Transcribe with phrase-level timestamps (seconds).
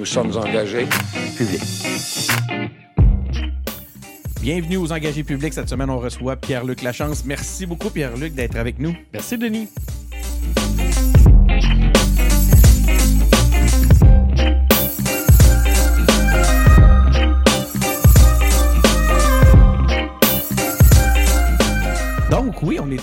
[0.00, 0.86] Nous sommes engagés.
[1.36, 1.60] public.
[4.40, 5.52] Bienvenue aux engagés publics.
[5.52, 7.24] Cette semaine, on reçoit Pierre-Luc Lachance.
[7.26, 8.96] Merci beaucoup, Pierre-Luc, d'être avec nous.
[9.12, 9.68] Merci, Denis.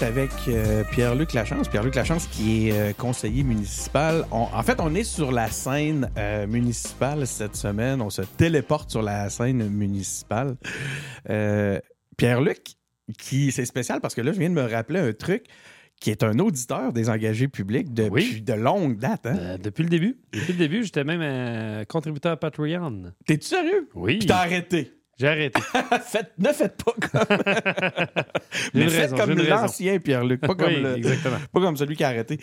[0.02, 1.68] Est avec euh, Pierre-Luc Lachance.
[1.70, 4.26] Pierre-Luc Lachance, qui est euh, conseiller municipal.
[4.32, 8.02] On- en fait, on est sur la scène euh, municipale cette semaine.
[8.02, 10.58] On se téléporte sur la scène municipale.
[12.18, 12.60] Pierre-Luc,
[13.18, 15.46] qui c'est spécial parce que là, je viens de me rappeler un truc
[16.00, 18.42] qui est un auditeur des engagés publics depuis Oui.
[18.42, 19.26] de longue date.
[19.26, 19.36] Hein?
[19.40, 20.18] Euh, depuis le début.
[20.32, 23.14] Depuis le début, j'étais même un contributeur Patreon.
[23.26, 23.90] T'es-tu sérieux?
[23.95, 24.20] Oui.
[24.20, 24.92] Puis t'as arrêté.
[25.20, 25.60] J'ai arrêté.
[26.06, 27.38] Faites- ne faites pas comme.
[28.74, 31.38] Mais faites raison, comme l'ancien Pierre-Luc, pas comme Oui, le- exactement.
[31.52, 32.40] Pas comme celui qui a arrêté.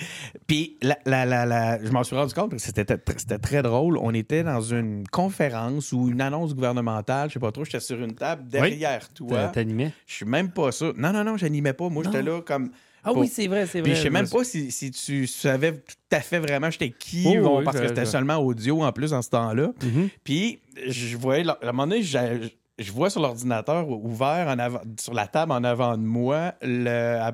[0.47, 3.39] Puis, la, la- la- la- je m'en suis rendu compte parce que c'était tr- c'était
[3.39, 3.97] très drôle.
[3.99, 8.03] On était dans une conférence ou une annonce gouvernementale, je sais pas trop, j'étais sur
[8.03, 9.37] une table derrière toi.
[9.37, 9.93] T'a- T'animais?
[10.07, 10.93] Je suis même pas ça.
[10.97, 11.89] Non, non, non, j'animais pas.
[11.89, 12.71] Moi, j'étais là comme.
[13.07, 13.91] Ah Pour- oui, c'est vrai, c'est vrai.
[13.91, 16.89] Puis je sais même me pas si, si tu savais tout à fait vraiment j'étais
[16.91, 19.73] qui, Oh, bon, oui, parce que c'était seulement audio en plus en ce temps-là.
[19.83, 20.09] Mhm.
[20.25, 24.81] Puis je voyais, à un moment donné, j'ai- je vois sur l'ordinateur ouvert en avant,
[24.99, 27.31] sur la table en avant de moi le,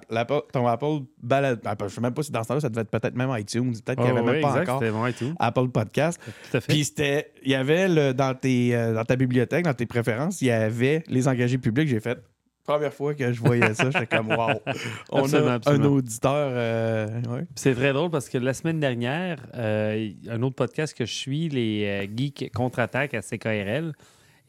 [0.52, 1.60] ton Apple Balad.
[1.64, 3.72] Apple, Je sais même pas si dans ce temps-là, ça devait être peut-être même iTunes.
[3.72, 5.32] Peut-être qu'il n'y Ah avait même pas exact, encore C'était bon et tout.
[5.38, 6.20] Apple Podcast.
[6.50, 6.72] Tout à fait.
[6.72, 10.42] Puis c'était, il y avait le- dans, tes, euh, dans ta bibliothèque, dans tes préférences,
[10.42, 11.88] il y avait les engagés publics.
[11.88, 12.18] J'ai fait.
[12.64, 14.50] Première fois que je voyais ça, j'étais comme wow.
[15.10, 15.84] On Absolument, a absolument.
[15.86, 16.50] un auditeur.
[16.52, 17.46] euh, ouais.
[17.56, 21.48] C'est très drôle parce que la semaine dernière, euh, un autre podcast que je suis,
[21.48, 23.92] les Geeks Contre-Attaque à CKRL.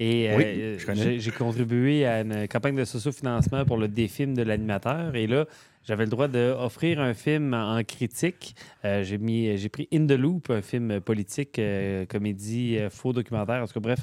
[0.04, 0.36] Et euh,
[0.78, 1.20] Oui, connais.
[1.20, 5.16] j'ai- contribué à une campagne de socio-financement pour le défilm de l'animateur.
[5.16, 5.46] Et là,
[5.88, 8.56] j'avais le droit d'offrir un film en critique.
[8.84, 13.14] Euh, j'ai mis, j'ai pris In the Loop, un film politique, euh, comédie, euh, faux
[13.14, 13.62] documentaire.
[13.62, 14.00] En tout cas, bref,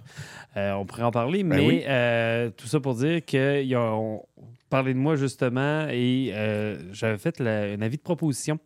[0.56, 1.42] euh, on pourrait en parler.
[1.42, 1.82] Ben mais oui.
[1.88, 4.22] euh, tout ça pour dire qu'on
[4.70, 8.58] parlait de moi justement et euh, j'avais fait la- un avis de proposition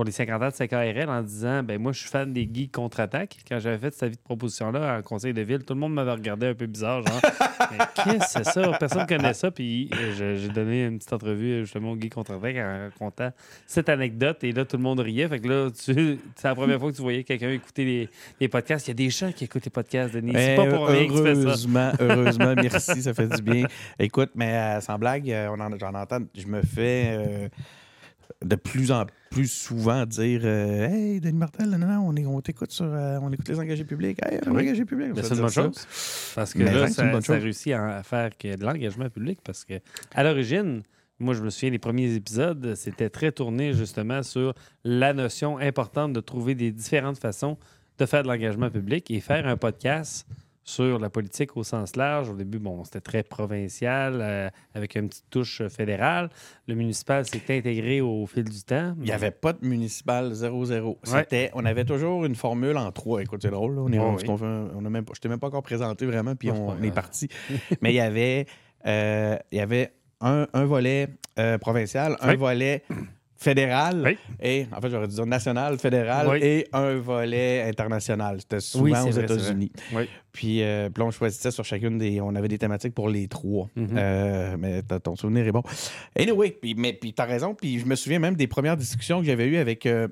[0.00, 2.72] pour les 50 ans de CKRL en disant ben moi je suis fan des geeks
[2.72, 3.36] contre-attaque.
[3.46, 6.46] Quand j'avais fait cette de proposition-là en conseil de ville, tout le monde m'avait regardé
[6.46, 7.20] un peu bizarre, genre
[7.70, 8.72] Mais qu'est-ce que c'est ça?
[8.80, 9.50] Personne ne connaît ça.
[9.50, 13.30] Puis euh, j'ai donné une petite entrevue justement au geek contre-attaque en racontant
[13.66, 15.28] cette anecdote et là tout le monde riait.
[15.28, 18.08] Fait que là, tu- c'est la première fois que tu voyais quelqu'un écouter les,
[18.40, 18.86] les podcasts.
[18.86, 20.32] Il y a des gens qui écoutent les podcasts, Denis.
[20.34, 21.40] C'est pas Mais pour rien que tu fais ça.
[21.42, 23.66] heureusement, heureusement, merci, ça fait du bien.
[23.98, 27.48] Écoute, mais euh, sans blague, euh, on en, j'en entends, je me fais euh,
[28.44, 32.40] de plus en plus souvent dire euh, Hey, Denis Martel, non, non, on, est- on
[32.40, 32.86] t'écoute sur.
[32.86, 34.18] euh, on écoute les engagés publics.
[34.24, 34.62] Hey, les Oui.
[34.62, 35.08] engagés publics.
[35.12, 35.62] on va c'est une bonne ça.
[35.62, 36.32] chose.
[36.34, 39.74] Parce que Mais là, ça, ça réussit à faire que de l'engagement public parce que
[40.14, 40.82] à l'origine,
[41.18, 44.54] moi, je me souviens des premiers épisodes, c'était très tourné justement sur
[44.84, 47.58] la notion importante de trouver des différentes façons
[47.98, 50.26] de faire de l'engagement public et faire un podcast
[50.62, 52.28] sur la politique au sens large.
[52.30, 56.30] Au début, bon, c'était très provincial, euh, avec une petite touche fédérale.
[56.68, 58.94] Le municipal s'est intégré au fil du temps.
[58.98, 60.88] Il n'y avait pas de municipal 0-0.
[60.88, 60.94] Ouais.
[61.02, 63.22] C'était, on avait toujours une formule en trois.
[63.22, 63.74] Écoute, c'est drôle.
[63.76, 63.82] là.
[63.82, 64.24] On est, Ouais, on- oui.
[64.28, 66.50] on fait un- on a même pas, je t'ai même pas encore présenté vraiment, puis
[66.50, 67.28] on, est parti.
[67.82, 68.46] Mais il y avait,
[68.86, 72.36] euh, il y avait un, un volet euh, provincial, un Oui.
[72.36, 72.82] volet
[73.40, 74.18] fédéral, Oui.
[74.42, 76.38] et en fait, j'aurais dû dire national, fédéral, Oui.
[76.42, 78.36] et un volet international.
[78.40, 79.72] C'était souvent Oui, aux États-Unis.
[80.32, 82.20] Puis, euh, puis on choisissait sur chacune des.
[82.20, 83.68] On avait des thématiques pour les trois.
[83.76, 83.88] Mhm.
[83.96, 85.62] Euh, mais ton souvenir est bon.
[86.18, 87.54] Anyway, puis, mais, puis t'as raison.
[87.54, 89.86] Puis je me souviens même des premières discussions que j'avais eues avec.
[89.86, 90.06] euh,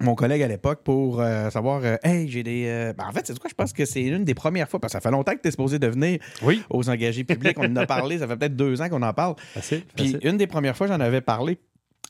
[0.00, 2.66] mon collègue à l'époque pour euh, savoir euh, Hey, j'ai des.
[2.68, 3.50] euh, ben, en fait, c'est quoi?
[3.50, 5.48] Je pense que c'est une des premières fois, parce que ça fait longtemps que tu
[5.48, 6.62] es supposé devenir Oui.
[6.70, 7.56] aux engagés publics.
[7.58, 9.34] On en a parlé, ça fait peut-être deux ans qu'on en parle.
[9.54, 9.82] Facile.
[9.96, 10.20] Puis facile.
[10.22, 11.58] une des premières fois, j'en avais parlé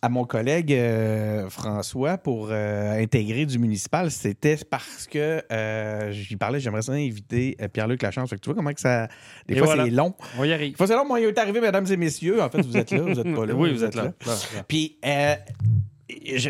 [0.00, 6.36] à mon collègue euh, François pour euh, intégrer du municipal, c'était parce que euh, j'y
[6.36, 8.30] parlais, j'aimerais ça inviter euh, Pierre-Luc Lachance.
[8.30, 9.08] Fait que tu vois comment que ça.
[9.46, 9.84] Des Et fois, voilà.
[9.84, 10.14] c'est long.
[10.38, 10.76] On y Des arrive.
[10.76, 11.06] fois, c'est long.
[11.06, 12.40] Moi, il est arrivé, mesdames et messieurs.
[12.42, 13.54] En fait, vous êtes là, vous êtes pas là.
[13.56, 14.04] oui, vous, êtes là.
[14.04, 14.62] Là, là.
[14.68, 14.98] Puis,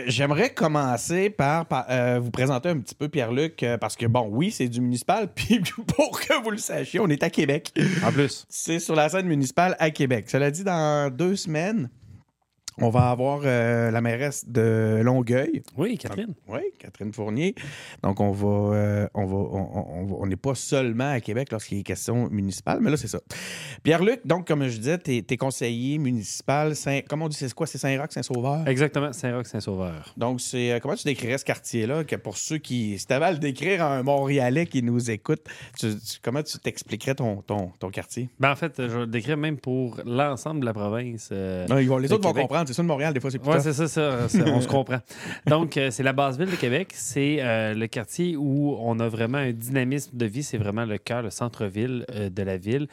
[0.08, 4.28] j'aimerais commencer par, par, euh, vous présenter un petit peu Pierre-Luc, euh, parce que, bon,
[4.30, 5.28] oui, c'est du municipal.
[5.34, 5.60] Puis,
[5.96, 7.72] pour que vous le sachiez, on est à Québec.
[8.04, 8.46] En plus.
[8.48, 10.26] C'est sur la scène municipale à Québec.
[10.28, 11.88] Cela dit, dans deux semaines,
[12.80, 15.62] On va avoir euh, la mairesse de Longueuil.
[15.76, 16.34] Oui, Catherine.
[16.48, 17.54] Oui, Catherine Fournier.
[18.04, 22.28] Donc, on va, euh, on va, on, n'est pas seulement à Québec lorsqu'il est question
[22.30, 23.18] municipale, mais là, c'est ça.
[23.82, 26.76] Pierre-Luc, donc, comme je disais, tu es, conseiller municipal.
[26.76, 27.66] Saint, comment on dit, c'est quoi?
[27.66, 28.66] C'est Saint-Roch, Saint-Sauveur?
[28.68, 30.14] Exactement, Saint-Roch-Saint-Sauveur.
[30.16, 32.04] Donc, c'est euh, comment tu décrirais ce quartier-là?
[32.04, 32.96] Que pour ceux qui.
[32.98, 35.42] Si tu avais à le décrire à un Montréalais qui nous écoute,
[35.78, 38.28] tu- tu- comment tu t'expliquerais ton, ton, ton quartier?
[38.38, 41.30] Ben, en fait, je vais le décrire même pour l'ensemble de la province.
[41.32, 42.67] Non, ils vont- les autres vont comprendre.
[42.68, 44.68] C'est ça, de Montréal, des fois, c'est plus Oui, c'est ça, ça, ça, on se
[44.68, 44.98] comprend.
[45.46, 46.90] Donc, euh, c'est la base ville de Québec.
[46.92, 50.42] C'est euh, le quartier où on a vraiment un dynamisme de vie.
[50.42, 52.86] C'est vraiment le cœur, le centre-ville euh, de la ville.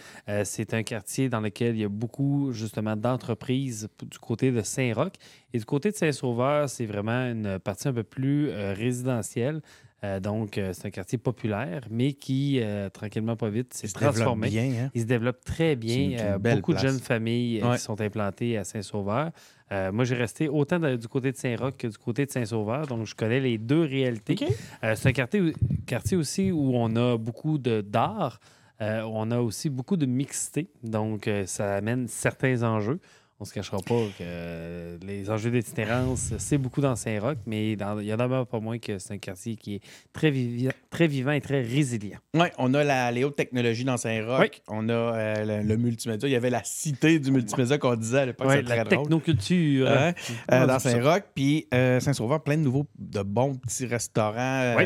[0.46, 5.12] C'est un quartier dans lequel il y a beaucoup, justement, d'entreprises du côté de Saint-Roch.
[5.54, 9.62] Et du côté de Saint-Sauveur, c'est vraiment une partie un peu plus résidentielle.
[10.06, 13.90] Euh, donc, euh, c'est un quartier populaire, mais qui, euh, tranquillement, pas vite, s'est Il
[13.90, 14.50] se développe transformé.
[14.50, 14.92] bien, hein?
[14.94, 16.18] Il se développe très bien.
[16.20, 17.76] Euh, beaucoup de jeunes familles Ouais.
[17.78, 19.32] qui sont implantées à Saint-Sauveur.
[19.72, 22.86] Euh, moi, j'ai resté autant de- du côté de Saint-Roch que du côté de Saint-Sauveur,
[22.86, 24.36] donc je connais les deux réalités.
[24.84, 25.54] Euh, c'est un quartier,
[25.88, 28.40] quartier aussi où on a beaucoup de- d'art.
[28.82, 33.00] Euh, on a aussi beaucoup de mixité, donc euh, ça amène certains enjeux.
[33.38, 37.76] On ne se cachera pas que euh, les enjeux d'itinérance, c'est beaucoup dans Saint-Roch, mais
[37.76, 39.82] dans- il y en a pas moins que c'est un quartier qui est
[40.14, 42.18] très, vivi- très vivant et très résilient.
[42.34, 44.40] Oui, on a la, les hautes technologies dans Saint-Roch.
[44.40, 44.48] Oui.
[44.70, 46.30] On a euh, le, le multimédia.
[46.30, 48.48] Il y avait la cité du multimédia qu'on disait à l'époque.
[48.48, 49.00] Très la drôle.
[49.02, 49.90] technoculture.
[49.90, 50.14] Hein?
[50.54, 50.80] Euh, dans.
[50.80, 51.24] Saint-Roch.
[51.36, 54.78] Puis euh, Saint-Sauveur, plein de nouveaux, de bons petits restaurants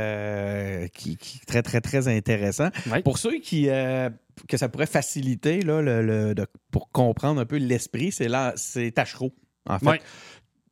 [0.93, 2.69] qui, qui très, très, très intéressants.
[3.03, 3.69] Pour ceux qui.
[4.39, 8.27] Euh, que ça pourrait faciliter là, le, le- de- pour comprendre un peu l'esprit, c'est
[8.27, 9.33] là, c'est Tachereau,
[9.67, 9.85] en fait.
[9.87, 10.01] Ouais.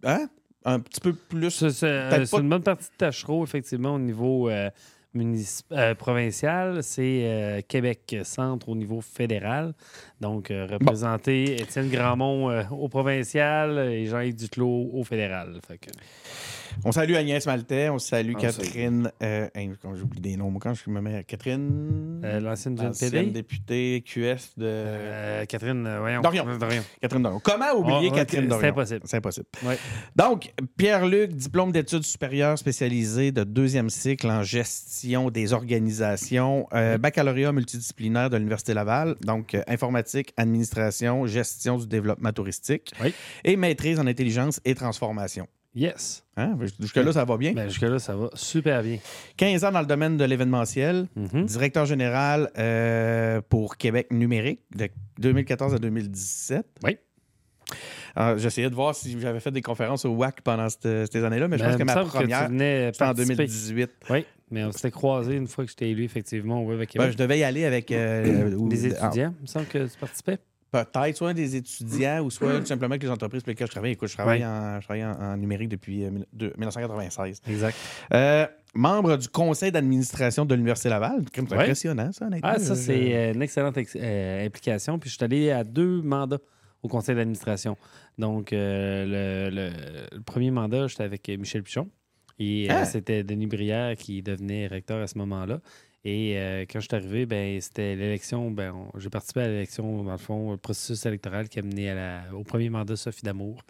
[0.04, 0.30] Hein?
[0.66, 1.52] Un petit peu plus.
[1.52, 4.70] C'est c'est- Peut-être c'est pas- une bonne partie de Tachereau, effectivement, au niveau euh,
[5.72, 6.84] euh, provincial.
[6.84, 9.74] C'est euh, Québec Centre au niveau fédéral.
[10.22, 15.60] Donc, euh, représenter Étienne Grandmont euh, au provincial et Jean-Yves Duclos au fédéral.
[15.68, 15.92] Fait que-
[16.84, 19.12] On salue Agnès Maltais, on salue On Catherine.
[19.82, 21.24] Quand j'oublie des noms, quand je me mets.
[21.24, 22.22] Catherine?
[22.24, 22.76] euh, L'ancienne
[23.32, 24.66] députée QS de.
[24.66, 26.22] Euh, Catherine, voyons.
[26.22, 26.46] Dorion.
[26.58, 26.84] Dorion.
[27.02, 27.40] Catherine Dorion.
[27.44, 28.62] Comment oublier Oh, Catherine Dorion?
[28.62, 29.02] c'est impossible.
[29.06, 29.48] C'est impossible.
[29.64, 29.78] Ouais.
[30.16, 34.68] Donc, Pierre-Luc, diplôme d'études supérieures spécialisé de deuxième cycle en gestion
[35.08, 42.32] des organisations, euh, baccalauréat multidisciplinaire de l'Université Laval, donc euh, informatique, administration, gestion du développement
[42.34, 43.14] touristique Oui.
[43.46, 45.48] et maîtrise en intelligence et transformation.
[45.76, 46.24] Yes.
[46.38, 46.58] Hein?
[46.80, 47.54] Jusque-là, ça va bien?
[47.54, 48.98] Ben, Jusque-là, ça va super bien.
[49.38, 51.46] 15 ans dans le domaine de l'événementiel, Mhm.
[51.46, 54.90] directeur général euh, pour Québec numérique de
[55.20, 56.66] 2014 à 2017.
[56.84, 56.98] Oui.
[58.38, 61.58] J'essayais de voir si j'avais fait des conférences au WAC pendant cette- ces années-là, mais
[61.60, 63.36] je Ben, pense que il me ma première, c'était en participer.
[63.36, 63.92] 2018.
[64.10, 67.40] Oui, mais on s'était croisés une fois que j'étais élu, effectivement, au Ben, je devais
[67.40, 70.38] y aller avec euh, ou- Des étudiants, il me semble que tu participais.
[70.70, 73.92] Peut-être, soit des étudiants ou soit tout simplement avec les entreprises pour lesquelles je travaille.
[73.92, 74.46] Écoute, je travaille, Ouais.
[74.46, 77.42] en, je travaille en, en numérique depuis euh, mille- de- 1996.
[77.50, 77.76] Exact.
[78.14, 78.46] Euh,
[78.76, 81.24] membre du conseil d'administration de l'Université Laval.
[81.34, 81.54] C'est Ouais.
[81.54, 82.50] impressionnant, ça, honnêtement.
[82.54, 85.00] Ah, ça, c'est euh, une excellente ex- euh, implication.
[85.00, 86.40] Puis je suis allé à deux mandats
[86.84, 87.78] au conseil d'administration.
[88.18, 89.72] Donc, euh, le, le-
[90.18, 91.88] le premier mandat, j'étais avec euh, Michel Pichon.
[92.40, 92.86] Et euh, Ah.
[92.86, 95.60] c'était Denis Brière qui devenait recteur à ce moment-là.
[96.06, 98.52] Et euh, quand je suis arrivé, ben, c'était l'élection.
[98.52, 101.96] Ben, j'ai participé à l'élection, dans le fond, le processus électoral qui a mené à
[101.96, 103.64] la- au premier mandat Sophie Damour.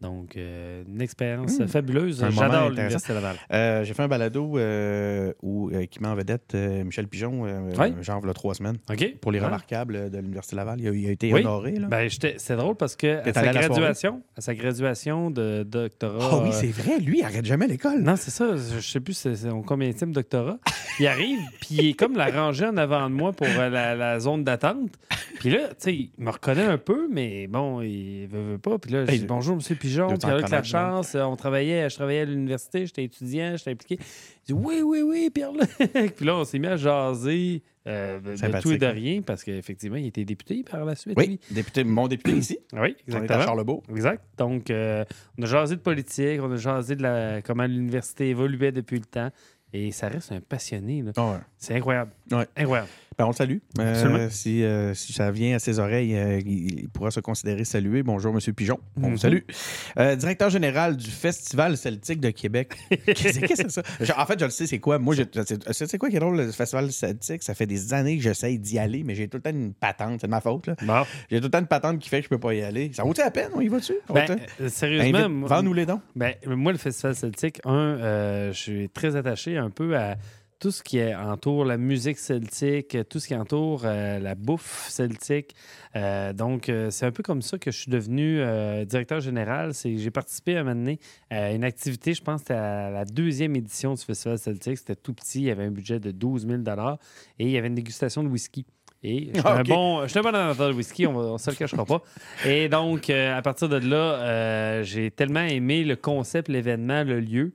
[0.00, 1.66] Donc, euh, une expérience Hmm.
[1.66, 2.24] fabuleuse.
[2.30, 3.36] J'adore l'Université Laval.
[3.52, 7.92] Euh, j'ai fait un balado euh, où, qui met en vedette Michel Pigeon, Ouais.
[8.00, 8.76] genre, il y a trois semaines,
[9.20, 9.46] pour les Ouais.
[9.46, 10.80] remarquables de l'Université Laval.
[10.80, 11.40] Il a, il a été Oui.
[11.40, 11.72] honoré.
[11.88, 16.28] Ben, c'est drôle parce que à sa graduation, à sa graduation de doctorat.
[16.32, 18.00] Ah oui, euh, c'est vrai, lui, il arrête jamais l'école.
[18.02, 18.54] Non, c'est ça.
[18.56, 20.58] Je sais plus son combien de doctorat.
[21.00, 24.20] Il arrive, puis il est comme la rangée en avant de moi pour la, la
[24.20, 24.92] zone d'attente.
[25.40, 28.78] Puis là, tu sais, il me reconnaît un peu, mais bon, il veut, veut pas.
[28.78, 29.87] Puis là, je Hey, dis bonjour, monsieur Pigeon.
[29.96, 33.98] Doit Puis avec la chance, on travaillait, je travaillais à l'université, j'étais étudiant, j'étais impliqué.
[34.00, 36.14] Il dit oui, oui, oui, Pierre-Luc.
[36.16, 38.90] puis là, on s'est mis à jaser euh, de- tout et de hein.
[38.90, 41.14] rien, parce qu'effectivement, il était député par la suite.
[41.16, 41.40] Oui, lui.
[41.50, 42.58] député, mon député ici.
[42.72, 43.44] Oui, On est à exactement.
[43.44, 43.82] Charlebourg.
[43.90, 44.22] Exact.
[44.36, 45.04] Donc, euh,
[45.38, 49.04] on a jasé de politique, on a jasé de la, comment l'université évoluait depuis le
[49.04, 49.30] temps.
[49.72, 51.02] Et ça reste un passionné.
[51.02, 51.12] ouais.
[51.58, 52.12] C'est incroyable.
[52.30, 52.46] Ouais.
[52.56, 52.88] Incroyable.
[53.18, 53.56] Ben, on le salue.
[53.80, 58.04] Euh, si, euh, si ça vient à ses oreilles, euh, il, pourra se considérer salué.
[58.04, 58.78] Bonjour, Monsieur Pigeon.
[59.02, 59.40] On vous salue.
[59.96, 62.74] Directeur général du Festival celtique de Québec.
[63.06, 63.82] Qu'est-ce que c'est ça?
[64.16, 65.00] En fait, je le sais, c'est quoi?
[65.00, 65.24] Moi, je-
[65.72, 67.42] c'est c'est quoi qui est drôle, le Festival celtique?
[67.42, 70.20] Ça fait des années que j'essaye d'y aller, mais j'ai tout le temps une patente.
[70.20, 70.68] C'est de ma faute.
[70.68, 70.76] là.
[70.82, 71.02] Bon.
[71.28, 72.92] J'ai tout le temps une patente qui fait que je peux pas y aller.
[72.94, 73.50] Ça vaut-il la peine?
[73.52, 73.94] On y va-tu?
[74.14, 76.00] Ben, sérieusement, moi, Vends-nous les dons.
[76.14, 80.14] ben, moi, le Festival Celtique, un, je suis très attaché un peu à
[80.58, 84.88] tout ce qui est- entoure la musique celtique, tout ce qui entoure euh, la bouffe
[84.88, 85.54] celtique.
[85.96, 88.38] Euh, donc, euh, c'est un peu comme ça que je suis devenu
[88.86, 89.72] directeur général.
[89.74, 90.98] J'ai participé à un moment donné
[91.30, 94.78] à une activité, je pense que c'était à la deuxième édition du Festival celtique.
[94.78, 96.62] C'était tout petit, il y avait un budget de 12 000
[97.38, 98.66] et il y avait une dégustation de whisky.
[99.04, 99.68] Et j'étais Ah, un ok.
[99.68, 102.02] bon, j'étais un bon amateur de whisky, on ne se le cachera pas.
[102.44, 107.52] Et donc, à partir de là, euh, j'ai tellement aimé le concept, l'événement, le lieu,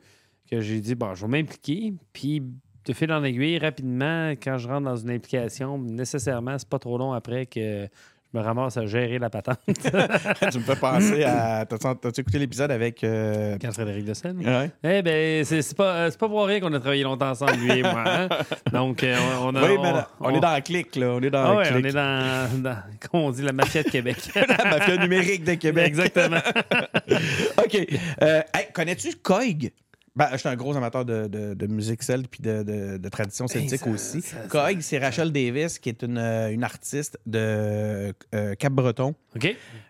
[0.50, 1.94] que j'ai dit, bon, je vais m'impliquer.
[2.14, 2.42] Puis,
[2.86, 6.98] de fil en aiguille, rapidement, quand je rentre dans une implication, nécessairement, c'est pas trop
[6.98, 7.88] long après que
[8.34, 9.60] je me ramasse à gérer la patente.
[9.68, 11.66] tu me fais penser à.
[11.68, 13.04] T'as- T'as-tu écouté l'épisode avec.
[13.04, 14.40] euh, quand Frédéric de Seine.
[14.40, 14.72] Ouais.
[14.84, 17.84] Eh bien, c'est pas, c'est pas pour rien qu'on a travaillé longtemps ensemble, lui et
[17.84, 18.04] moi.
[18.08, 18.28] hein.
[18.72, 19.62] Donc, euh, on, on a.
[19.64, 21.12] Oui, mais là, on, est dans la clique, là.
[21.12, 22.78] On est dans Ah la ouais, on est dans, dans-
[23.10, 24.18] comment on dit, la mafia de Québec.
[24.36, 25.86] la mafia numérique de Québec.
[25.88, 26.38] Exactement.
[27.64, 27.88] OK.
[28.22, 29.72] Euh, hey, Connais-tu Coig?
[30.16, 33.10] Ben, je suis un gros amateur de, de- de musique celte puis de, de- de
[33.10, 34.22] tradition celtique ça- aussi.
[34.22, 39.16] ça- Coig, c'est Rachel Davis, qui est une, euh, une artiste de euh, Cap-Breton.
[39.36, 39.46] OK.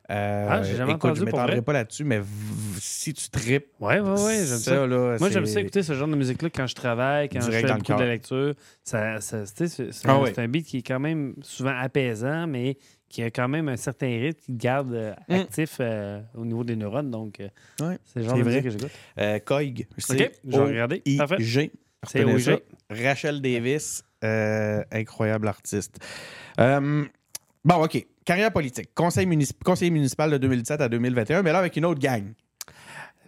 [0.09, 2.21] Euh, Ah, j'ai jamais écoute, entendu je m'étendrai pas là-dessus, mais
[2.79, 4.87] si tu tripes, Ouais, ouais, ouais, j'aime ça.
[4.87, 7.73] là, Moi, j'aime ça écouter ce genre de musique-là quand je travaille, quand Direct je
[7.73, 8.53] fais beaucoup de la lecture.
[8.83, 9.43] Ça, c'est
[10.05, 12.77] Ah c'est un beat qui est quand même souvent apaisant, mais
[13.13, 15.33] qui a quand même un certain rythme qui te garde euh, Mm.
[15.35, 17.11] actif euh, au niveau des neurones.
[17.11, 17.47] Donc, euh,
[17.79, 18.61] Ouais, c'est le genre de vrai.
[18.61, 19.45] musique que j'écoute.
[19.45, 19.85] Coig.
[20.09, 21.01] OK, je vais regarder.
[21.05, 21.71] I-G.
[22.07, 22.59] C'est OIG.
[22.89, 24.03] Rachel Davis,
[24.91, 25.99] incroyable artiste.
[26.57, 28.05] Bon, OK.
[28.25, 28.89] Carrière politique.
[28.95, 32.23] Conseil municip- conseiller municipal de 2017 à 2021, mais là avec une autre gang.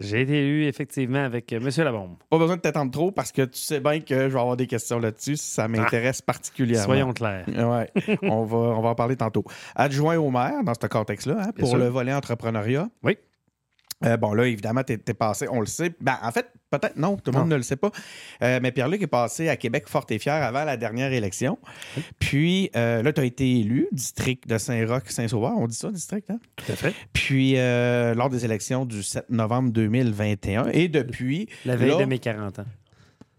[0.00, 2.16] J'ai été élu effectivement avec euh, Monsieur Labombe.
[2.28, 4.66] Pas besoin de t'attendre trop parce que tu sais bien que je vais avoir des
[4.66, 5.36] questions là-dessus.
[5.36, 6.84] Ça m'intéresse particulièrement.
[6.86, 7.46] Soyons clairs.
[7.66, 7.90] Ouais,
[8.22, 9.44] on, va, on va en parler tantôt.
[9.74, 11.78] Adjoint au maire dans ce contexte-là, hein, pour sûr.
[11.78, 12.88] le volet entrepreneuriat.
[13.02, 13.16] Oui.
[14.04, 15.90] Euh, bon, là, évidemment, t'es es passé, on le sait.
[16.02, 17.52] Ben, en fait, peut-être non, tout le monde Non.
[17.52, 17.90] ne le sait pas.
[18.42, 21.58] Euh, mais Pierre-Luc est passé à Québec fort et fier avant la dernière élection.
[22.18, 25.52] Puis euh, là, tu as été élu, district de Saint-Roch-Saint-Sauveur.
[25.56, 26.38] On dit ça, district, hein?
[26.56, 26.94] Tout à fait.
[27.14, 30.66] Puis lors des élections du 7 novembre 2021.
[30.72, 31.48] Et depuis.
[31.64, 32.66] La veille là- de mes 40 ans.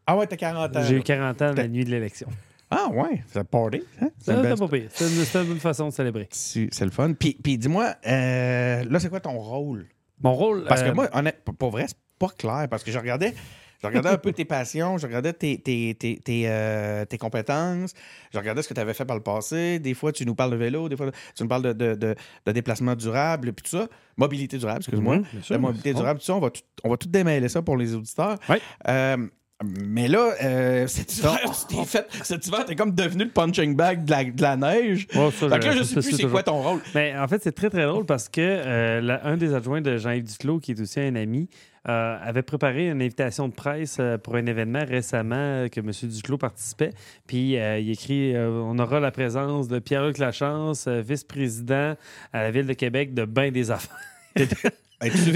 [0.08, 0.82] Ah ouais, t'as 40 ans.
[0.84, 1.04] J'ai eu là.
[1.04, 2.30] 40 ans la nuit de l'élection.
[2.72, 3.82] Ah ouais, c'est un party.
[4.02, 4.10] Hein?
[4.18, 4.90] C'est Ça, une belle- C'est pas pire.
[4.92, 5.06] C'est
[5.40, 6.28] une, une bonne façon de célébrer.
[6.32, 7.14] C'est le fun.
[7.14, 9.86] Puis, puis dis-moi, là, c'est quoi ton rôle?
[10.22, 10.66] Mon rôle.
[10.68, 12.68] Parce que euh, moi, honnête, pour- vrai, c'est pas clair.
[12.70, 13.34] Parce que je regardais,
[13.82, 17.94] je regardais un peu tes passions, je regardais tes, tes, tes, tes, euh, tes compétences,
[18.34, 19.78] je regardais ce que tu avais fait par le passé.
[19.80, 22.16] Des fois, tu nous parles de vélo, des fois, tu nous parles de, de, de-
[22.46, 23.88] de déplacement durable, puis tout ça.
[24.18, 25.18] Mobilité durable, excuse-moi.
[25.18, 25.26] Mhm.
[25.52, 27.94] La mobilité durable, tout ça, on va tout, on va tout démêler ça pour les
[27.94, 28.38] auditeurs.
[28.50, 28.60] Ouais.
[28.88, 29.28] Euh,
[29.66, 33.76] mais là, euh, cet hiver, tu t'es fait, cet hiver, t'es comme devenu le punching
[33.76, 35.08] bag de la, de la neige.
[35.16, 36.80] Oh, ça, Fait que là, je ça, sais ça, plus c'est quoi ton rôle.
[36.94, 39.98] Mais en fait, c'est très, très drôle parce que euh, la- un des adjoints de
[39.98, 41.50] Jean-Yves Duclos, qui est aussi un ami,
[41.90, 45.90] euh, avait préparé une invitation de presse euh, pour un événement récemment euh, que M.
[46.04, 46.92] Duclos participait.
[47.28, 51.96] Puis euh, il écrit euh, On aura la présence de Pierre-Luc Lachance, euh, vice-président
[52.34, 53.96] à la Ville de Québec de Bain des Affaires.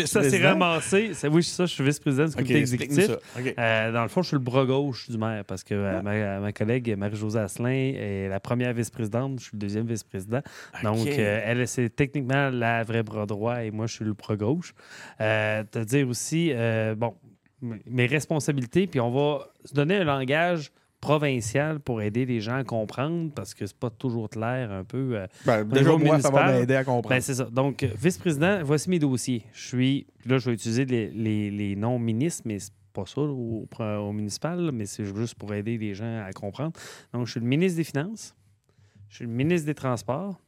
[0.05, 1.11] Ça s'est ramassé.
[1.13, 3.09] C'est- Oui, ça, je suis vice-président du comité exécutif.
[3.57, 6.01] Euh, dans le fond, je suis le bras gauche du maire parce que euh, Ah.
[6.01, 10.41] ma, ma collègue Marie-Josée Asselin est la première vice-présidente, je suis le deuxième vice-président.
[10.83, 14.35] Donc, euh, elle, c'est techniquement la vraie bras droit et moi, je suis le bras
[14.35, 14.73] gauche.
[15.19, 17.13] Euh, te dire aussi, euh, bon,
[17.61, 20.71] mes responsabilités, puis on va se donner un langage
[21.01, 25.17] provincial pour aider les gens à comprendre parce que c'est pas toujours clair un peu.
[25.17, 27.09] euh, Ben, déjà, moi, ça va m'aider à comprendre.
[27.09, 27.45] ben, c'est ça.
[27.45, 29.43] Donc, vice-président, voici mes dossiers.
[29.53, 30.07] Je suis.
[30.25, 34.11] Là, je vais utiliser les, les- les noms ministres, mais c'est pas ça au, au
[34.13, 36.73] municipal, mais c'est juste pour aider les gens à comprendre.
[37.13, 38.35] Donc, je suis le ministre des Finances,
[39.09, 40.39] je suis le ministre des Transports,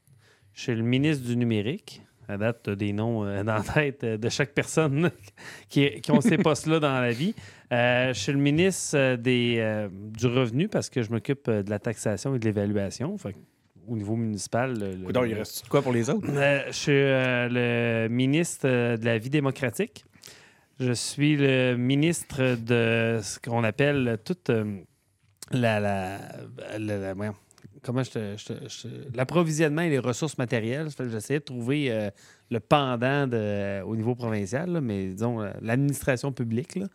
[0.53, 2.01] je suis le ministre du Numérique.
[2.33, 5.11] À date, des noms euh, dans la tête euh, de chaque personne
[5.69, 7.33] qui, qui ont ces postes-là dans la vie.
[7.71, 11.79] Euh, je suis le ministre des, euh, du revenu parce que je m'occupe de la
[11.79, 13.15] taxation et de l'évaluation.
[13.87, 16.25] Au niveau municipal, le- le- Coudon, il reste quoi pour les autres?
[16.27, 20.05] je suis le ministre de la vie démocratique.
[20.79, 24.49] Je suis le ministre de ce qu'on appelle toute
[25.51, 26.17] la, la,
[26.79, 27.13] la-
[27.83, 30.87] comment je te- je te- je te- l'approvisionnement et les ressources matérielles.
[31.11, 32.09] J'essayais de trouver euh,
[32.49, 36.75] le pendant de- au niveau provincial, là, mais disons euh, l'administration publique.
[36.75, 36.85] là.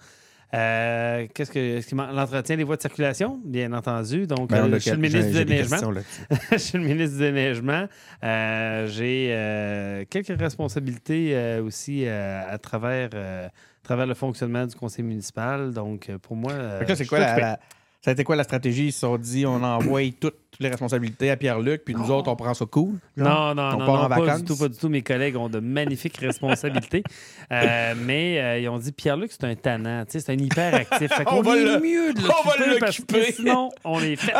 [0.54, 4.26] Euh, Qu'est-ce que l'entretien des voies de circulation, bien entendu.
[4.26, 5.76] Donc, Ben, euh, je suis le ministre du déneigement.
[6.52, 7.86] je suis le ministre du déneigement.
[8.24, 13.50] Euh, J'ai euh, quelques responsabilités euh, aussi euh, à, travers, euh, à
[13.82, 15.70] travers le fonctionnement du conseil municipal.
[15.74, 16.52] Donc, euh, pour moi.
[16.52, 17.60] euh, c'est quoi la, la-
[18.00, 18.86] ça a été quoi la stratégie?
[18.86, 22.28] Ils se sont dit, on envoie tout toutes les responsabilités à Pierre-Luc, puis nous autres,
[22.28, 22.94] on prend ça cool.
[23.16, 24.38] Non, non, On non, part non, en pas vacances.
[24.42, 24.88] du tout, pas du tout.
[24.88, 27.02] Mes collègues ont de magnifiques responsabilités.
[27.50, 31.10] Euh, mais euh, ils ont dit Pierre-Luc, c'est un tannant, tu sais, c'est un hyperactif.
[31.10, 34.00] Fait qu'on On va est le- mieux de on va l'occuper parce que sinon, on
[34.00, 34.34] est fait.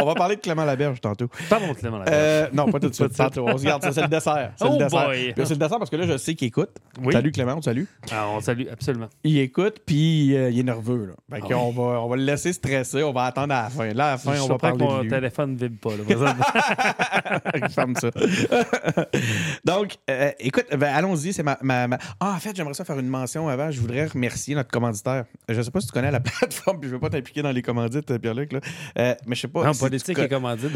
[0.00, 1.28] on va parler de Clément Laberge tantôt.
[1.48, 1.98] Pardon, Clément.
[1.98, 2.16] Laberge.
[2.16, 3.16] Euh, non, pas tout de Pas suite.
[3.16, 3.46] Tantôt.
[3.48, 4.52] On se garde ça, c'est le dessert.
[4.56, 5.10] C'est Oh le dessert.
[5.36, 6.70] C'est le dessert parce que là, je sais qu'il écoute.
[7.02, 7.12] Oui.
[7.12, 7.88] Salut Clément, salut.
[8.12, 9.08] Ah, on salue, absolument.
[9.24, 11.06] Il écoute, puis euh, il est nerveux.
[11.06, 11.14] Là.
[11.36, 13.02] Fait Ah qu'on va, on va le laisser stresser.
[13.02, 13.92] On va attendre à la fin.
[13.92, 15.90] Là, à la fin, On va surpris que parler mon de téléphone ne vibre pas.
[15.96, 17.68] Là, présentement.
[17.74, 18.10] Ferme ça.
[19.64, 21.32] Donc, euh, écoute, ben, allons-y.
[21.32, 23.70] C'est ma, ma- ma- Ah, en fait, j'aimerais ça faire une mention avant.
[23.70, 25.24] Je voudrais remercier notre commanditaire.
[25.48, 27.62] Je sais pas si tu connais la plateforme, puis je veux pas t'impliquer dans les
[27.62, 28.52] commandites, euh, Pierre-Luc.
[28.52, 28.60] là.
[28.98, 29.64] Euh, mais je sais pas.
[29.64, 30.70] non, si politique et co- commandite.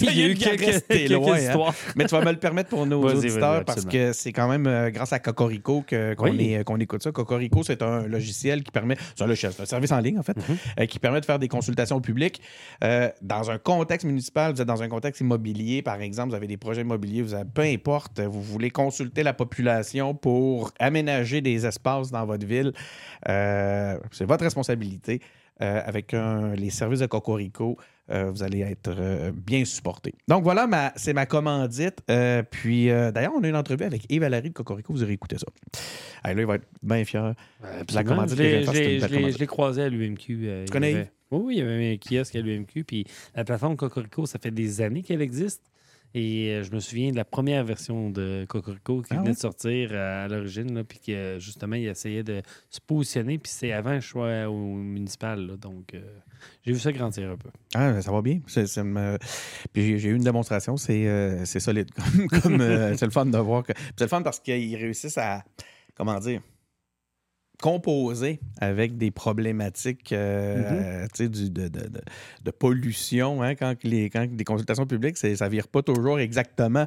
[0.00, 1.72] Il y a eu de quelques, loin, hein.
[1.96, 4.90] Mais tu vas me le permettre pour nos auditeurs parce que c'est quand même euh,
[4.90, 6.56] grâce à Cocorico que- qu'on Oui.
[6.80, 7.12] écoute ça.
[7.12, 10.56] Cocorico, c'est un logiciel qui permet, c'est un service en ligne en fait, Mhm.
[10.80, 12.00] euh, qui permet de faire des consultations au
[12.84, 14.52] euh, dans un contexte municipal.
[14.52, 17.24] Vous êtes dans un contexte immobilier, par exemple, vous avez des projets immobiliers,
[17.54, 22.72] peu importe, vous voulez consulter la population pour aménager des espaces dans votre ville.
[23.28, 25.20] euh, c'est votre responsabilité.
[25.62, 26.12] Euh, avec
[26.56, 27.76] les services de Cocorico,
[28.10, 30.14] euh, vous allez être euh, bien supporté.
[30.28, 31.98] Donc voilà, ma- c'est ma commandite.
[32.10, 34.92] Euh, puis d'ailleurs, on a une entrevue avec Yves Valérie de Cocorico.
[34.92, 35.46] Vous aurez écouté ça.
[36.22, 37.34] Ah, là, il va être bien fier.
[37.94, 40.64] La commandite Je l'ai- croisé à l'UMQ.
[40.66, 41.08] y connais avait- Yves?
[41.32, 42.84] Oui, oui, il y avait un kiosque à l'UMQ.
[42.84, 43.04] Puis
[43.36, 45.62] la plateforme Cocorico, ça fait des années qu'elle existe.
[46.12, 49.38] Et euh, je me souviens de la première version de Cocorico qui Ah venait de
[49.38, 53.38] sortir euh, à l'origine, puis que justement, il essayait de se positionner.
[53.38, 55.46] Puis c'est avant que je sois au municipal.
[55.46, 55.56] là.
[55.56, 56.00] donc, euh,
[56.64, 57.50] j'ai vu ça grandir un peu.
[57.74, 58.40] Ah, ça va bien.
[59.72, 60.76] Puis j'ai, eu une démonstration.
[60.76, 61.90] C'est, euh, solide.
[62.42, 63.62] Comme, c'est le fun de voir.
[63.62, 63.72] Que...
[63.96, 65.44] C'est le fun parce qu'ils réussissent à,
[65.94, 66.40] comment dire,
[67.60, 71.88] composer avec des problématiques euh, sais, du- de, de-
[72.44, 73.42] de- pollution.
[73.42, 76.86] hein, quand, les, quand des consultations publiques, ça ne vire pas toujours exactement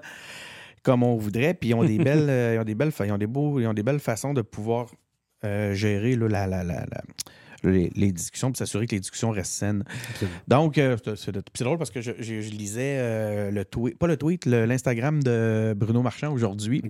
[0.84, 1.54] comme on voudrait.
[1.54, 3.68] Puis ils ont des belles, euh, ils ont des belles, ils ont des beaux, ils
[3.68, 4.88] ont des belles façons de pouvoir
[5.46, 6.86] euh, gérer là, la- la- la-
[7.64, 9.84] les, les discussions puis s'assurer que les discussions restent saines.
[10.48, 11.32] Donc, euh, c'est-
[11.64, 15.74] drôle parce que je, je- je lisais euh, le tweet, pas le tweet, l'Instagram de
[15.78, 16.82] Bruno Marchand aujourd'hui.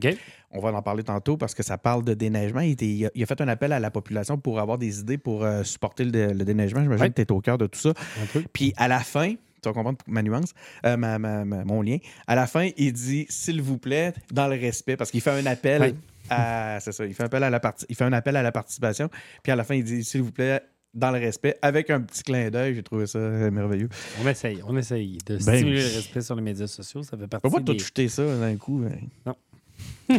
[0.52, 2.62] On va en parler tantôt parce que ça parle de déneigement.
[2.62, 5.00] Il, était- il a, il a fait un appel à la population pour avoir des
[5.00, 6.82] idées pour euh, supporter le, le déneigement.
[6.84, 7.10] J'imagine Ouais.
[7.10, 7.90] que tu es au cœur de tout ça.
[8.22, 8.44] Un peu.
[8.54, 10.54] Puis à la fin, tu vas comprendre ma nuance,
[10.86, 11.98] euh, ma- ma- ma- mon lien.
[12.28, 15.46] À la fin, il dit s'il vous plaît, dans le respect, parce qu'il fait un
[15.46, 15.96] appel.
[16.34, 16.80] À.
[16.80, 18.52] C'est ça, il fait, un appel à la parti- il fait un appel à la
[18.52, 19.10] participation.
[19.44, 20.62] Puis à la fin, il dit s'il vous plaît,
[20.94, 22.76] dans le respect, avec un petit clin d'œil.
[22.76, 23.90] J'ai trouvé ça euh, merveilleux.
[24.24, 27.02] On essaye, on essaye de Ben, stimuler le respect sur les médias sociaux.
[27.04, 27.78] Ça fait On partie pas des...
[27.78, 28.84] tout jeter ça d'un coup.
[28.88, 28.96] hein.
[29.26, 29.36] Non.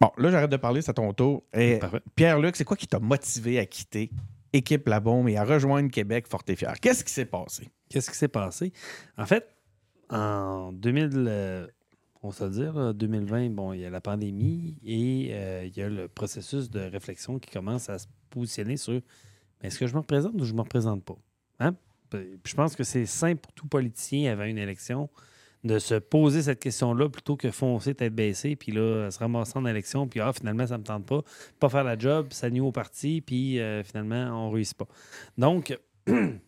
[0.00, 1.42] bon, là, j'arrête de parler, c'est à ton tour.
[1.52, 1.78] Et.
[2.14, 4.10] Pierre-Luc, c'est quoi qui t'a motivé à quitter
[4.52, 6.74] Équipe La Bombe et à rejoindre Québec fort et fier?
[6.80, 7.68] Qu'est-ce qui s'est passé?
[7.90, 8.72] Qu'est-ce qui s'est passé?
[9.18, 9.46] En fait,
[10.08, 11.68] en 2000,
[12.26, 15.76] euh, on se dire, là, 2020, bon, il y a la pandémie et euh, il
[15.76, 19.00] y a le processus de réflexion qui commence à se positionner sur
[19.62, 21.16] est-ce que je me représente ou je ne me représente pas?
[21.60, 21.74] Hein?
[22.12, 25.08] Je pense que c'est simple pour tout politicien avant une élection
[25.64, 29.66] de se poser cette question-là plutôt que foncer tête baissée, puis là, se ramasser en
[29.66, 31.22] élection, puis ah, finalement, ça ne me tente pas,
[31.58, 34.86] pas faire la job, ça nuit au parti, puis euh, finalement, on ne réussit pas.
[35.36, 35.76] Donc,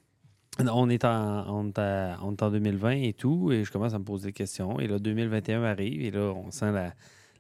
[0.61, 4.81] on est, en, en 2020 et tout, et je commence à me poser des questions.
[4.81, 6.95] Et là, 2021 arrive, et là, on sent la,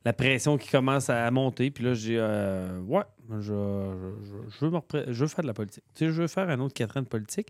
[0.04, 1.70] la pression qui commence à monter.
[1.70, 3.02] Puis là, je dis, euh, ouais,
[3.40, 4.80] je, je- veux me
[5.12, 5.84] je veux faire de la politique.
[5.94, 7.48] Tu sais, je veux faire un autre quatre ans de politique,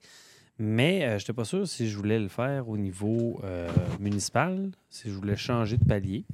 [0.58, 3.68] mais je n'étais pas sûr si je voulais le faire au niveau euh,
[4.00, 6.24] municipal, si je voulais changer de palier.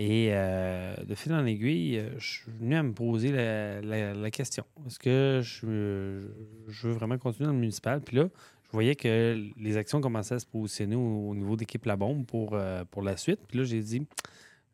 [0.00, 4.14] Et euh, de fil en aiguille, euh, je suis venu à me poser la, la-
[4.14, 4.64] la question.
[4.86, 6.28] Est-ce que je,
[6.68, 8.00] je veux vraiment continuer dans le municipal?
[8.00, 8.28] Puis là,
[8.68, 12.26] je voyais que les actions commençaient à se positionner au, au niveau d'équipe La Bombe
[12.26, 13.40] pour, euh, pour la suite.
[13.48, 14.02] Puis là, j'ai dit,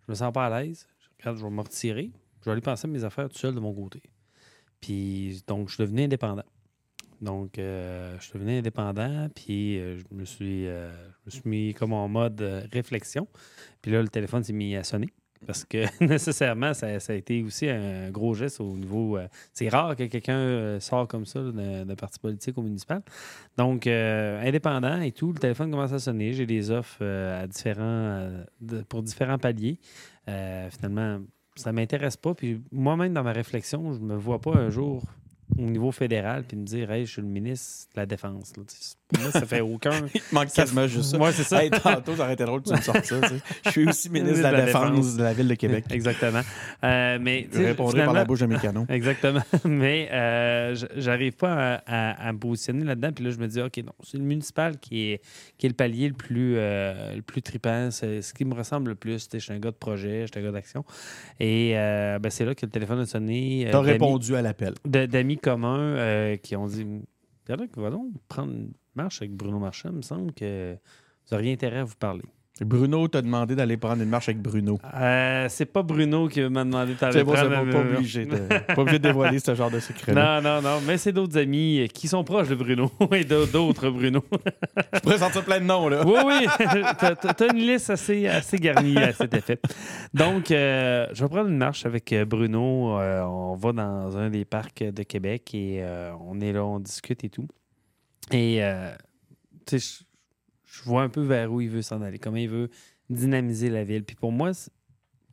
[0.07, 0.89] je me sens pas à l'aise.
[0.99, 2.11] Je regarde, je vais me retirer.
[2.41, 4.03] Je vais aller penser à mes affaires tout seul de mon côté.
[4.81, 6.45] Puis, donc, je devenais indépendant.
[7.21, 11.93] Donc, euh, je devenais indépendant, puis euh, je, me suis, je me suis mis comme
[11.93, 13.29] en mode réflexion.
[13.81, 15.09] Puis là, le téléphone s'est mis à sonner.
[15.47, 19.17] Parce que nécessairement, ça, ça a été aussi un gros geste au niveau.
[19.17, 23.03] euh, c'est rare que quelqu'un euh, sort comme ça d'un parti politique au municipal.
[23.57, 26.33] Donc, euh, indépendant et tout, le téléphone commence à sonner.
[26.33, 28.31] J'ai des offres à différents,
[28.89, 29.79] pour différents paliers.
[30.27, 31.21] Finalement,
[31.57, 32.35] ça ne m'intéresse pas.
[32.35, 35.03] Puis moi-même, dans ma réflexion, je ne me vois pas un jour
[35.59, 38.53] au niveau fédéral puis me dire Hey, je suis le ministre de la Défense.
[39.15, 39.93] Tu ça fait aucun.
[40.15, 41.19] Il manque quasiment juste ça.
[41.19, 41.63] Moi, c'est ça.
[41.65, 43.21] Hey, tantôt, ça aurait été drôle que tu me sortes ça.
[43.21, 43.41] tu sais.
[43.67, 45.17] Je suis aussi ministre de la, De la Défense, Défense.
[45.17, 45.85] de la Ville de Québec.
[45.91, 46.41] Exactement.
[46.85, 48.87] Euh, mais, tu Je répondrai par la bouche de mes canons.
[48.89, 49.43] Exactement.
[49.65, 53.11] Mais euh, j'arrive pas à, à- à me positionner là-dedans.
[53.13, 55.21] Puis là, je me dis, OK, non, c'est le municipal qui est,
[55.59, 57.91] qui est le palier le plus, euh, le plus trippant.
[57.91, 59.29] C'est ce qui me ressemble le plus.
[59.29, 60.85] Tu Je suis un gars de projet, je suis un gars d'action.
[61.41, 63.69] Et ben, c'est là que le téléphone a sonné.
[63.71, 64.75] T'as d'amis- répondu à l'appel.
[64.85, 66.87] D'amis communs qui ont dit,
[67.45, 69.91] Pierre-Luc, va donc prendre une marche avec Bruno Marchand.
[69.93, 70.77] Il me semble que
[71.29, 72.23] vous auriez intérêt à vous parler.
[72.61, 74.79] Bruno t'a demandé d'aller prendre une marche avec Bruno.
[74.95, 79.01] Euh, c'est pas Bruno qui m'a demandé c'est prendre- bon, pas obligé, de, pas obligé
[79.01, 80.41] de dévoiler ce genre de secret-là.
[80.41, 83.91] Non, non, non, mais c'est d'autres amis qui sont proches de Bruno et d'au- d'autres
[83.91, 84.23] Bruno.
[84.93, 86.07] Je pourrais sortir plein de noms, là.
[86.07, 86.47] oui, oui,
[87.37, 89.59] t'as une liste assez, assez garnie à cet effet.
[90.13, 93.01] Donc, euh, je vais prendre une marche avec euh, Bruno.
[93.01, 95.83] Euh, on va dans un des parcs de Québec et
[96.25, 97.49] on est là, on discute et tout.
[98.33, 98.95] Et, euh,
[99.71, 99.77] je-
[100.67, 102.71] je vois un peu vers où il veut s'en aller, comment il veut
[103.11, 104.05] dynamiser la ville.
[104.05, 104.53] Puis pour moi,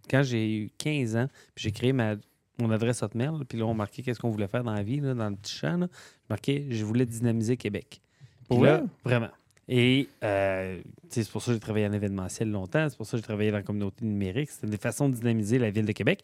[0.10, 2.15] quand j'ai eu 15 ans, j'ai créé ma,
[2.60, 5.13] mon adresse Hotmail, puis là, on marquait qu'est-ce qu'on voulait faire dans la vie, là,
[5.13, 5.77] dans le petit champ.
[5.77, 5.88] là.
[5.91, 8.01] Je marquais, je voulais dynamiser Québec.
[8.47, 8.88] Pour là, vrai?
[9.06, 9.30] vraiment.
[9.67, 13.17] Et euh, c'est pour ça que j'ai travaillé en événementiel longtemps, c'est pour ça que
[13.19, 14.49] j'ai travaillé dans la communauté numérique.
[14.49, 16.23] C'était des façons de dynamiser la ville de Québec.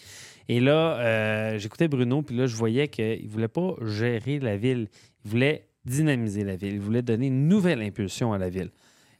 [0.50, 4.58] Et là, euh, j'écoutais Bruno, puis là, je voyais qu'il ne voulait pas gérer la
[4.58, 4.90] ville.
[5.24, 6.74] Il voulait dynamiser la ville.
[6.74, 8.72] Il voulait donner une nouvelle impulsion à la ville.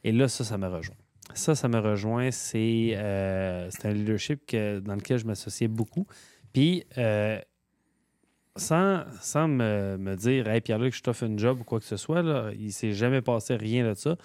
[0.04, 0.96] Et là, ça, ça me rejoint.
[1.34, 2.30] Ça, ça me rejoint.
[2.30, 6.06] C'est euh, c'est un leadership que- dans lequel je m'associais beaucoup.
[6.52, 7.40] Puis, euh,
[8.56, 12.22] sans, sans me, dire, Hey Pierre-Luc, je t'offre une job ou quoi que ce soit,
[12.58, 14.16] il s'est jamais passé rien de ça.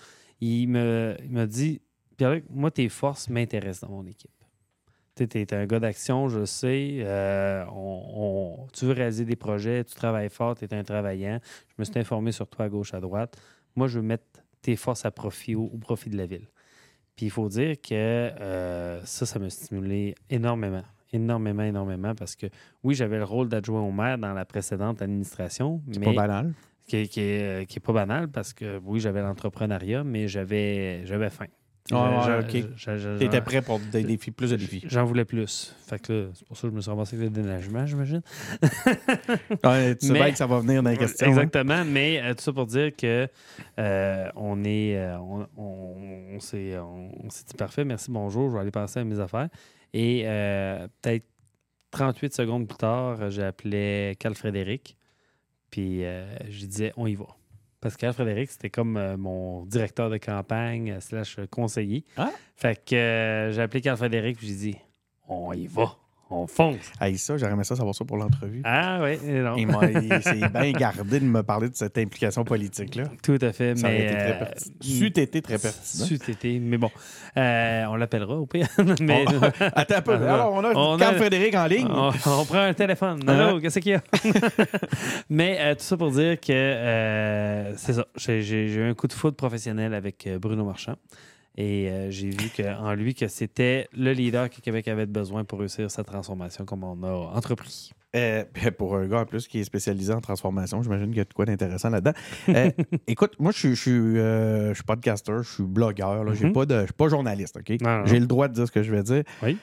[0.42, 1.82] Il me, dit,
[2.18, 4.32] Pierre-Luc, moi, tes forces m'intéressent dans mon équipe.
[5.16, 6.98] Tu es un gars d'action, je sais.
[7.02, 8.04] euh, on-
[8.64, 11.40] on- tu veux réaliser des projets, tu travailles fort, tu es un travaillant.
[11.70, 13.38] Je me suis informé sur toi à gauche, à droite.
[13.76, 14.24] Moi, je veux mettre
[14.64, 16.48] tes forces à profit au, au profit de la ville.
[17.16, 20.82] Puis il faut dire que euh, ça, ça m'a stimulé énormément.
[21.12, 22.48] Énormément, énormément, parce que
[22.84, 26.54] oui, j'avais le rôle d'adjoint au maire dans la précédente administration, C'est mais pas banal.
[26.88, 31.06] qui, est- qui est, qui est pas banal parce que oui, j'avais l'entrepreneuriat, mais j'avais
[31.06, 31.46] j'avais faim.
[31.92, 32.66] Ouais, ouais, J'en- ok.
[32.78, 34.86] j'en- j'en- T'étais prêt pour des défis, plus de défis.
[34.88, 35.76] J'en voulais plus.
[35.86, 38.22] Fait que là, c'est pour ça que je me suis ramassé avec le déneigement, j'imagine.
[39.64, 41.28] Ouais, tu sais bien que ça va venir dans les questions.
[41.28, 41.30] hein.
[41.32, 43.28] Exactement, mais euh, tout ça pour dire que
[43.80, 45.96] euh, on est euh, on, on,
[46.36, 46.74] on s'est
[47.48, 49.50] dit parfait, merci, bonjour, je vais aller passer à mes affaires.
[49.94, 50.24] Et
[51.02, 51.26] peut-être
[51.92, 54.98] 38 secondes plus tard, j'appelais Carl Frédéric,
[55.70, 57.28] puis je lui disais on y va.
[57.84, 62.06] Parce que Carl Frédéric, c'était comme euh, mon directeur de campagne euh, slash conseiller.
[62.16, 62.32] Ah.
[62.56, 64.78] Fait que euh, j'ai appelé Carl Frédéric, j'ai dit
[65.28, 65.98] on y va,
[66.30, 66.92] on fonce.
[67.00, 68.62] Hey, ça, j'aurais aimé ça savoir ça pour l'entrevue.
[68.64, 69.56] Ah oui, non.
[69.56, 73.04] Il m'a- il s'est bien gardé de me parler de cette implication politique-là.
[73.22, 74.76] Tout à fait, Ça mais été très euh, pertinent.
[74.82, 76.06] C'eût été très pertinent.
[76.06, 76.90] c'eût été, mais bon,
[77.38, 78.68] euh, on l'appellera au pire.
[79.00, 79.42] mais, On-
[79.76, 80.14] Attends un peu.
[80.14, 81.88] Alors, on a on Carl a- Frédéric en ligne.
[81.90, 83.20] on, on prend un téléphone.
[83.28, 83.40] Hein?
[83.40, 84.02] Allô, qu'est-ce qu'il y a?
[85.30, 88.06] mais euh, tout ça pour dire que c'est ça.
[88.16, 90.96] J'ai eu un coup de foot professionnel avec Bruno Marchand.
[91.56, 95.44] Et euh, j'ai vu que, en lui que c'était le leader que Québec avait besoin
[95.44, 97.92] pour réussir sa transformation comme on a entrepris.
[98.16, 98.44] Euh,
[98.78, 101.34] pour un gars en plus qui est spécialisé en transformation, j'imagine qu'il y a de
[101.34, 102.14] quoi d'intéressant là-dedans.
[102.50, 102.70] Euh,
[103.08, 106.46] écoute, moi, je suis, je suis, euh, je suis podcaster, je suis blogueur, là, j'ai
[106.46, 106.54] Mhm.
[106.54, 107.78] pas de, je suis pas journaliste, OK?
[108.06, 109.24] J'ai le droit de dire ce que je vais dire.
[109.42, 109.58] Oui.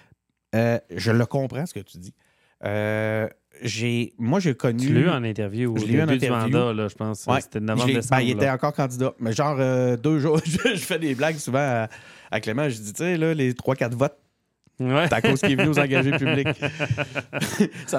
[0.52, 2.14] Je le comprends, ce que tu dis.
[3.62, 4.86] J'ai, moi, j'ai connu...
[4.86, 6.34] Tu l'as eu en interview Je l'ai eu en interview.
[6.58, 7.26] mandat, là, je pense.
[7.26, 7.40] Ouais.
[7.40, 8.20] C'était novembre, l'ai- ben, décembre.
[8.22, 9.12] il était encore candidat.
[9.18, 11.88] Mais genre, euh, deux jours, je, je fais des blagues souvent à,
[12.30, 12.68] à Clément.
[12.68, 14.16] Je dis, tu sais, là, les 3-4 votes,
[14.80, 15.06] Ouais.
[15.08, 16.48] c'est à cause qu'il est venu aux engagés publics.
[17.86, 17.98] C'est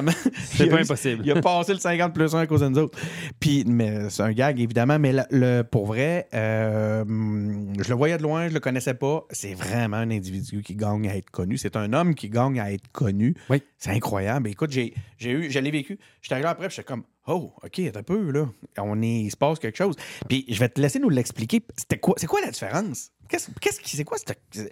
[0.59, 1.21] il a pas impossible.
[1.25, 2.97] Il a passé le 50 plus 1 à cause de nous autres.
[3.39, 4.97] Puis, mais c'est un gag, évidemment.
[4.99, 9.23] Mais le, le- pour vrai, euh, je le voyais de loin, je le connaissais pas.
[9.29, 11.57] C'est vraiment un individu qui gagne à être connu.
[11.57, 13.35] C'est un homme qui gagne à être connu.
[13.49, 13.61] Oui.
[13.77, 14.49] C'est incroyable.
[14.49, 15.99] Écoute, j'ai, j'ai eu, je l'ai vécu.
[16.21, 18.47] J'étais arrivé après, j'étais comme, oh, OK, un peu, là.
[18.79, 19.95] On est, il se passe quelque chose.
[20.27, 21.61] Puis, je vais te laisser nous l'expliquer.
[21.77, 23.11] C'était quoi, c'est quoi la différence?
[23.29, 24.71] Qu'est-ce, qu'est-ce qui, c'est quoi cette-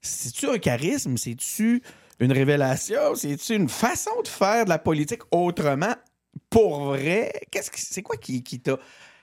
[0.00, 1.16] C'est-tu un charisme?
[1.16, 1.82] C'est-tu
[2.20, 3.14] une révélation?
[3.14, 5.94] C'est-tu une façon de faire de la politique autrement?
[6.50, 7.32] Pour vrai?
[7.50, 8.76] Qu'est-ce que c'est quoi qui, qui t'a.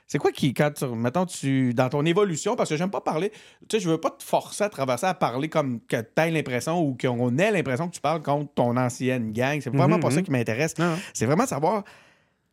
[0.07, 3.31] C'est quoi qui, quand tu, mettons, tu, dans ton évolution, parce que j'aime pas parler,
[3.67, 6.29] tu sais, je veux pas te forcer à traverser à parler comme que tu aies
[6.29, 9.59] l'impression ou qu'on ait l'impression que tu parles contre ton ancienne gang.
[9.61, 10.23] C'est vraiment pas ça mhm.
[10.23, 10.75] qui m'intéresse.
[11.11, 11.83] C'est vraiment savoir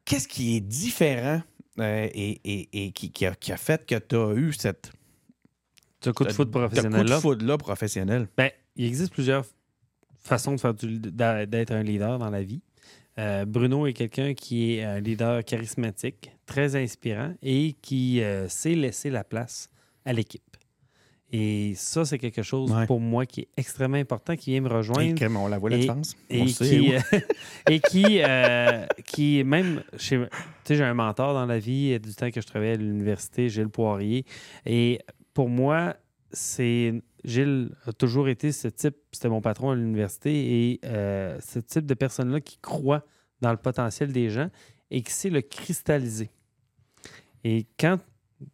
[0.06, 1.42] qu'est-ce qui est différent
[1.78, 4.90] euh, et, et- et qui, qui a, qui a fait que tu as eu cette.
[6.04, 7.20] Ce coup de foot ce professionnel coup de là.
[7.20, 8.28] foudre-là professionnel.
[8.36, 9.44] Ben, il existe plusieurs
[10.20, 12.60] façons de faire d'être un leader dans la vie.
[13.18, 18.74] Euh, Bruno est quelqu'un qui est un leader charismatique, très inspirant et qui euh, sait
[18.74, 19.68] laisser la place
[20.04, 20.42] à l'équipe.
[21.34, 22.86] Et ça, c'est quelque chose Ouais.
[22.86, 25.80] pour moi qui est extrêmement important, qui vient me rejoindre on la voit la Et-
[25.80, 26.14] différence.
[26.28, 27.00] et qui, euh,
[27.70, 30.28] et qui, euh, qui même chez tu
[30.64, 33.68] sais j'ai un mentor dans la vie du temps que je travaillais à l'université Gilles
[33.70, 34.26] Poirier
[34.66, 35.00] et
[35.34, 35.96] pour moi
[36.32, 41.58] c'est Gilles a toujours été ce type c'était mon patron à l'université et euh, ce
[41.58, 43.04] type de personne là qui croit
[43.40, 44.48] dans le potentiel des gens
[44.90, 46.30] et qui sait le cristalliser.
[47.44, 47.98] Et quand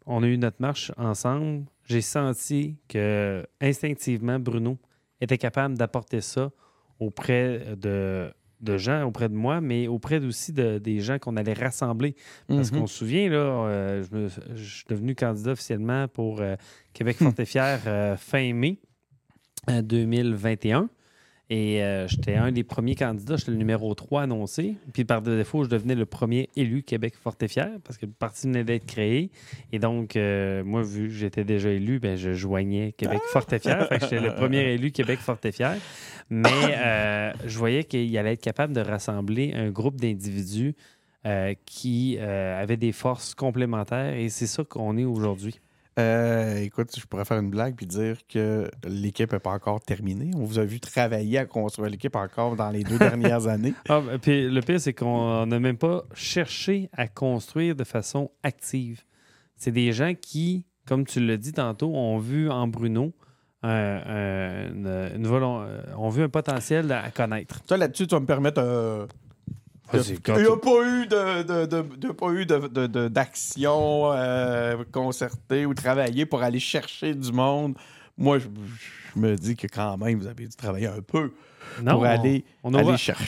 [0.07, 4.79] on a eu notre marche ensemble j'ai senti que instinctivement Bruno
[5.21, 6.51] était capable d'apporter ça
[7.01, 11.53] auprès de, de gens, auprès de moi, mais auprès aussi de, des gens qu'on allait
[11.53, 12.15] rassembler.
[12.49, 12.81] Parce Mhm.
[12.81, 16.57] qu'on se souvient, là, euh, je, me- je suis devenu candidat officiellement pour euh,
[16.93, 18.79] Québec Fort et Fier euh, fin mai
[19.71, 20.89] euh, 2021.
[21.51, 24.77] Et euh, j'étais un des premiers candidats, j'étais le numéro 3 annoncé.
[24.93, 28.13] Puis par défaut, je devenais le premier élu Québec Fort et Fier parce que le
[28.13, 29.31] parti venait d'être créé.
[29.73, 33.59] Et donc, euh, moi, vu que j'étais déjà élu, ben, je joignais Québec Fort et
[33.59, 33.89] Fier.
[33.89, 35.77] Fait que j'étais le premier élu Québec Fort et Fier.
[36.29, 40.75] Mais euh, je voyais qu'il allait être capable de rassembler un groupe d'individus
[41.67, 44.15] qui avaient des forces complémentaires.
[44.15, 45.61] Et c'est ça qu'on est aujourd'hui.
[45.99, 50.31] Euh, écoute, je pourrais faire une blague puis dire que l'équipe n'est pas encore terminée.
[50.37, 53.75] On vous a vu travailler à construire l'équipe encore dans les deux dernières années.
[53.89, 58.31] Ah, ben, puis le pire, c'est qu'on n'a même pas cherché à construire de façon
[58.43, 59.03] active.
[59.57, 63.13] C'est des gens qui, comme tu l'as dit tantôt, ont vu en Bruno
[63.65, 67.61] un- un- une, une euh, ont vu un potentiel à connaître.
[67.65, 68.61] Toi, là-dessus, tu vas me permettre.
[69.95, 73.09] Il n'y tu- a pas eu de, de- de- de- pas eu de- de- de-
[73.09, 77.75] d'action euh, concertée ou travaillée pour aller chercher du monde.
[78.17, 78.47] Moi, je,
[79.15, 81.33] je me dis que quand même, vous avez dû travailler un peu
[81.83, 83.25] Non, pour aller, on a aller ouvert- chercher.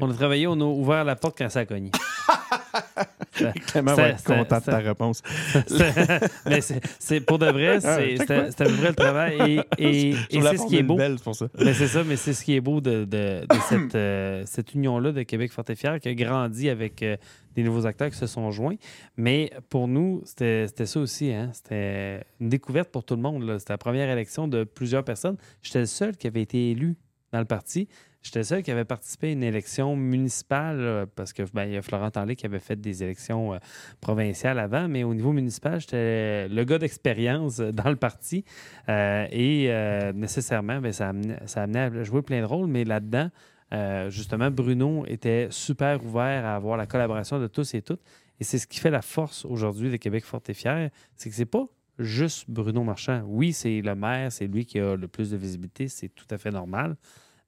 [0.00, 1.90] On a travaillé, on a ouvert la porte quand ça a cogné.
[3.66, 5.22] Clément va être content de ta réponse.
[6.46, 6.60] Mais
[6.98, 9.62] c'est pour de vrai, c'est Ah, c'est à peu près le travail.
[9.78, 10.96] Et, et- c'est ce qui est beau.
[10.96, 11.46] belle, c'est pour ça.
[11.58, 14.74] Ben, c'est ça, mais c'est ce qui est beau de, de- de cette, euh, cette
[14.74, 17.16] union-là de Québec Fort et Fier qui a grandi avec euh,
[17.54, 18.76] des nouveaux acteurs qui se sont joints.
[19.16, 21.32] Mais pour nous, c'était ça aussi.
[21.32, 21.50] Hein?
[21.52, 23.58] C'était une découverte pour tout le monde.
[23.58, 25.36] C'était la première élection de plusieurs personnes.
[25.62, 26.96] J'étais le seul qui avait été élu
[27.32, 27.88] dans le parti.
[28.22, 31.76] J'étais seul qui avait participé à une élection municipale là, parce que ben, il y
[31.76, 33.58] a Florent Tanlay qui avait fait des élections euh,
[34.00, 38.44] provinciales avant, mais au niveau municipal, j'étais le gars d'expérience euh, dans le parti.
[38.88, 43.28] Euh, et euh, nécessairement, ben, ça, amenait, ça à jouer plein de rôles, mais là-dedans,
[43.72, 48.02] euh, justement, Bruno était super ouvert à avoir la collaboration de tous et toutes.
[48.38, 51.34] Et c'est ce qui fait la force aujourd'hui de Québec Fort et Fier, c'est que
[51.34, 51.66] c'est pas
[51.98, 53.22] juste Bruno Marchand.
[53.26, 56.38] Oui, c'est le maire, c'est lui qui a le plus de visibilité, c'est tout à
[56.38, 56.96] fait normal,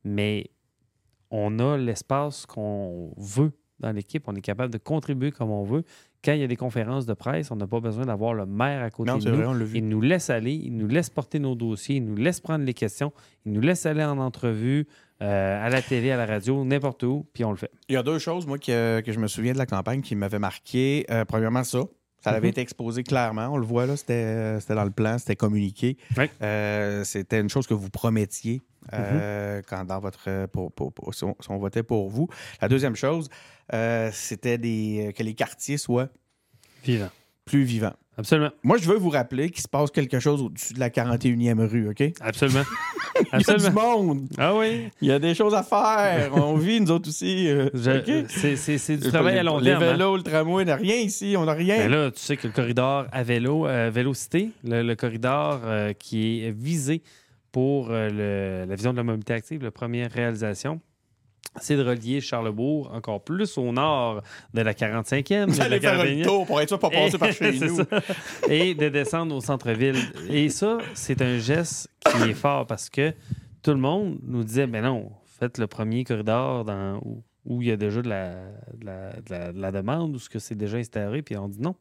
[0.04, 0.50] mais
[1.36, 5.82] on a l'espace qu'on veut dans l'équipe, on est capable de contribuer comme on veut.
[6.24, 8.82] Quand il y a des conférences de presse, on n'a pas besoin d'avoir le maire
[8.82, 9.36] à côté Non, de c'est nous.
[9.36, 9.78] vrai, on l'a vu.
[9.78, 12.72] Il nous laisse aller, il nous laisse porter nos dossiers, il nous laisse prendre les
[12.72, 13.12] questions,
[13.44, 14.86] il nous laisse aller en entrevue,
[15.22, 17.70] euh, à la télé, à la radio, n'importe où, puis on le fait.
[17.88, 20.14] Il y a deux choses, moi, que, que je me souviens de la campagne qui
[20.14, 21.04] m'avaient marqué.
[21.10, 21.80] Euh, premièrement, ça.
[22.24, 22.50] Ça avait Mhm.
[22.52, 23.48] été exposé clairement.
[23.52, 25.96] On le voit, là, c'était c'était dans le plan, c'était communiqué.
[26.42, 28.88] Euh, c'était une chose que vous promettiez Mhm.
[28.94, 32.28] euh, quand dans votre pour, pour- pour- si, on, si on votait pour vous.
[32.60, 33.28] La deuxième chose,
[33.72, 36.08] euh, c'était des que les quartiers soient
[37.44, 37.94] plus vivants.
[38.16, 38.50] Absolument.
[38.62, 41.88] Moi, je veux vous rappeler qu'il se passe quelque chose au-dessus de la 41e rue,
[41.88, 42.02] OK?
[42.20, 42.62] Absolument.
[43.38, 44.26] Il y a du monde.
[44.38, 44.88] Ah oui.
[45.00, 46.30] Il y a des choses à faire.
[46.34, 47.48] On vit, nous autres aussi.
[47.48, 49.82] euh, Je- c'est- du travail à long terme.
[49.82, 49.92] hein.
[49.92, 51.34] vélos, le tramway, on n'a rien ici.
[51.38, 51.76] On n'a rien.
[51.78, 55.92] Mais là, tu sais que le corridor à vélo, euh, Vélocité, le, le corridor euh,
[55.92, 57.02] qui est visé
[57.52, 58.08] pour euh,
[58.64, 60.80] le- la vision de la mobilité active, la première réalisation,
[61.60, 64.22] c'est de relier Charlebourg encore plus au nord
[64.54, 65.46] de la 45e.
[65.46, 66.22] Vous allez faire un 41e.
[66.24, 67.76] tour pour être sûr de pas passer Et- par chez nous.
[67.76, 67.84] ça.
[68.48, 69.96] Et de descendre au centre-ville.
[70.28, 73.12] Et ça, c'est un geste qui est fort parce que
[73.62, 77.68] tout le monde nous disait ben non, faites le premier corridor dans, où, où il
[77.68, 78.34] y a déjà de la,
[78.76, 81.22] de la, de la- de la demande, où ce que c'est déjà instauré.
[81.22, 81.74] Puis on dit non.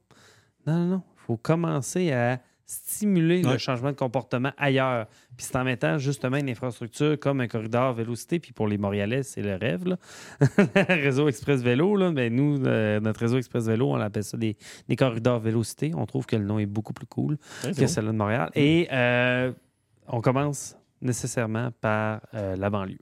[0.68, 1.02] Non, non, non.
[1.18, 2.40] Il faut commencer à
[2.74, 3.58] stimuler le Ouais.
[3.60, 5.08] changement de comportement ailleurs.
[5.38, 8.40] Puis c'est en mettant justement une infrastructure comme un corridor vélocité.
[8.40, 9.86] Puis pour les Montréalais, c'est le rêve.
[9.88, 9.98] Là.
[10.90, 12.12] réseau Express Vélo, là.
[12.12, 14.58] Mais nous, euh, notre réseau Express Vélo, on appelle ça des,
[14.88, 15.92] des corridors vélocité.
[15.96, 17.38] On trouve que le nom est beaucoup plus cool
[17.78, 18.50] que celui de Montréal.
[18.56, 19.52] Et euh,
[20.08, 22.98] on commence nécessairement par euh, la banlieue.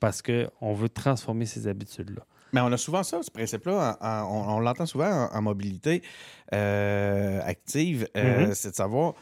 [0.00, 2.22] Parce qu'on veut transformer ces habitudes-là.
[2.56, 3.98] Mais on a souvent ça, ce principe-là.
[4.00, 6.02] on on l'entend souvent en, en mobilité
[6.54, 8.08] euh, active.
[8.16, 8.54] euh, Mhm.
[8.54, 9.12] C'est de savoir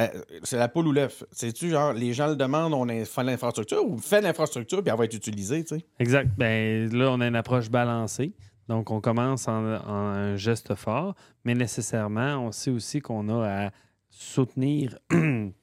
[0.00, 0.06] euh,
[0.42, 1.24] c'est la poule ou l'œuf.
[1.32, 5.04] C'est-tu genre, les gens le demandent, on fait l'infrastructure ou fait l'infrastructure puis elle va
[5.06, 5.84] être utilisée, tu sais?
[5.98, 6.28] Exact.
[6.36, 8.32] Ben, là, on a une approche balancée.
[8.68, 13.66] Donc, on commence en, en un geste fort, mais nécessairement, on sait aussi qu'on a
[13.66, 13.70] à
[14.10, 14.98] soutenir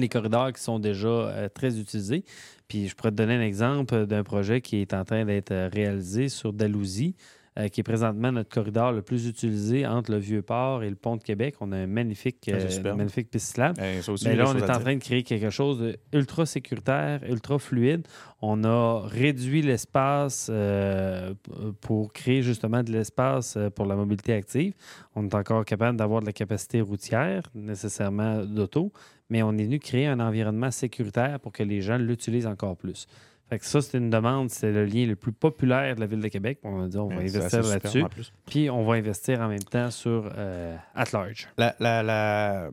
[0.00, 2.24] les corridors qui sont déjà euh, très utilisés.
[2.68, 5.68] Puis, je pourrais te donner un exemple d'un projet qui est en train d'être euh,
[5.72, 7.14] réalisé sur Dalhousie,
[7.58, 11.16] euh, qui est présentement notre corridor le plus utilisé entre le Vieux-Port et le Pont
[11.16, 11.54] de Québec.
[11.60, 13.80] On a un magnifique, Ah, euh, magnifique piste cyclable.
[14.02, 17.58] Ça aussi, Ben là, on est en train de créer quelque chose d'ultra sécuritaire, ultra
[17.58, 18.06] fluide.
[18.42, 21.32] On a réduit l'espace euh,
[21.80, 24.74] pour créer justement de l'espace pour la mobilité active.
[25.14, 28.92] On est encore capable d'avoir de la capacité routière, nécessairement d'auto,
[29.30, 33.06] mais on est venu créer un environnement sécuritaire pour que les gens l'utilisent encore plus.
[33.48, 36.20] Fait que ça, c'est une demande, c'est le lien le plus populaire de la Ville
[36.20, 36.58] de Québec.
[36.64, 38.04] On a dit on va investir là-dessus.
[38.46, 41.48] Puis on va investir en même temps sur euh, at large.
[41.56, 42.70] La, la- la-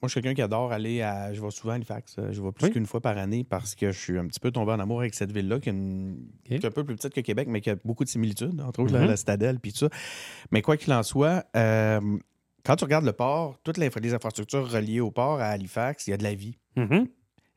[0.00, 1.32] Moi, je suis quelqu'un qui adore aller à.
[1.32, 2.16] Je vais souvent à Halifax.
[2.18, 2.72] euh, Je vais plus Oui.
[2.72, 5.14] qu'une fois par année parce que je suis un petit peu tombé en amour avec
[5.14, 7.70] cette ville-là, qui, est une- qui est un peu plus petite que Québec, mais qui
[7.70, 9.88] a beaucoup de similitudes, entre autres la- la, Stadelle puis tout ça.
[10.50, 12.00] Mais quoi qu'il en soit, euh,
[12.64, 16.10] quand tu regardes le port, toutes les, les infrastructures reliées au port à Halifax, il
[16.10, 16.58] y a de la vie.
[16.76, 17.06] Mhm.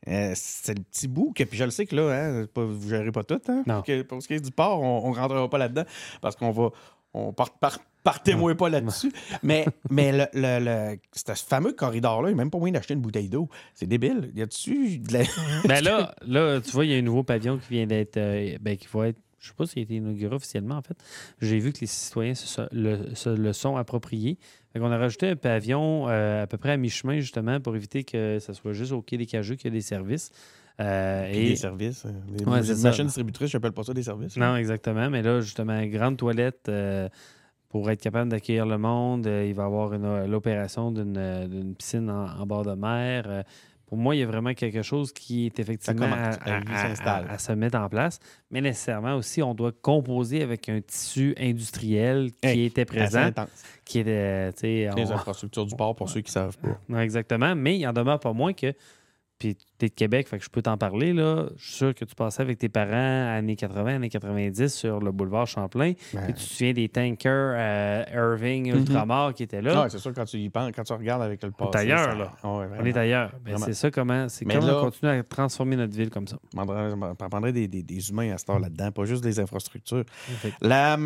[0.08, 2.84] Euh, c'est le petit bout que, puis je le sais que là, hein, pas- vous
[2.84, 3.40] ne gérez pas tout.
[3.48, 3.82] Hein, Non.
[3.82, 5.84] Que- pour ce qui est du port, on ne rentrera pas là-dedans
[6.20, 6.70] parce qu'on va.
[7.14, 9.12] On part, part- partez-moi pas là-dessus.
[9.42, 12.94] mais mais le, le, le- ce fameux corridor-là, il n'y a même pas moyen d'acheter
[12.94, 13.48] une bouteille d'eau.
[13.74, 14.32] C'est débile.
[14.34, 15.20] Y a-tu de la.
[15.66, 18.16] Ben là, là, tu vois, il y a un nouveau pavillon qui vient d'être.
[18.16, 19.18] euh, ben, qui va être.
[19.42, 20.96] Je sais pas s'il a été inauguré officiellement, en fait.
[21.40, 24.38] J'ai vu que les citoyens se, le, se le sont appropriés.
[24.76, 28.38] On a rajouté un pavillon euh, à peu près à mi-chemin, justement, pour éviter que
[28.38, 30.30] ça soit juste au quai des Cajeux qu'il y a des services.
[30.80, 31.48] Euh, et...
[31.50, 32.04] des services.
[32.06, 34.36] euh, Les, Ouais, machines distributrices, je n'appelle pas ça des services.
[34.36, 35.10] Non, exactement.
[35.10, 37.08] Mais là, justement, grande toilette euh,
[37.68, 39.26] pour être capable d'accueillir le monde.
[39.26, 43.44] Il va y avoir l'opération d'une d'une piscine en, en bord de mer.
[43.92, 47.90] Pour moi, il y a vraiment quelque chose qui est effectivement à, se mettre en
[47.90, 48.20] place.
[48.50, 53.30] Mais nécessairement aussi, on doit composer avec un tissu industriel qui Hey, était présent,
[53.84, 56.80] qui était, Les on- infrastructures du port, pour ceux qui ne savent pas.
[56.88, 57.54] non, exactement.
[57.54, 58.72] Mais il en demeure pas moins que.
[59.42, 61.12] Puis tu es de Québec, fait que je peux t'en parler.
[61.12, 61.46] Là.
[61.56, 62.92] Je suis sûr que tu passais avec tes parents
[63.36, 65.94] années 80, années 90 sur le boulevard Champlain.
[66.14, 68.78] Ben, Puis tu te souviens des tankers euh, Irving, Mhm.
[68.78, 69.82] Ultramar qui étaient là?
[69.82, 71.78] ouais, c'est sûr, quand tu y penses, quand tu regardes avec le passé.
[71.78, 72.30] ailleurs, ça- là.
[72.44, 73.32] Ouais, on est ailleurs.
[73.44, 74.28] Ben, c'est ça comment.
[74.28, 76.36] C'est comment là- on continue à transformer notre ville comme ça.
[76.54, 80.04] T'en prendrais des, des, des humains à cette heure là-dedans, pas juste des infrastructures.
[80.60, 80.96] La,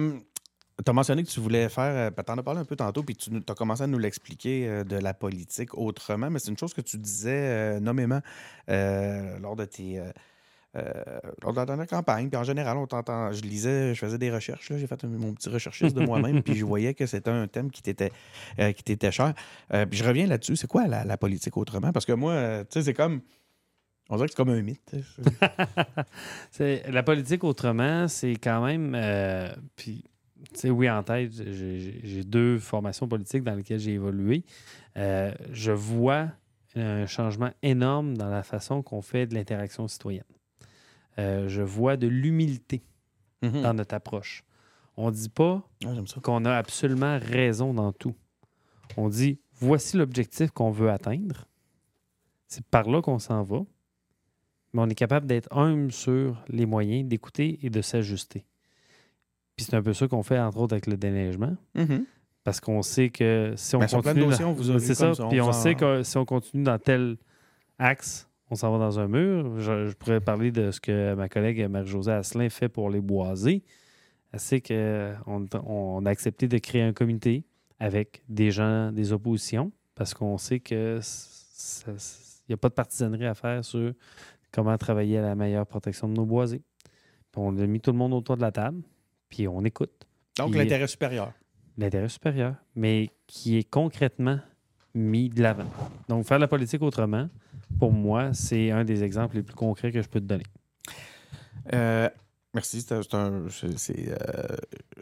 [0.84, 3.16] tu as mentionné que tu voulais faire, tu en as parlé un peu tantôt, puis
[3.16, 6.74] tu as commencé à nous l'expliquer euh, de la politique autrement, mais c'est une chose
[6.74, 7.30] que tu disais
[7.76, 8.20] euh, nommément
[8.68, 9.98] euh, lors de tes.
[9.98, 10.10] euh,
[10.76, 10.92] euh,
[11.42, 13.32] lors de la dernière campagne, puis en général, on t'entend.
[13.32, 16.54] Je lisais, je faisais des recherches, là, j'ai fait mon petit recherchiste de moi-même, puis
[16.54, 18.12] je voyais que c'était un thème qui t'était
[18.58, 19.32] euh, qui t'était cher.
[19.72, 20.56] Euh, puis je reviens là-dessus.
[20.56, 21.92] C'est quoi la, la politique autrement?
[21.92, 23.22] Parce que moi, euh, tu sais, c'est comme.
[24.10, 24.94] On dirait que c'est comme un mythe.
[26.60, 28.94] la politique autrement, c'est quand même.
[28.94, 30.04] euh, puis,
[30.54, 34.44] sais, oui, en tête, j'ai- deux formations politiques dans lesquelles j'ai évolué.
[34.96, 36.28] Euh, je vois
[36.74, 40.24] un changement énorme dans la façon qu'on fait de l'interaction citoyenne.
[41.18, 42.82] Euh, je vois de l'humilité
[43.42, 43.62] Mhm.
[43.62, 44.44] dans notre approche.
[44.96, 48.14] On ne dit pas Ah, qu'on a absolument raison dans tout.
[48.96, 51.46] On dit voici l'objectif qu'on veut atteindre.
[52.48, 53.60] C'est par là qu'on s'en va.
[54.72, 58.44] Mais on est capable d'être humble sur les moyens, d'écouter et de s'ajuster.
[59.56, 61.56] Puis c'est un peu ça qu'on fait, entre autres, avec le déneigement.
[61.74, 62.04] Mhm.
[62.44, 64.24] Parce qu'on sait que si on Ben, continue.
[64.44, 65.12] on vous c'est ça.
[65.28, 67.16] Puis on sait que si on continue dans tel
[67.78, 69.58] axe, on s'en va dans un mur.
[69.58, 73.64] Je, je pourrais parler de ce que ma collègue Marie-Josée Asselin fait pour les boisés.
[74.32, 77.44] Elle sait qu'on on a accepté de créer un comité
[77.80, 81.00] avec des gens des oppositions parce qu'on sait que
[81.88, 83.92] il n'y a pas de partisanerie à faire sur
[84.52, 86.62] comment travailler à la meilleure protection de nos boisés.
[87.32, 88.82] Puis on a mis tout le monde autour de la table,
[89.28, 90.06] puis on écoute
[90.38, 91.32] Donc, l'intérêt supérieur.
[91.78, 94.38] l'intérêt supérieur, mais qui est concrètement
[94.94, 95.66] mis de l'avant.
[96.08, 97.28] Donc, faire la politique autrement,
[97.78, 100.44] pour moi, c'est un des exemples les plus concrets que je peux te donner.
[101.74, 102.08] Euh,
[102.54, 102.80] merci.
[102.80, 104.56] c'est un- c'est un- c'est- c'est, euh,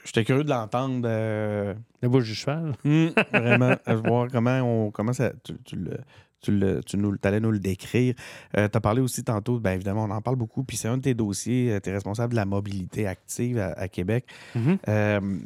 [0.05, 1.03] J'étais curieux de l'entendre.
[1.07, 2.75] euh, La bouche du cheval.
[3.33, 5.99] vraiment, à voir comment, on, comment ça, tu, tu le.
[6.45, 8.15] Tu, le, tu nous, allais nous le décrire.
[8.55, 11.03] tu as parlé aussi tantôt, bien évidemment, on en parle beaucoup, puis c'est un de
[11.03, 14.27] tes dossiers, tu es responsable de la mobilité active à, à Québec.
[14.55, 14.79] Mhm.
[14.89, 15.39] Euh,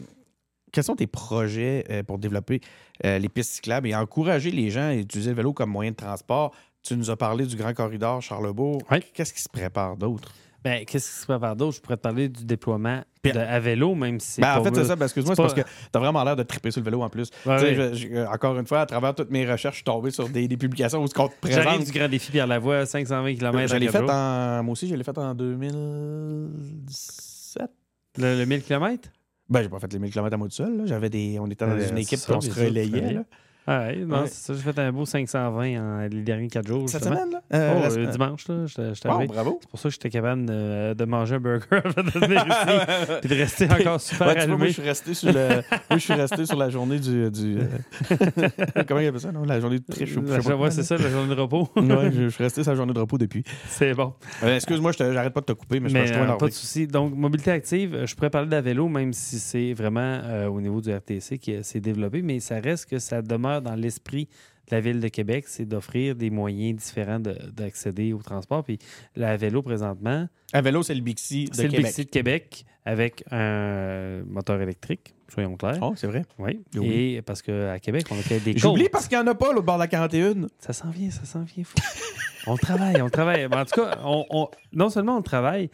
[0.72, 2.60] quels sont tes projets euh, pour développer
[3.04, 5.96] euh, les pistes cyclables et encourager les gens à utiliser le vélo comme moyen de
[5.96, 6.54] transport?
[6.82, 8.82] Tu nous as parlé du Grand Corridor Charlebourg.
[8.90, 8.98] Oui.
[9.14, 10.32] Qu'est-ce qui se prépare d'autre?
[10.62, 11.76] Ben, qu'est-ce qui se prépare d'autre?
[11.76, 14.84] Je pourrais te parler du déploiement de- à vélo, même si Ben, en fait, c'est
[14.84, 17.02] ça, parce que excuse-moi, C'est parce que t'as vraiment l'air de triper sur le vélo
[17.02, 17.30] en plus.
[17.46, 17.90] Ouais, Tu sais, ouais.
[17.94, 20.28] je- je- euh, encore une fois, à travers toutes mes recherches, je suis tombé sur
[20.28, 21.86] des, des publications où ce qu'on te J'arrive présente.
[21.86, 24.62] du Grand Défi Pierre Lavoie, 520 km Je l'ai fait en.
[24.62, 27.70] Moi aussi, je l'ai fait en 2017.
[28.18, 29.08] Le, le 1000 km?
[29.48, 30.76] Ben, j'ai pas fait les 1000 km à moi tout seul.
[30.76, 30.86] là.
[30.86, 31.38] J'avais des.
[31.40, 33.12] On était dans Euh, une équipe puis on se relayait.
[33.14, 33.22] là.
[33.68, 34.26] Ouais, non, Ouais.
[34.28, 34.54] c'est ça.
[34.54, 36.88] J'ai fait un beau 520 en, les derniers 4 jours.
[36.88, 37.40] Cette semaine, là?
[37.52, 39.58] Oh, Euh, euh, dimanche, là, j'étais Wow, bravo.
[39.60, 43.18] C'est pour ça que j'étais capable de, de manger un burger avant de venir ici.
[43.20, 44.66] Puis de rester encore super Ouais, tu vois, moi, allumé.
[44.68, 45.48] je suis resté sur le.
[45.48, 47.30] moi, je suis resté sur la journée du.
[47.30, 49.44] du euh, Comment il appelle ça, non?
[49.44, 51.68] La journée de triche Ouais, c'est ça, la journée de repos.
[51.76, 53.44] Ouais, je, je suis resté sur la journée de repos depuis.
[53.68, 54.14] c'est bon.
[54.42, 56.86] Euh, Excuse-moi, j'arrête pas de te couper, mais je Mais euh, toi pas de souci.
[56.86, 60.20] Donc, mobilité active, je pourrais parler de la vélo, même si c'est vraiment
[60.50, 64.28] au niveau du RTC qui s'est développé, mais ça reste que ça demeure dans l'esprit
[64.70, 68.62] de la Ville de Québec, c'est d'offrir des moyens différents de- d'accéder au transport.
[68.64, 68.78] Puis
[69.16, 71.86] la vélo, présentement, À vélo, c'est le Bixi de c'est le Québec.
[71.86, 75.78] Bixi de Québec avec un moteur électrique, soyons clairs.
[75.82, 76.24] Oh, c'est vrai.
[76.38, 76.60] Oui.
[76.74, 77.14] Oui.
[77.16, 79.52] Et parce qu'à Québec, on a fait des J'oublie parce qu'il n'y en a pas,
[79.52, 80.46] l'autre bord de la 41.
[80.58, 81.64] Ça s'en vient, ça s'en vient.
[82.46, 83.46] On travaille, on travaille.
[83.48, 85.68] Mais en tout cas, on, on- non seulement on travaille,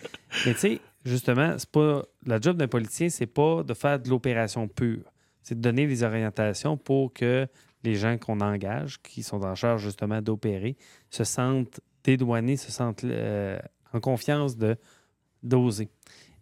[0.45, 4.09] mais tu sais, justement, c'est pas la job d'un politicien, c'est pas de faire de
[4.09, 5.05] l'opération pure.
[5.43, 7.47] C'est de donner des orientations pour que
[7.85, 10.77] les gens qu'on engage, qui sont en charge justement d'opérer,
[11.11, 13.59] se sentent dédouanés, se sentent euh,
[13.93, 14.77] en confiance de
[15.43, 15.91] d'oser.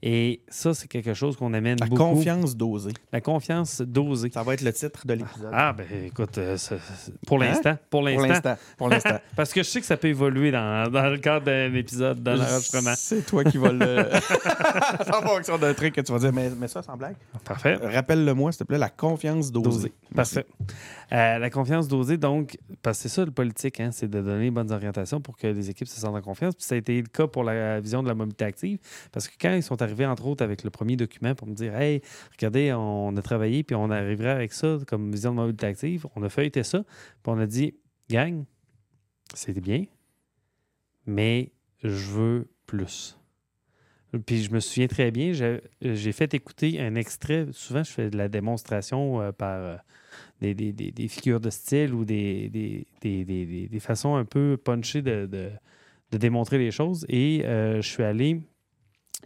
[0.05, 2.03] Et ça, c'est quelque chose qu'on amène La beaucoup.
[2.03, 2.93] confiance dosée.
[3.13, 4.31] La confiance d'oser.
[4.33, 5.51] Ça va être le titre de l'épisode.
[5.53, 6.75] Ah, ben écoute, euh, ça-
[7.27, 7.47] pour Hein?
[7.47, 8.57] l'instant, pour pour l'instant.
[8.77, 9.19] Pour l'instant.
[9.37, 12.35] parce que je sais que ça peut évoluer dans, dans le cadre d'un épisode, dans
[12.35, 12.95] l'enregistrement.
[12.97, 14.09] C'est toi qui vas le.
[15.15, 17.15] en fonction d'un truc que tu vas dire, mais, mais ça, sans blague.
[17.45, 17.77] Parfait.
[17.77, 19.93] Rappelle-le-moi, s'il te plaît, la confiance dosée.
[20.15, 20.47] Parfait.
[21.13, 24.45] Euh, la confiance dosée, donc, parce que c'est ça le politique, hein, c'est de donner
[24.45, 26.55] les bonnes orientations pour que les équipes se sentent en confiance.
[26.55, 28.79] Puis ça a été le cas pour la vision de la mobilité active.
[29.13, 31.75] Parce que quand ils sont arrivés, entre autres, avec le premier document pour me dire
[31.77, 32.01] Hey,
[32.33, 36.23] regardez, on a travaillé, puis on arriverait avec ça comme vision de mobilité active, on
[36.23, 37.75] a feuilleté ça, puis on a dit
[38.11, 38.45] Gang,
[39.35, 39.85] c'était bien,
[41.07, 43.19] mais je veux plus.
[44.27, 45.33] Puis je me souviens très bien,
[45.81, 47.47] j'ai fait écouter un extrait.
[47.53, 49.77] Souvent, je fais de la démonstration euh, par euh,
[50.43, 52.85] des, des- des- des figures de style ou des
[53.81, 55.51] façons un peu punchées de, de-
[56.11, 57.07] de démontrer les choses.
[57.09, 58.43] Et euh, je suis allé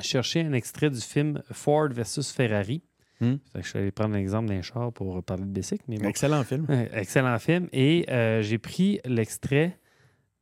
[0.00, 2.82] chercher un extrait du film Ford versus Ferrari.
[3.20, 3.36] Hmm.
[3.54, 5.80] Je allé prendre l'exemple d'un char pour parler de.
[5.88, 6.08] Mais bon.
[6.08, 6.66] Excellent film.
[6.68, 7.68] Ouais, Excellent film.
[7.72, 9.78] Et euh, j'ai pris l'extrait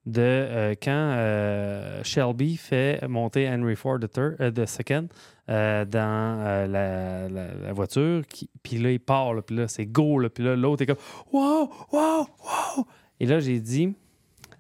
[0.07, 3.99] de euh, quand euh, Shelby fait monter Henry Ford
[4.41, 4.51] euh,
[5.49, 8.23] euh, dans euh, la, la- la voiture.
[8.63, 9.41] Puis là, il part.
[9.45, 10.21] Puis là, c'est go.
[10.35, 10.97] Puis là, l'autre est comme
[11.33, 12.87] Wow, wow, wow.
[13.21, 13.95] Et là, j'ai dit.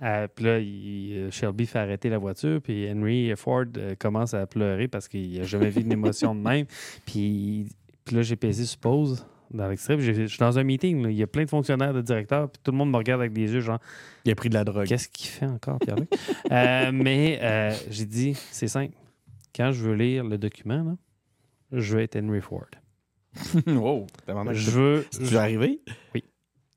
[0.04, 4.34] Euh, puis là, il- euh, Shelby fait arrêter la voiture, puis Henry Ford euh, commence
[4.34, 6.66] à pleurer parce qu'il n'a jamais vu une émotion de même.
[7.06, 7.68] Puis,
[8.04, 9.98] puis là, j'ai pesé sur pause dans l'extrait.
[9.98, 12.60] Je suis dans un meeting, là, il y a plein de fonctionnaires, de directeurs, puis
[12.62, 13.78] tout le monde me regarde avec des yeux, genre,
[14.24, 14.86] Il a pris de la drogue.
[14.86, 16.08] qu'est-ce qu'il fait encore, Pierre-Luc?
[16.50, 18.94] Euh, mais j'ai dit, c'est simple.
[19.56, 20.96] Quand je veux lire le document, là,
[21.72, 22.66] je veux être Henry Ford.
[23.66, 24.06] wow.
[24.52, 25.06] Je veux.
[25.10, 25.80] Tu es arrivé?
[26.14, 26.24] Oui.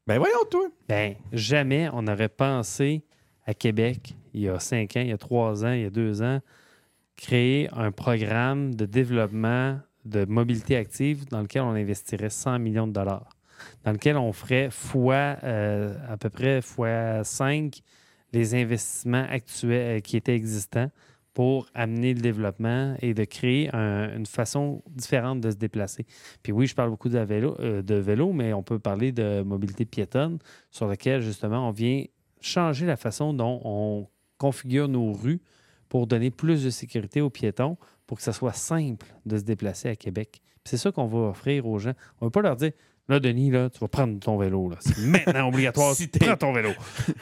[0.05, 0.69] Ben voyons, toi.
[0.87, 3.03] Ben, jamais on n'aurait pensé
[3.47, 5.89] à Québec, il y a cinq ans, il y a trois ans, il y a
[5.89, 6.39] deux ans,
[7.15, 12.93] créer un programme de développement de mobilité active dans lequel on investirait 100 millions de
[12.93, 13.29] dollars,
[13.83, 17.79] dans lequel on ferait fois, euh, à peu près fois 5
[18.33, 20.91] les investissements actuels euh, qui étaient existants
[21.33, 26.05] pour amener le développement et de créer un- une façon différente de se déplacer.
[26.43, 29.41] Puis oui, je parle beaucoup de vélo, euh, de vélo, mais on peut parler de
[29.43, 30.39] mobilité piétonne
[30.71, 32.03] sur laquelle justement on vient
[32.41, 34.07] changer la façon dont on
[34.37, 35.41] configure nos rues
[35.89, 39.89] pour donner plus de sécurité aux piétons, pour que ça soit simple de se déplacer
[39.89, 40.41] à Québec.
[40.65, 41.93] C'est ça qu'on va offrir aux gens.
[42.21, 42.71] On ne va pas leur dire
[43.09, 44.69] Là, Denis, là, tu vas prendre ton vélo.
[44.69, 44.75] là.
[44.81, 45.95] C'est maintenant obligatoire.
[45.95, 46.71] Si prends ton vélo.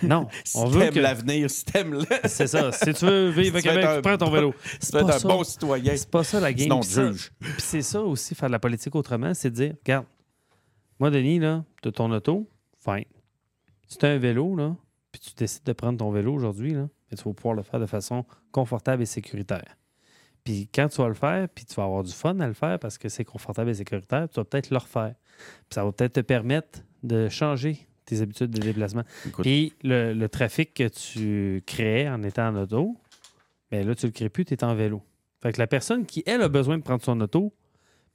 [0.01, 0.99] Non, Si on veut que.
[0.99, 2.05] l'avenir, si t'aimes le...
[2.27, 2.71] C'est ça.
[2.71, 4.55] Si tu veux vivre à Si Québec, un tu prends ton vélo.
[4.81, 5.27] si tu un ça.
[5.27, 6.63] bon citoyen, C'est pas ça la game.
[6.63, 7.31] sinon ça- juge.
[7.39, 10.07] puis c'est ça aussi, faire de la politique autrement, c'est de dire, regarde,
[10.99, 12.49] moi, Denis, là, tu ton auto,
[12.83, 13.05] fine.
[13.87, 14.75] Si tu as un vélo, là,
[15.19, 17.85] puis tu décides de prendre ton vélo aujourd'hui, là, tu vas pouvoir le faire de
[17.85, 19.77] façon confortable et sécuritaire.
[20.43, 22.77] Puis quand tu vas le faire, puis tu vas avoir du fun à le faire
[22.79, 25.15] parce que c'est confortable et sécuritaire, tu vas peut-être le refaire.
[25.37, 29.03] Puis ça va peut-être te permettre de changer tes habitudes de déplacement.
[29.41, 32.97] Puis le, le trafic que tu créais en étant en auto,
[33.71, 35.01] ben là, tu le crées plus, tu es en vélo.
[35.41, 37.53] Fait que la personne qui, elle, a besoin de prendre son auto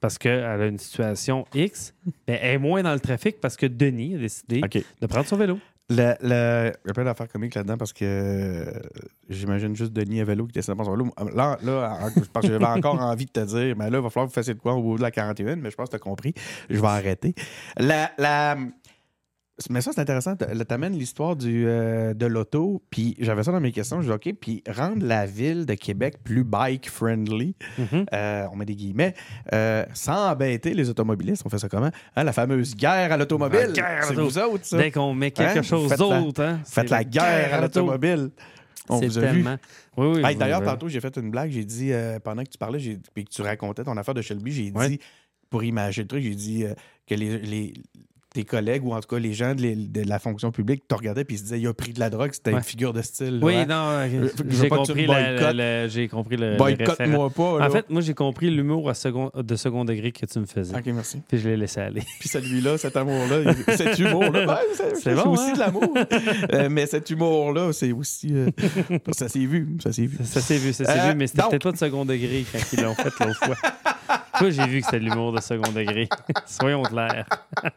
[0.00, 1.94] parce qu'elle a une situation X,
[2.26, 4.60] ben, elle est moins dans le trafic parce que Denis a décidé
[5.00, 5.58] de prendre son vélo.
[5.90, 6.72] Le, le...
[6.84, 8.64] Il y a plein d'affaires comiques là-dedans parce que euh,
[9.28, 10.94] j'imagine juste Denis à vélo qui descend dans son.
[11.34, 11.98] Là, là
[12.32, 14.34] pense que j'avais encore envie de te dire, mais là, il va falloir que vous
[14.34, 16.32] fassiez de quoi au bout de la 41, mais je pense que tu as compris.
[16.68, 17.34] Je vais arrêter.
[17.76, 18.56] La, la...
[19.68, 20.36] Mais ça, c'est intéressant.
[20.36, 24.00] Tu amènes l'histoire du, euh, de l'auto, puis j'avais ça dans mes questions.
[24.00, 28.06] Je dis, OK, puis rendre la ville de Québec plus bike-friendly, Mhm.
[28.14, 29.14] euh, on met des guillemets,
[29.52, 31.42] euh, sans embêter les automobilistes.
[31.44, 31.90] On fait ça comment?
[32.16, 33.60] Hein, la fameuse guerre à l'automobile.
[33.60, 34.78] La guerre à C'est vous autres, ça?
[34.78, 35.62] Dès qu'on met quelque Hein?
[35.62, 37.80] chose Faites la- d'autre, hein, Faites la guerre à l'auto.
[37.80, 38.30] l'automobile.
[38.88, 39.26] On vous a vu.
[39.26, 39.56] tellement.
[39.96, 40.22] Oui, oui.
[40.24, 41.50] Hey, vous- D'ailleurs, tantôt, j'ai fait une blague.
[41.50, 42.78] J'ai dit, euh, pendant que tu parlais
[43.14, 44.88] puis que tu racontais ton affaire de Shelby, j'ai Ouais.
[44.88, 45.00] dit,
[45.48, 46.64] pour imaginer le truc, j'ai dit
[47.06, 47.74] que les, les-
[48.32, 50.94] tes collègues ou en tout cas les gens de, les- de la fonction publique te
[50.94, 52.58] regardaient puis ils se disaient, il a pris de la drogue, c'était Ouais.
[52.58, 53.40] une figure de style.
[53.42, 53.66] Oui, là.
[53.66, 55.06] non, j'ai compris,
[55.88, 56.56] j'ai compris le.
[56.56, 57.58] Boycotte-moi pas.
[57.58, 57.66] Là.
[57.66, 60.74] En fait, moi, j'ai compris l'humour second, de second degré que tu me faisais.
[60.76, 61.20] OK, merci.
[61.28, 62.02] Puis je l'ai laissé aller.
[62.20, 64.58] Puis celui-là, cet amour-là, cet humour-là, ben,
[64.94, 65.52] c'est, bon, aussi hein?
[65.54, 65.94] de l'amour.
[66.52, 68.28] Euh, mais cet humour-là, c'est aussi.
[68.32, 68.50] euh,
[69.12, 69.68] ça s'est vu.
[69.82, 70.16] Ça s'est vu.
[70.18, 72.44] Ça, ça s'est vu, ça s'est Euh, vu, mais c'était peut-être pas de second degré
[72.52, 73.56] quand ils l'ont fait l'autre fois.
[74.40, 76.08] Toi, j'ai vu que c'était de l'humour de second degré.
[76.46, 77.26] Soyons clairs.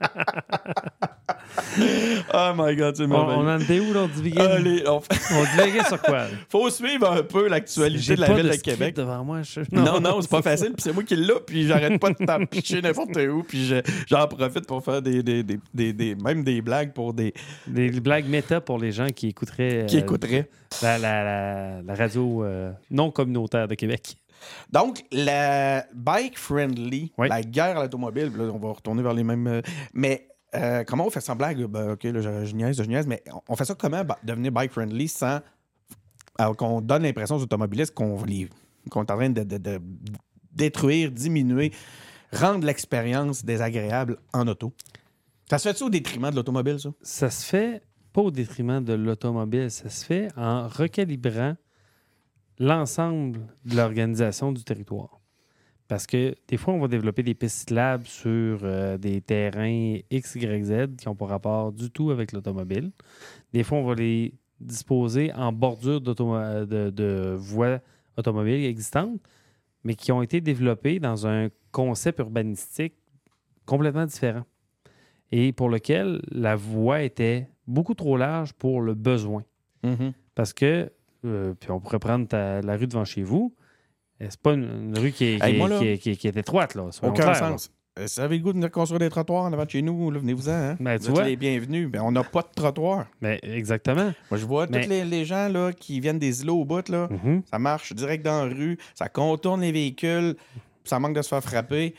[2.34, 3.34] Oh my God, c'est On, mauvais.
[3.36, 4.06] on en était où, là?
[4.08, 4.98] On Allez, on
[5.32, 6.20] on sur quoi?
[6.20, 6.28] là?
[6.50, 8.96] faut suivre un peu l'actualité de la ville de, Québec.
[8.96, 9.42] devant moi.
[9.44, 10.74] je- Non, non, c'est pas facile.
[10.74, 13.44] Puis c'est moi qui l'ai, puis j'arrête pas de t'en picher n'importe où.
[13.44, 17.34] Puis je- j'en profite pour faire des, des, des, des- même des blagues pour des
[17.68, 20.50] Des blagues méta pour les gens qui écouteraient qui euh, écouteraient.
[20.82, 24.16] la, la- la- la radio euh, non communautaire de Québec.
[24.72, 27.30] Donc, la bike friendly, Oui.
[27.30, 29.48] la guerre à l'automobile, là, on va retourner vers les mêmes.
[29.48, 29.62] euh,
[29.94, 31.64] mais euh, comment on fait sans blague?
[31.66, 34.72] Ben, ok, là, je, je niaise, je niaise, mais on- fait ça comment devenir bike
[34.72, 35.40] friendly sans
[36.38, 38.50] alors qu'on donne l'impression aux automobilistes qu'on les-
[38.90, 39.80] qu'on est en train de, de- de
[40.52, 41.72] détruire, diminuer,
[42.32, 44.74] rendre l'expérience désagréable en auto?
[45.50, 46.90] Ça se fait-tu au détriment de l'automobile, ça?
[47.02, 51.56] Ça se fait pas au détriment de l'automobile, ça se fait en recalibrant
[52.60, 55.20] l'ensemble de l'organisation du territoire.
[55.88, 60.36] Parce que des fois, on va développer des pistes cyclables sur euh, des terrains X,
[60.36, 62.92] Y, Z qui n'ont pas rapport du tout avec l'automobile.
[63.52, 67.80] Des fois, on va les disposer en bordure d'automo- de, de voies
[68.18, 69.20] automobiles existantes,
[69.84, 72.96] mais qui ont été développées dans un concept urbanistique
[73.66, 74.46] complètement différent
[75.32, 79.44] et pour lequel la voie était beaucoup trop large pour le besoin.
[80.36, 80.92] Parce que,
[81.26, 83.54] euh, puis on pourrait prendre ta- la rue devant chez vous,
[84.22, 85.98] euh, c'est pas une, une rue qui est, qui Hey, est- moi, là, qui est-
[85.98, 86.76] qui est- qui est étroite.
[86.76, 87.36] Là, Aucun clairs, là.
[87.36, 87.72] sens.
[88.00, 89.84] Euh, Si vous avez le goût de venir construire des trottoirs en avant de chez
[89.84, 90.52] nous, venez-vous-en.
[90.52, 90.78] Hein?
[90.80, 91.24] Ben, vous tu êtes vois.
[91.26, 91.90] les bienvenus.
[91.92, 93.06] Ben, on n'a pas de trottoir.
[93.22, 94.12] Mais exactement.
[94.32, 96.90] Moi, je vois Mais- tous les, les gens là, qui viennent des îlots au bout.
[96.90, 97.44] Là, Mhm.
[97.52, 100.36] Ça marche direct dans la rue, ça contourne les véhicules,
[100.84, 101.94] ça manque de se faire frapper.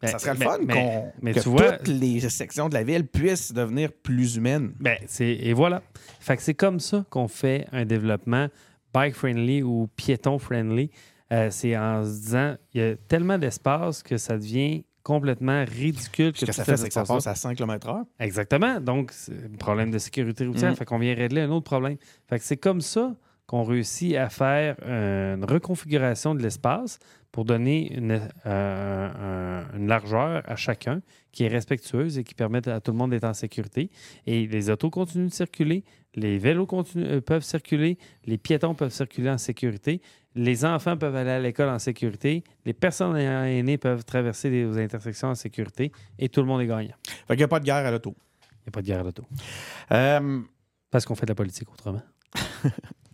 [0.00, 3.06] Ben, ça serait le fun qu'on- que tu vois- toutes les sections de la ville
[3.06, 4.72] puissent devenir plus humaines.
[4.78, 5.82] Ben, c'est, et voilà.
[6.20, 8.48] Fait que c'est comme ça qu'on fait un développement
[8.94, 10.90] bike-friendly ou piéton-friendly.
[11.32, 16.32] Euh, c'est en se disant, il y a tellement d'espace que ça devient complètement ridicule.
[16.34, 18.04] Ce que tous ça fait, c'est que ça passe à 5 km/h.
[18.20, 18.80] Exactement.
[18.80, 20.70] Donc, c'est un problème de sécurité routière.
[20.70, 20.76] Mhm.
[20.76, 21.96] Fait qu'on vient régler un autre problème.
[22.28, 23.14] Fait que c'est comme ça
[23.46, 26.98] qu'on réussit à faire une reconfiguration de l'espace
[27.32, 31.00] pour donner une, euh, un- une largeur à chacun
[31.32, 33.90] qui est respectueuse et qui permet à tout le monde d'être en sécurité.
[34.26, 38.92] Et les autos continuent de circuler, les vélos continuent- euh, peuvent circuler, les piétons peuvent
[38.92, 40.00] circuler en sécurité,
[40.34, 45.28] les enfants peuvent aller à l'école en sécurité, les personnes aînées peuvent traverser les intersections
[45.28, 46.94] en sécurité et tout le monde est gagnant.
[47.04, 48.14] Fait qu'il n'y a pas de guerre à l'auto.
[48.42, 49.24] Il n'y a pas de guerre à l'auto.
[49.92, 50.40] Euh,
[50.90, 52.02] Parce qu'on fait de la politique autrement.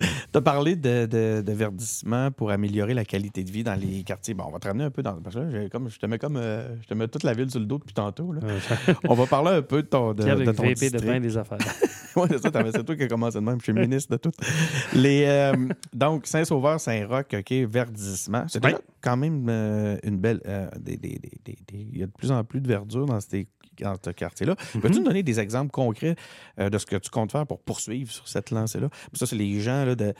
[0.01, 4.03] tu as parlé de, de- de verdissement pour améliorer la qualité de vie dans les
[4.03, 4.35] quartiers.
[4.35, 5.14] Bon, on va te ramener un peu dans.
[5.20, 6.37] Parce que là, comme, je te mets comme.
[6.37, 8.33] euh, je te mets toute la ville sur le dos depuis tantôt.
[8.33, 8.41] là.
[9.09, 11.20] On va parler un peu de ton, de, de ton VP de district.
[11.22, 11.59] des affaires.
[12.16, 13.59] Oui, c'est ça, c'est toi qui as commencé de même.
[13.59, 14.31] Je suis ministre de tout.
[14.95, 15.53] Les, euh,
[15.93, 18.45] donc, Saint-Sauveur, Saint-Roch, OK, verdissement.
[18.47, 20.41] C'est déjà quand même euh, une belle.
[20.79, 23.18] des- des- des- des- des- Il y a de plus en plus de verdure dans,
[23.18, 23.49] ces,
[23.81, 24.57] dans ce quartier-là.
[24.81, 26.16] Peux-tu nous donner des exemples concrets
[26.59, 28.89] euh, de ce que tu comptes faire pour poursuivre sur cette lancée-là?
[29.12, 30.14] Ça, c'est les gens là, de,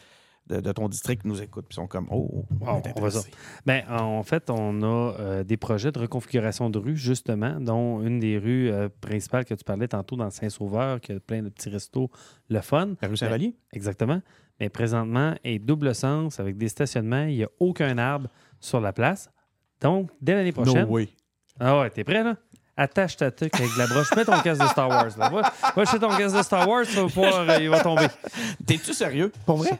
[0.47, 1.67] de, de ton district qui nous écoutent.
[1.71, 3.21] Ils sont comme, oh, on, On- est on va ça.
[3.67, 4.87] Ben, en fait, on a
[5.19, 9.55] euh, des projets de reconfiguration de rues, justement, dont une des rues euh, principales que
[9.55, 12.11] tu parlais tantôt dans Saint-Sauveur, qui a plein de petits restos,
[12.51, 12.95] le fun.
[13.01, 13.57] La rue Saint-Vallier?
[13.73, 14.21] Exactement.
[14.61, 17.25] Mais présentement, est double sens avec des stationnements.
[17.25, 18.29] Il n'y a aucun arbre
[18.61, 19.31] sur la place.
[19.81, 20.87] Donc, dès l'année prochaine.
[20.87, 21.09] No way.
[21.59, 22.37] Ah ouais, t'es prêt, là?
[22.77, 24.15] Attache ta tuque avec de la broche.
[24.17, 25.17] Mets ton casque de Star Wars.
[25.17, 25.29] Là.
[25.29, 28.07] Va, va ton casque de Star Wars, tu vas pouvoir, euh, il va tomber.
[28.67, 29.31] T'es-tu sérieux?
[29.47, 29.71] Pour vrai?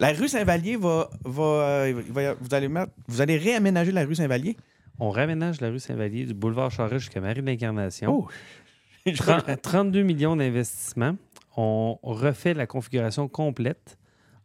[0.00, 1.08] La rue Saint-Vallier va.
[1.24, 4.56] va, euh, va- vous, allez mettre, vous allez réaménager la rue Saint-Vallier?
[4.98, 8.12] On raménage la rue Saint-Vallier du boulevard Charest jusqu'à Marie de l'Incarnation.
[8.12, 8.28] Oh!
[9.16, 11.16] 30 32 millions d'investissements.
[11.56, 13.98] on refait la configuration complète.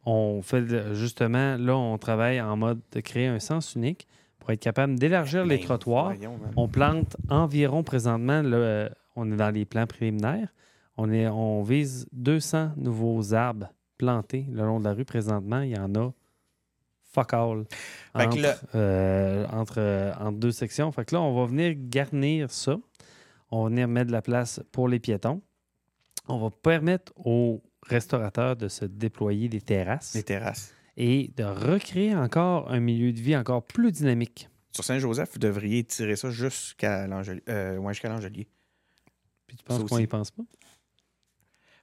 [0.06, 0.64] On fait
[0.96, 4.08] justement, là, on travaille en mode de créer un sens unique
[4.50, 6.14] pour être capable d'élargir les Ben, trottoirs.
[6.56, 8.42] On plante environ présentement,
[9.16, 10.48] on est dans les plans préliminaires,
[10.98, 15.06] on, est, on vise 200 nouveaux arbres plantés le long de la rue.
[15.06, 16.12] Présentement, il y en a
[17.04, 17.66] fuck all
[18.16, 20.92] entre, là- euh, entre, euh, entre deux sections.
[20.92, 22.76] Fait que là, on va venir garnir ça.
[23.52, 25.44] On va venir mettre de la place pour les piétons.
[26.28, 30.74] On va permettre aux restaurateurs de se déployer des terrasses Les terrasses.
[31.02, 34.50] Et de recréer encore un milieu de vie encore plus dynamique.
[34.72, 37.42] Sur Saint-Joseph, vous devriez tirer ça jusqu'à l'Angelier.
[37.50, 38.48] Euh, ouais, jusqu'à l'Angelier.
[39.48, 40.04] Puis tu penses qu'on aussi.
[40.04, 40.44] y pense pas?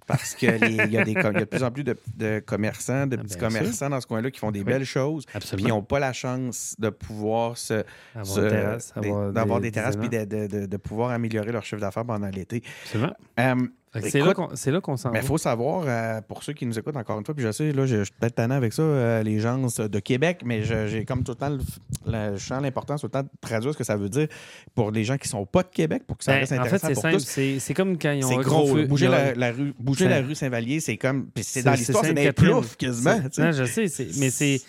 [0.06, 3.16] Parce qu'il y, a des y a de plus en plus de, de commerçants, de
[3.18, 3.40] Ah, petits sûr.
[3.40, 4.64] commerçants dans ce coin-là qui font des Oui.
[4.66, 5.24] belles choses.
[5.26, 5.68] Puis ils Absolument.
[5.70, 7.82] n'ont pas la chance de pouvoir se,
[8.14, 11.50] Avoir se- une terrasse, des- d'avoir des, terrasses puis de, de- de- de pouvoir améliorer
[11.50, 12.62] leur chiffre d'affaires pendant l'été.
[12.84, 13.14] Absolument.
[13.40, 13.66] Euh,
[14.02, 14.48] C'est là qu'on
[14.82, 17.34] qu'on s'en mais il faut savoir, euh, pour ceux qui nous écoutent encore une fois,
[17.34, 19.98] puis je sais, là, je je suis peut-être tannant avec ça, euh, les gens de
[20.00, 21.58] Québec, mais j'ai comme tout le temps, le,
[22.06, 24.28] le- je sens l'importance tout le temps de traduire ce que ça veut dire
[24.74, 26.60] pour les gens qui sont pas de Québec, pour que ça Ben, reste en fait,
[26.62, 27.16] intéressant c'est pour simple.
[27.56, 27.58] tous.
[27.60, 28.76] C'est comme quand ils ont C'est gros.
[28.76, 28.84] là.
[28.86, 31.28] Bouger la, la rue, bouger la rue Saint-Vallier, c'est comme.
[31.40, 33.16] C'est dans l'histoire, c'est des ploufs quasiment.
[33.38, 33.86] Non, je sais,
[34.18, 34.60] mais c'est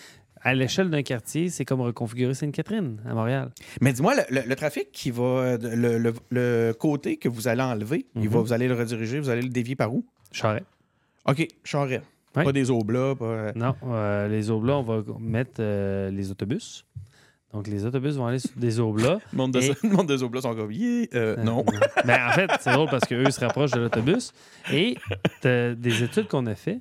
[0.47, 3.51] à l'échelle d'un quartier, c'est comme reconfigurer Sainte-Catherine à Montréal.
[3.81, 5.57] Mais dis-moi, le, le- le trafic qui va.
[5.61, 8.27] Le, côté que vous allez enlever, il Mhm.
[8.29, 10.05] va, vous allez le rediriger, vous allez le dévier par où?
[10.31, 10.63] Charret.
[11.27, 12.01] OK, Charret.
[12.33, 13.25] Pas des Oblats, pas.
[13.25, 16.85] euh, Non, euh, les oblats, on va mettre euh, les autobus.
[17.51, 19.17] Donc, les autobus vont aller sur des oblats.
[19.33, 20.69] Le monde de, Et- le monde des Oblats sont comme.
[21.15, 21.65] Euh, non.
[22.05, 24.33] Mais en fait, c'est drôle parce qu'eux se rapprochent de l'autobus.
[24.71, 24.95] Et
[25.43, 26.79] des études qu'on a fait,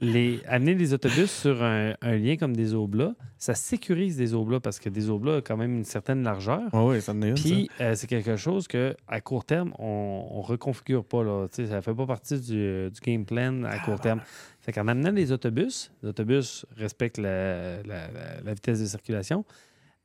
[0.00, 4.60] les, amener des autobus sur un, un lien comme des oblats, ça sécurise des oblats
[4.60, 6.62] parce que des oblats ont quand même une certaine largeur.
[6.72, 7.42] Oui, oui, ça en est une, ça.
[7.42, 11.22] Puis, euh, c'est quelque chose que à court terme, on, on reconfigure pas.
[11.24, 11.46] Là.
[11.48, 14.20] Tu sais, Ça fait pas partie du, du game plan à court terme.
[14.60, 19.44] Fait qu'en amenant les autobus, les autobus respectent la, la- la- la vitesse de circulation,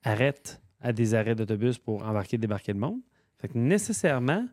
[0.04, 3.00] arrêtent à des arrêts d'autobus pour embarquer et débarquer le monde.
[3.40, 4.46] Fait que nécessairement,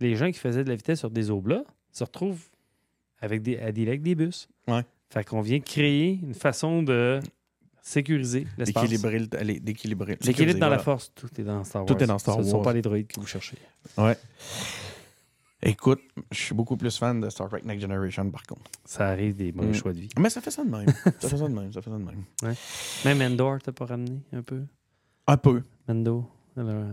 [0.00, 2.48] les gens qui faisaient de la vitesse sur des oblats se retrouvent
[3.24, 4.48] avec des, à dealer avec des bus.
[4.68, 4.82] Ouais.
[5.10, 7.20] Fait qu'on vient créer une façon de
[7.82, 8.88] sécuriser l'espace.
[8.88, 10.16] D'équilibrer.
[10.22, 11.86] L'équilibre dans la force, tout est dans Star Wars.
[11.96, 12.62] Tout est dans Star Ce ne sont Wars.
[12.64, 13.56] pas les droïdes que vous cherchez.
[13.98, 14.16] Ouais.
[15.66, 16.00] Écoute,
[16.30, 18.70] je suis beaucoup plus fan de Star Trek Next Generation, par contre.
[18.84, 19.74] Ça arrive des mauvais Mm.
[19.74, 20.08] choix de vie.
[20.18, 20.86] Mais ça fait ça de même.
[21.20, 21.72] ça fait ça de même.
[21.72, 22.24] Ça fait ça de même.
[23.04, 24.60] Même Endor, t'as pas ramené un peu?
[25.26, 25.62] Un peu.
[25.88, 26.28] Mendo?
[26.56, 26.84] Alors,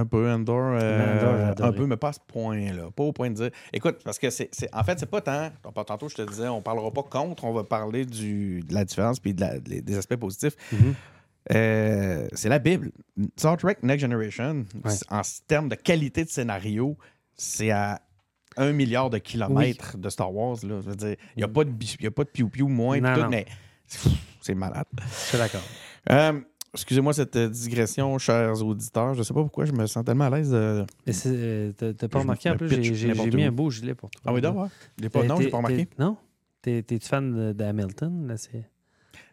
[0.00, 0.76] Un peu, Endor.
[0.80, 2.90] euh, un peu, mais pas à ce point-là.
[2.94, 3.50] Pas au point de dire.
[3.72, 4.48] Écoute, parce que c'est.
[4.52, 5.50] c'est- En fait, c'est pas tant.
[5.84, 9.18] Tantôt, je te disais, on parlera pas contre, on va parler du, de la différence
[9.20, 10.54] puis de la- des aspects positifs.
[10.72, 10.94] mhm.
[11.54, 12.90] Euh, c'est la Bible.
[13.36, 14.92] Star Trek Next Generation, Ouais.
[15.10, 16.96] en termes de qualité de scénario,
[17.36, 18.00] c'est à
[18.56, 20.56] un milliard de kilomètres de Star Wars.
[20.64, 20.80] Là.
[20.84, 22.98] Je veux dire, il n'y a pas de bi- y a pas de piou-piou moins,
[23.00, 23.28] Non, tout, non.
[23.28, 23.46] mais
[24.40, 24.86] c'est malade.
[25.06, 25.62] Je suis d'accord.
[26.10, 26.40] Euh,
[26.76, 29.14] Excusez-moi cette euh, digression, chers auditeurs.
[29.14, 30.50] Je sais pas pourquoi je me sens tellement à l'aise.
[30.50, 34.20] de- Mais euh, T'as pas remarqué, en plus, j'ai- mis un beau gilet pour toi.
[34.26, 34.68] Ah oui, d'accord.
[35.12, 35.88] Pas- T'es- Non, j'ai pas remarqué.
[35.98, 36.16] Non?
[36.62, 38.26] T'es- T'es-tu fan de- d'Hamilton?
[38.28, 38.64] Là, c'est...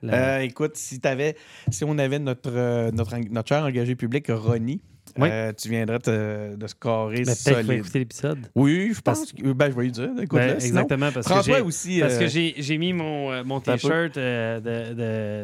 [0.01, 1.35] la- Euh, écoute, si, t'avais,
[1.69, 4.81] si on avait notre, euh, notre, notre cher engagé public, Ronnie,
[5.17, 5.27] Oui.
[5.31, 7.71] euh, tu viendrais te- de scorer peut-être va solide.
[7.71, 8.39] écouter l'épisode.
[8.55, 9.31] Oui, je pense.
[9.33, 10.11] que- Ben, je vais lui dire.
[10.21, 11.61] Écoute, Ben, là, sinon, exactement, parce que j'ai...
[11.61, 11.99] aussi.
[11.99, 14.93] Parce euh, que j'ai j'ai mis mon, euh, mon t-shirt euh, de,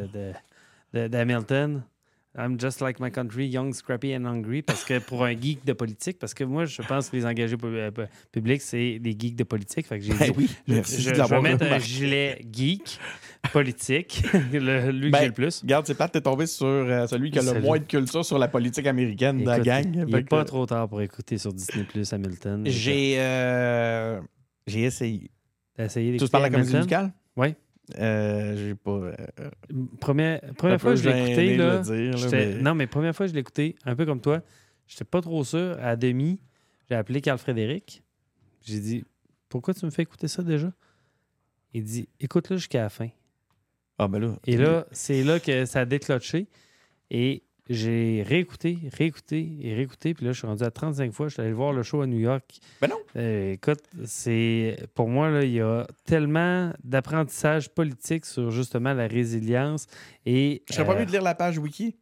[0.08, 0.34] de-
[0.94, 1.84] d'Hamilton.
[2.38, 4.62] I'm just like my country, young, scrappy and hungry.
[4.62, 7.58] Parce que pour un geek de politique, parce que moi, je pense que les engagés
[7.64, 9.88] euh, pu- publics, c'est des geeks de politique.
[9.88, 12.40] Fait que j'ai Ben dit, oui, je, merci je- de je vais mettre un gilet
[12.52, 13.00] geek
[13.52, 14.22] politique,
[14.54, 15.62] le- lui que Ben, j'ai le plus.
[15.64, 18.38] Regarde, c'est plate, t'es tombé sur euh, celui qui a le moins de culture sur
[18.38, 19.86] la politique américaine de la gang.
[20.08, 22.64] Il n'est que, pas trop tard pour écouter sur Disney Plus Hamilton.
[22.68, 24.22] J'ai euh,
[24.68, 25.32] j'ai essayé.
[25.76, 27.12] T'as essayé Tu d'écouter parles de la comédie musicale?
[27.36, 27.56] Oui.
[27.98, 28.92] Euh, j'ai pas.
[28.92, 29.14] euh,
[30.00, 33.30] Première, première fois que je l'ai écouté, là, dire, mais- non, mais première fois que
[33.30, 34.42] je l'ai écouté, un peu comme toi,
[34.88, 35.78] j'étais pas trop sûr.
[35.82, 36.40] À demi,
[36.90, 38.04] j'ai appelé Carl Frédéric.
[38.62, 39.06] J'ai dit
[39.48, 40.72] Pourquoi tu me fais écouter ça déjà?
[41.74, 43.10] Il dit Écoute-le jusqu'à la fin.
[43.98, 44.36] Ah, ben là.
[44.46, 46.48] Et là, c'est là que ça a déclenché.
[47.12, 50.14] Et j'ai réécouté, réécouté et réécouté.
[50.16, 51.28] Puis là, je suis rendu à 35 fois.
[51.28, 52.60] Je suis allé voir le show à New York.
[52.82, 52.98] Ben non.
[53.16, 59.08] Euh, écoute, c'est pour moi, là, il y a tellement d'apprentissage politique sur justement la
[59.08, 59.88] résilience.
[60.26, 61.96] Et, Je serais pas euh, mieux de lire la page wiki.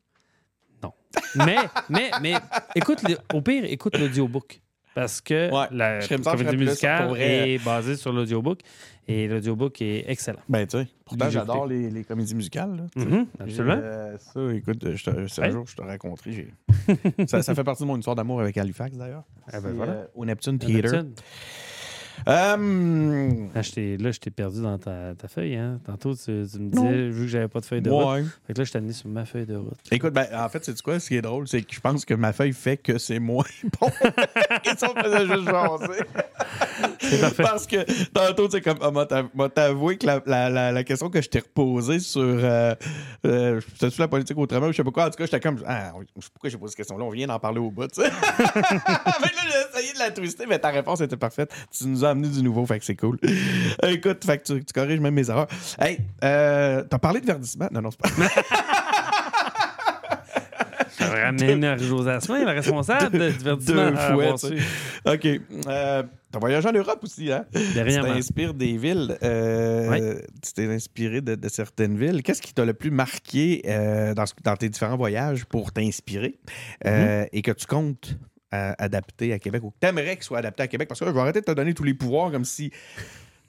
[1.36, 1.57] mais,
[1.89, 2.34] mais, mais,
[2.76, 4.61] écoute, le- au pire, écoute l'audiobook.
[4.98, 8.62] Parce que Ouais, la comédie musicale est basée sur l'audiobook.
[9.10, 10.39] Et l'audiobook est excellent.
[10.50, 10.88] Ben, tu sais.
[11.06, 12.76] Pourtant, j'adore les, les comédies musicales.
[12.76, 12.84] là.
[13.06, 13.80] Mhm, absolument.
[13.82, 15.52] Euh, ça, écoute, je te, c'est un Ouais.
[15.52, 16.48] jour, je te raconterai.
[17.28, 19.24] ça, ça fait partie de mon histoire d'amour avec Halifax, d'ailleurs.
[19.54, 19.91] Ah ben voilà.
[19.93, 20.91] euh, au Neptune Un Theatre.
[20.95, 21.14] Neptune.
[22.28, 23.61] Euh, là,
[24.11, 25.55] je t'ai perdu dans ta, ta feuille.
[25.55, 25.80] Hein?
[25.86, 28.05] Tantôt, tu, tu me disais, vu que j'avais pas de feuille de route.
[28.07, 28.24] ouais.
[28.47, 29.78] Fait que là, je t'ai amené sur ma feuille de route.
[29.91, 30.99] Écoute, ben, en fait, c'est quoi?
[30.99, 33.43] Ce qui est drôle, c'est que je pense que ma feuille fait que c'est moins
[33.80, 36.03] bon que si on faisait juste jaser.
[36.99, 37.43] C'est parfait.
[37.43, 40.84] Parce que tantôt, c'est comme, ah, m'a t'a- m'a t'avoué que la, la, la, la
[40.84, 42.22] question que je t'ai reposée sur.
[42.22, 42.74] Euh,
[43.26, 45.05] euh, C'était-tu la politique autrement je sais pas quoi?
[45.05, 47.03] En tout cas, j'étais comme, ah, je sais pourquoi j'ai posé cette question-là?
[47.05, 48.09] On vient d'en parler au bout, tu sais.
[48.39, 51.51] là, j'ai essayé de la twister, mais ta réponse était parfaite.
[51.72, 53.18] Tu nous as amené du nouveau, fait que c'est cool.
[53.84, 55.47] Euh, Écoute, fait que tu, tu corriges même mes erreurs.
[55.80, 57.68] Hey, euh, t'as parlé de verdissement?
[57.72, 58.10] Non, non, c'est pas.
[60.99, 63.32] Ramène Marie-Josée Asselin, la responsable de.
[63.55, 64.64] Deux fois, avoir tu su.
[65.05, 65.26] OK.
[65.68, 67.45] Euh, t'as voyagé en Europe aussi, hein?
[67.53, 68.14] Tu Dernièrement.
[68.14, 69.18] t'inspires des villes.
[69.24, 72.24] euh, Tu t'es inspiré de, de certaines villes.
[72.24, 76.39] Qu'est-ce qui t'a le plus marqué euh, dans, tes différents voyages pour t'inspirer
[76.86, 78.18] euh, et que tu comptes
[78.52, 80.88] adapter à Québec ou que t'aimerais qu'il soit adapté à Québec?
[80.88, 82.72] Parce que là, je vais arrêter de te donner tous les pouvoirs comme si...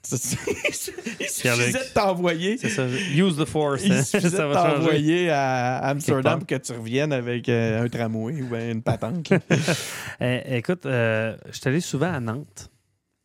[1.19, 2.85] Il suffisait de t'envoyer C'est ça.
[2.87, 3.83] Use the force.
[3.83, 4.03] il hein.
[4.03, 8.55] suffisait ça de t'envoyer à Amsterdam pour que tu reviennes avec euh, un tramway ou
[8.55, 9.31] une patente.
[10.21, 12.69] Eh, écoute, euh, je suis allé souvent à Nantes.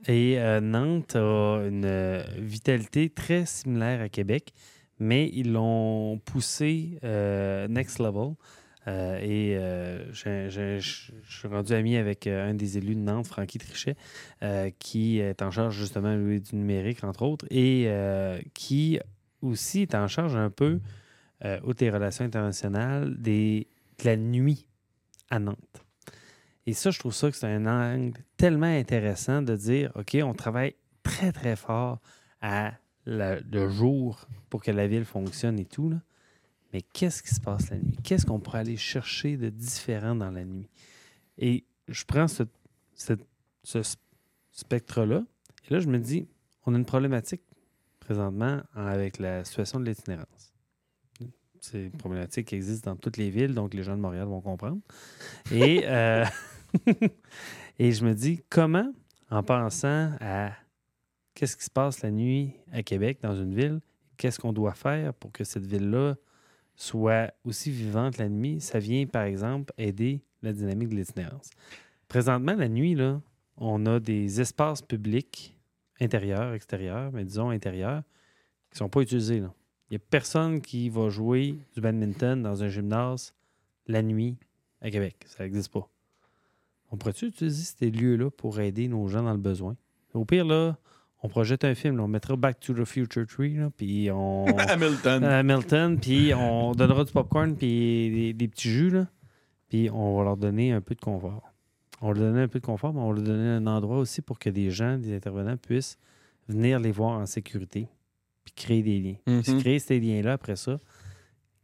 [0.06, 4.52] Et euh, Nantes a une vitalité très similaire à Québec,
[4.98, 6.98] mais ils l'ont poussé
[7.68, 8.34] next level.
[8.86, 13.58] Euh, et euh, je suis rendu ami avec euh, un des élus de Nantes, Francky
[13.58, 13.96] Trichet,
[14.78, 17.88] qui est en charge justement du numérique, entre autres, et
[18.52, 18.98] qui
[19.42, 20.80] aussi est en charge un peu,
[21.64, 23.66] outre les relations internationales, des,
[23.98, 24.66] de la nuit
[25.30, 25.84] à Nantes.
[26.66, 30.32] Et ça, je trouve ça que c'est un angle tellement intéressant de dire, OK, on
[30.32, 32.00] travaille très, très fort
[32.40, 32.72] à
[33.06, 35.98] le jour pour que la ville fonctionne et tout, là.
[36.74, 37.96] Mais qu'est-ce qui se passe la nuit?
[38.02, 40.68] Qu'est-ce qu'on pourrait aller chercher de différent dans la nuit?
[41.38, 42.42] Et je prends ce,
[42.94, 43.12] ce-
[43.62, 43.96] ce s-
[44.50, 45.24] spectre-là,
[45.70, 46.26] et là, je me dis,
[46.66, 47.42] on a une problématique
[48.00, 50.52] présentement avec la situation de l'itinérance.
[51.60, 54.40] C'est une problématique qui existe dans toutes les villes, donc les gens de Montréal vont
[54.42, 54.80] comprendre.
[55.52, 56.24] Et, euh,
[57.78, 58.92] et je me dis, comment,
[59.30, 60.52] en pensant à
[61.34, 63.80] qu'est-ce qui se passe la nuit à Québec, dans une ville,
[64.16, 66.16] qu'est-ce qu'on doit faire pour que cette ville-là
[66.76, 71.50] soit aussi vivante la nuit, ça vient, par exemple, aider la dynamique de l'itinérance.
[72.08, 73.20] Présentement, la nuit, là,
[73.56, 75.56] on a des espaces publics
[76.00, 78.02] intérieurs, extérieurs, mais disons intérieurs,
[78.70, 79.36] qui ne sont pas utilisés.
[79.36, 83.34] Il n'y a personne qui va jouer du badminton dans un gymnase
[83.86, 84.36] la nuit
[84.80, 85.16] à Québec.
[85.26, 85.88] Ça n'existe pas.
[86.90, 89.76] On pourrait-tu utiliser ces lieux-là pour aider nos gens dans le besoin?
[90.12, 90.78] Au pire, là,
[91.24, 94.44] on projette un film, là, on mettra Back to the Future 3, là, puis on...
[94.58, 95.24] Hamilton.
[95.24, 99.06] à Milton, puis on donnera du popcorn puis des, des petits jus, là,
[99.70, 101.50] puis on va leur donner un peu de confort.
[102.02, 104.20] On va leur donner un peu de confort, mais on leur donner un endroit aussi
[104.20, 105.96] pour que des gens, des intervenants puissent
[106.46, 107.88] venir les voir en sécurité,
[108.44, 109.16] puis créer des liens.
[109.26, 109.42] Mhm.
[109.42, 110.78] Puis créer ces liens-là après ça,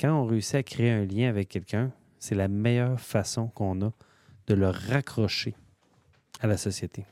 [0.01, 3.93] quand on réussit à créer un lien avec quelqu'un, c'est la meilleure façon qu'on a
[4.47, 5.55] de le raccrocher
[6.41, 7.05] à la société.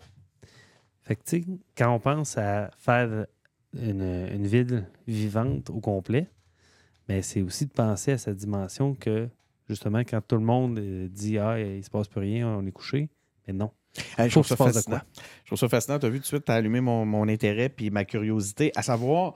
[1.08, 1.44] Fait que, tu sais,
[1.74, 3.26] quand on pense à faire
[3.74, 6.28] une, une ville vivante au complet,
[7.08, 9.26] mais c'est aussi de penser à cette dimension que,
[9.70, 12.72] justement, quand tout le monde euh, dit Ah, il se passe plus rien, on est
[12.72, 13.08] couché,
[13.46, 13.70] mais non.
[14.18, 15.00] Hey, je trouve ça fascinant.
[15.44, 15.98] Je trouve ça fascinant.
[15.98, 18.70] Tu as vu tout de suite, tu as allumé mon, mon intérêt puis ma curiosité
[18.76, 19.32] à savoir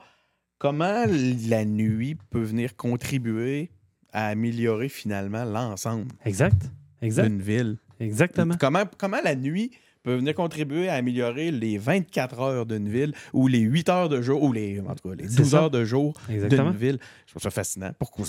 [0.59, 1.05] comment
[1.49, 3.71] la nuit peut venir contribuer
[4.11, 6.69] à améliorer finalement l'ensemble Exact.
[7.01, 7.27] Exact.
[7.27, 7.77] d'une ville.
[7.99, 8.53] Exactement.
[8.59, 9.71] Comment, comment la nuit
[10.03, 14.21] peut venir contribuer à améliorer les 24 heures d'une ville ou les 8 heures de
[14.21, 15.57] jour ou les, en tout cas, les C'est 12 ça.
[15.57, 16.99] heures de jour d'une ville.
[17.25, 17.91] Je trouve ça fascinant.
[17.97, 18.25] Pourquoi?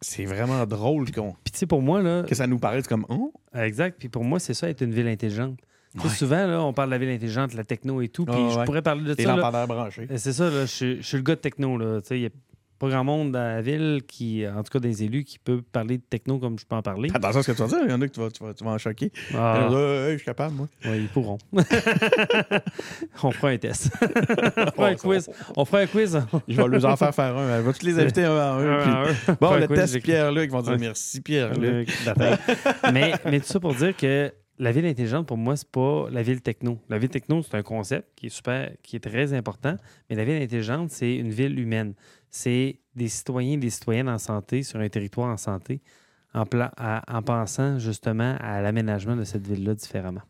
[0.00, 3.04] C'est vraiment drôle qu'on- Puis, tu sais, pour moi, là, que ça nous paraisse comme
[3.08, 3.96] oh, Exact.
[3.98, 5.58] Puis pour moi, c'est ça, être une ville intelligente.
[6.02, 6.10] Ouais.
[6.10, 8.26] souvent, là, on parle de la ville intelligente, la techno et tout.
[8.26, 8.64] Puis je ouais.
[8.66, 9.66] pourrais parler de les ça.
[9.66, 10.06] branchés.
[10.10, 11.78] Euh, C'est ça, là, je, suis- je suis le gars de techno.
[11.78, 12.02] là.
[12.02, 12.30] Tu sais, Il n'y a
[12.78, 15.98] pas grand monde dans la ville qui, en tout cas des élus, qui peut parler
[15.98, 17.10] de techno comme je peux en parler.
[17.14, 18.44] Attention à ce que tu vas dire, il y en a que tu vas, tu
[18.44, 19.10] vas, tu vas en choquer.
[19.34, 20.68] Ah, Euh, je suis capable, moi.
[20.84, 21.38] ouais, ils pourront.
[23.22, 23.90] on fera un test.
[24.00, 25.30] on fera un quiz.
[25.56, 26.20] On fera un quiz.
[26.48, 27.58] Je vais leur en faire faire un.
[27.58, 29.34] Je vais tous les inviter un à un.
[29.40, 30.00] Bon, le quiz, test.
[30.02, 31.88] Pierre-Luc, ils vont dire merci Pierre-Luc.
[32.92, 36.22] Mais, mais tout ça pour dire que la ville intelligente, pour moi, c'est pas la
[36.22, 36.78] ville techno.
[36.88, 39.76] La ville techno, c'est un concept qui est super, qui est très important,
[40.08, 41.94] mais la ville intelligente, c'est une ville humaine.
[42.36, 45.80] C'est des citoyens, des citoyennes en santé sur un territoire en santé,
[46.34, 50.20] en, pensant justement à l'aménagement de cette ville-là différemment.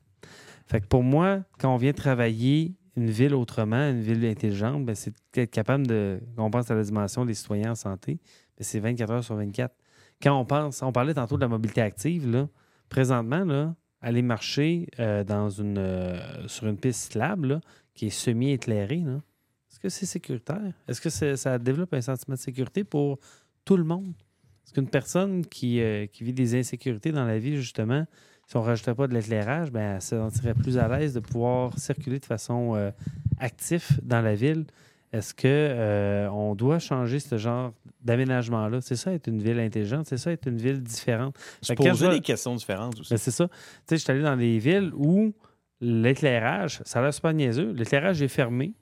[0.68, 4.94] Fait que pour moi, quand on vient travailler une ville autrement, une ville intelligente, ben,
[4.94, 6.20] c'est d'être capable de.
[6.36, 8.20] On pense à la dimension des citoyens en santé,
[8.56, 9.74] ben, c'est 24 heures sur 24
[10.22, 12.48] quand on pense, on parlait tantôt de la mobilité active, là,
[12.88, 17.60] présentement, là, aller marcher euh, dans une, euh, sur une piste cyclable
[17.94, 19.04] qui est semi-éclairée,
[19.86, 20.72] que c'est sécuritaire?
[20.88, 23.18] Est-ce que ça développe un sentiment de sécurité pour
[23.64, 24.12] tout le monde?
[24.64, 28.04] Est-ce qu'une personne qui, euh, qui vit des insécurités dans la vie, justement,
[28.48, 31.20] si on ne rajoutait pas de l'éclairage, ben, elle se sentirait plus à l'aise de
[31.20, 32.90] pouvoir circuler de façon euh,
[33.38, 34.66] active dans la ville?
[35.12, 37.72] Est-ce que euh, on doit changer ce genre
[38.02, 38.80] d'aménagement-là?
[38.80, 41.36] C'est ça être une ville intelligente, c'est ça être une ville différente.
[41.62, 43.14] Se poser des questions différentes aussi.
[43.14, 43.46] Ben, c'est ça.
[43.46, 43.54] Tu
[43.86, 45.32] sais, je suis allé dans des villes où
[45.80, 48.74] l'éclairage, ça a l'air super niaiseux, l'éclairage est fermé,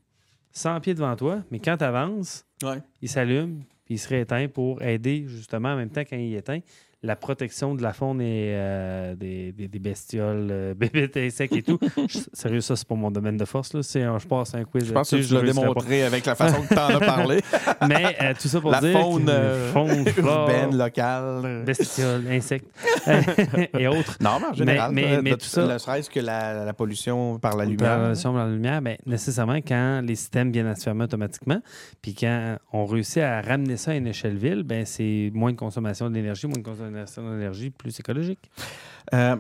[0.55, 2.79] 100 pieds devant toi, mais quand tu avances, Ouais.
[3.03, 6.61] il s'allume, puis il se rééteint pour aider, justement, en même temps, quand il éteint,
[7.05, 10.75] la protection de la faune et euh, des, des- des bestioles, euh,
[11.17, 11.79] insectes et tout.
[12.09, 13.75] Je- sérieux, ça, c'est pas mon domaine de force.
[13.75, 13.81] Là.
[13.81, 15.73] Un- je passe un quiz Je pense que là-dessus, tu l'as réussirai pas.
[15.75, 17.41] démontré avec la façon que tu en as parlé.
[17.87, 18.99] Mais euh, tout ça pour la dire...
[18.99, 21.63] faune, que- euh, faune, urbaine, locale.
[21.67, 22.67] bestioles, insectes
[23.79, 24.17] et autres.
[24.21, 27.39] Non, mais en général, Mais- mais- mais tout ça- ne serait-ce que la, la pollution
[27.39, 27.99] par la lumière.
[27.99, 31.61] la relation par la lumière, ben, nécessairement, quand les systèmes viennent à se fermer automatiquement,
[32.03, 35.57] puis quand on réussit à ramener ça à une échelle ville, ben, c'est moins de
[35.57, 38.51] consommation d'énergie, moins de consommation d'énergie, plus écologique.
[39.13, 39.37] Euh,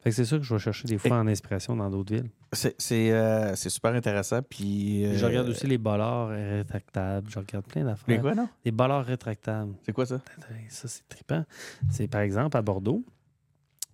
[0.00, 2.30] Fait que c'est sûr que je vais chercher des fois en inspiration dans d'autres villes.
[2.52, 4.40] c'est c'est, euh, c'est super intéressant.
[4.42, 8.20] Puis, Puis Je euh, regarde aussi les bollards rétractables, je regarde plein Les d'affaires.
[8.20, 8.48] quoi, non?
[8.64, 9.74] Les bollards rétractables.
[9.82, 10.20] C'est quoi ça?
[10.68, 11.44] Ça, c'est trippant.
[11.90, 13.04] C'est par exemple à Bordeaux,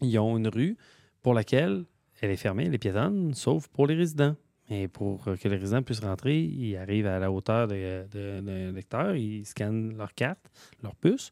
[0.00, 0.76] ils ont une rue
[1.22, 1.84] pour laquelle
[2.20, 4.36] elle est fermée, elle est piétonne, sauf pour les résidents.
[4.70, 8.72] Mais pour que les résidents puissent rentrer, ils arrivent à la hauteur de- de- d'un
[8.72, 10.40] lecteur, ils scannent leur carte,
[10.82, 11.30] leur puce,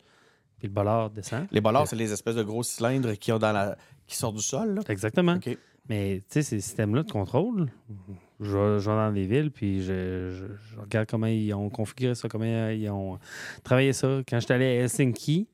[0.60, 1.46] puis le bollard descend.
[1.50, 3.76] Les bollards, c'est les espèces de gros cylindres qui, ont dans la...
[4.06, 4.74] qui sortent du sol.
[4.76, 4.82] Là.
[4.88, 5.38] Exactement.
[5.88, 7.66] Mais tu sais, ces systèmes-là de contrôle,
[8.38, 10.44] je vais, je vais dans des villes, puis je, je-
[10.74, 13.18] je regarde comment ils ont configuré ça, comment ils ont
[13.64, 14.20] travaillé ça.
[14.28, 15.48] Quand j'étais allé à Helsinki,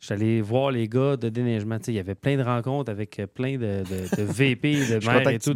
[0.00, 1.78] j'étais allé voir les gars de déneigement.
[1.86, 4.84] Il y avait plein de rencontres avec euh, plein de, de- de VP, de Je
[5.00, 5.52] suis maires et tout.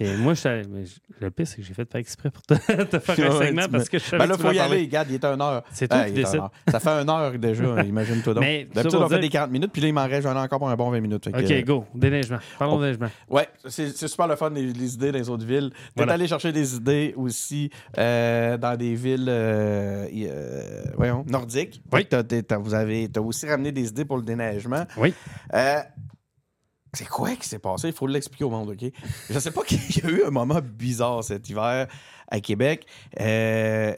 [0.00, 2.42] Et moi, j'étais allé- mais je- le pire, c'est que j'ai fait pas exprès pour
[2.42, 4.52] te, te faire un Ouais, segment tu parce que je savais Ben là, tu faut
[4.52, 4.80] y aller.
[4.82, 5.62] Regarde, il est une heure.
[5.72, 6.26] C'est toi Ah, qui il.
[6.26, 8.44] Ça fait une heure déjà, imagine-toi donc.
[8.44, 10.90] D'habitude, on fait des 40 minutes, puis là, il m'en reste, encore pour un bon
[10.90, 11.30] 20 minutes.
[11.30, 11.84] Que, OK, go.
[11.94, 12.38] Déneigement.
[12.58, 12.80] Parlons Oh.
[12.80, 13.08] déneigement.
[13.30, 15.70] Ouais, c'est super le fun, les, les idées dans les autres villes.
[15.70, 16.14] T'es Voilà.
[16.14, 21.82] allé chercher des idées aussi euh, dans des villes euh, euh, voyons, nordiques.
[21.92, 22.06] Oui.
[22.06, 22.22] T'as-
[22.58, 24.84] vous avez as aussi ramené des idées pour le déneigement.
[24.96, 25.12] Oui.
[25.52, 25.80] Euh,
[26.92, 27.88] c'est quoi qui s'est passé?
[27.88, 28.90] Il faut l'expliquer au monde, OK?
[29.30, 31.88] Je sais pas qu'il y a eu un moment bizarre cet hiver
[32.28, 32.86] à Québec.
[33.20, 33.94] Euh,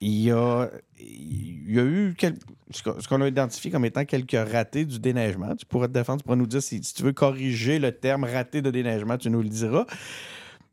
[0.00, 2.38] il y a, il y a eu quel-
[2.70, 5.54] ce qu'on- ce qu'on a identifié comme étant quelques ratés du déneigement.
[5.56, 8.22] Tu pourrais te défendre, tu pourrais nous dire si, si tu veux corriger le terme
[8.24, 9.86] raté de déneigement, tu nous le diras.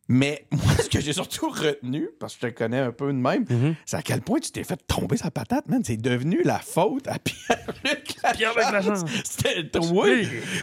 [0.07, 3.17] Mais moi, ce que j'ai surtout retenu, parce que je te connais un peu de
[3.17, 3.75] même, Mhm.
[3.85, 5.81] c'est à quel point tu t'es fait tomber sa patate, man.
[5.83, 9.03] C'est devenu la faute à Pierre-Luc Pierre-Luc Lachance.
[9.23, 10.07] C'était toi.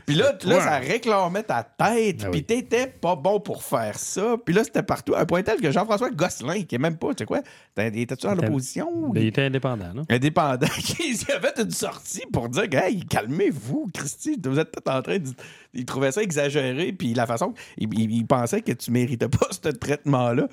[0.06, 2.22] Puis là, ça réclamait ta tête.
[2.24, 2.44] Ah Puis oui.
[2.44, 4.36] t'étais pas bon pour faire ça.
[4.44, 5.14] Puis là, c'était partout.
[5.14, 7.40] À un point tel que Jean-François Gosselin, qui est même pas, tu sais quoi,
[7.74, 9.10] t'es- étais-tu dans Était- l'opposition?
[9.10, 10.02] Ben, il était indépendant, non?
[10.08, 14.88] indépendant, qui a fait une sortie pour dire que, hey, calmez-vous, Christy, vous êtes tout
[14.90, 15.28] en train de.
[15.74, 17.54] Il trouvait ça exagéré, puis la façon.
[17.78, 20.48] Il, il- il pensait que tu méritais pas ce traitement-là.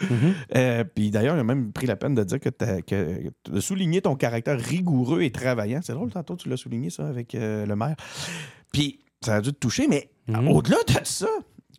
[0.55, 2.49] Euh, puis d'ailleurs, il a même pris la peine de dire que,
[2.81, 5.79] que de souligner ton caractère rigoureux et travaillant.
[5.83, 7.95] C'est drôle, tantôt, tu l'as souligné, ça, avec euh, le maire.
[8.71, 10.47] Puis ça a dû te toucher, mais Mhm.
[10.49, 11.27] au-delà de ça.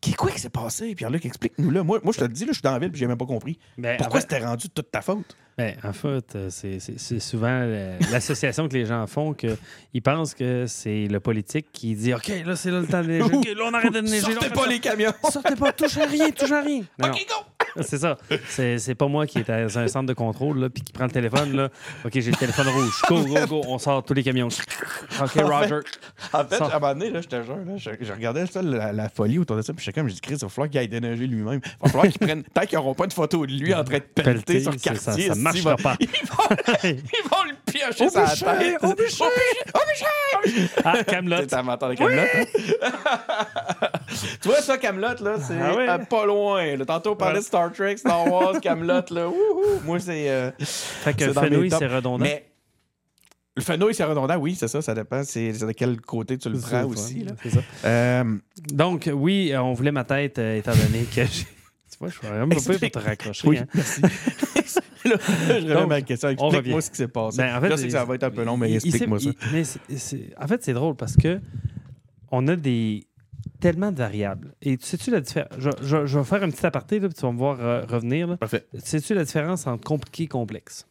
[0.00, 0.94] Qu'est- Quoi qui s'est passé?
[0.94, 1.82] Pierre-Luc, explique-nous là.
[1.82, 3.18] Moi, moi, je te le dis, là, je suis dans la ville puis j'ai même
[3.18, 3.58] pas compris.
[3.76, 5.36] Ben, Pourquoi en fait- c'était rendu toute ta faute?
[5.58, 10.02] Ben, en fait, euh, c'est- c'est c'est souvent euh, l'association que les gens font qu'ils
[10.02, 13.24] pensent que c'est le politique qui dit OK, là, c'est là le temps de neiger.
[13.24, 14.20] OK, là, on arrête de neiger.
[14.32, 15.12] Sortez pas les camions!
[15.30, 16.82] Sortez pas, touche à rien, touche à rien.
[16.98, 17.59] Non, OK, go!
[17.82, 18.16] c'est ça.
[18.48, 21.10] C'est pas moi qui est dans un centre de contrôle, là, puis qui prend le
[21.10, 21.68] téléphone, là.
[22.04, 23.00] OK, j'ai le téléphone rouge.
[23.08, 24.48] Go, go, go, on sort tous les camions.
[24.48, 25.80] OK, Roger.
[26.32, 26.66] En fait, Ça.
[26.66, 29.08] à un moment donné, là, je te jure, là, je, je regardais ça, la, la
[29.08, 30.88] folie autour de ça, puis j'étais comme, je dis, Chris, il va falloir qu'il aille
[30.88, 31.60] déneiger lui-même.
[31.64, 32.42] Il va falloir qu'il prenne.
[32.54, 34.22] Tant qu'ils n'auront pas de photo de lui en train de pelleter,
[34.54, 35.96] Pelleter, sur le ça- quartier, ça il va- pas.
[36.00, 38.82] Ils vont, ils vont le piocher sur la tête.
[38.82, 39.24] au bûcher.
[39.74, 39.78] Au
[40.48, 40.68] bûcher!
[40.84, 41.46] Ah, Camelot.
[41.46, 42.22] T'es amateur de Camelot?
[44.40, 46.04] tu vois, ça, Camelot, là, c'est Ah ouais?
[46.08, 46.76] pas loin.
[46.76, 46.84] là.
[46.84, 47.40] Tantôt, on parlait Ouais.
[47.40, 49.28] de Star Trek, Star Wars, Camelot, là.
[49.28, 49.80] Wouhou!
[49.84, 50.28] Moi, c'est.
[50.30, 52.22] euh, Fait que fenouil, c'est redondant.
[52.24, 52.46] Mais
[53.56, 55.22] le fenouil, c'est redondant, oui, c'est ça, ça dépend.
[55.24, 57.24] C'est de quel côté tu le prends aussi.
[57.24, 57.32] Là.
[57.50, 57.60] ça.
[57.84, 58.24] Euh,
[58.72, 61.46] Donc, oui, euh, on voulait ma tête, euh, étant donné que j'ai.
[61.90, 63.48] Tu vois, je suis vraiment pas pire pour te raccrocher.
[63.48, 63.66] oui, hein.
[63.74, 64.00] merci.
[65.04, 65.16] là,
[65.60, 66.28] je à ma question.
[66.38, 67.38] on Explique-moi ce qui s'est passé.
[67.38, 69.30] Ben, en fait, je sais que ça va être un peu long, mais explique-moi ça.
[69.30, 69.62] il- mais
[70.40, 71.40] en fait, c'est drôle parce que
[72.30, 73.08] on a des
[73.60, 74.54] tellement de variables.
[74.62, 75.50] Et tu sais-tu la différence?
[75.58, 77.82] Je, je- je vais faire un petit aparté, là, puis tu vas me voir euh,
[77.86, 78.26] revenir.
[78.26, 78.36] là.
[78.36, 78.66] Parfait.
[78.82, 80.86] Sais-tu la différence entre compliqué et complexe?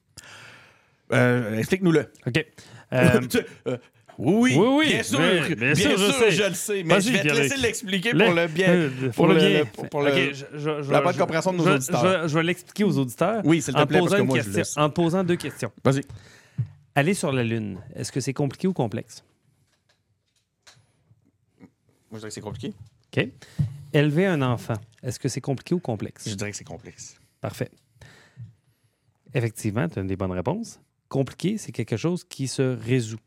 [1.12, 2.12] Euh, Explique-nous-le.
[2.28, 2.46] OK.
[2.94, 3.40] Euh, Tu
[4.22, 5.20] Oui, Oui, oui, bien sûr,
[5.58, 6.32] bien sûr, je sais.
[6.32, 8.90] je le sais, mais je vais te laisser l'expliquer Le- pour le bien.
[9.16, 9.66] pour le- bien.
[9.90, 12.24] pour- le- je- je- je- la bonne je- compréhension de nos je- auditeurs.
[12.24, 13.42] Je, je vais l'expliquer aux auditeurs.
[13.46, 14.78] Oui, s'il te plaît, parce que moi, je question- laisse.
[14.78, 15.72] en posant deux questions.
[15.86, 16.02] Vas-y.
[16.96, 19.24] Aller sur la Lune, est-ce que c'est compliqué ou complexe?
[22.12, 22.74] Moi, je dirais que c'est compliqué.
[23.16, 23.28] OK.
[23.94, 26.30] Élever un enfant, est-ce que c'est compliqué ou complexe?
[26.30, 27.20] Je dirais que c'est complexe.
[27.42, 27.70] Parfait.
[29.34, 30.80] Effectivement, tu as des bonnes réponses.
[31.08, 33.20] Compliqué, c'est quelque chose qui se résout.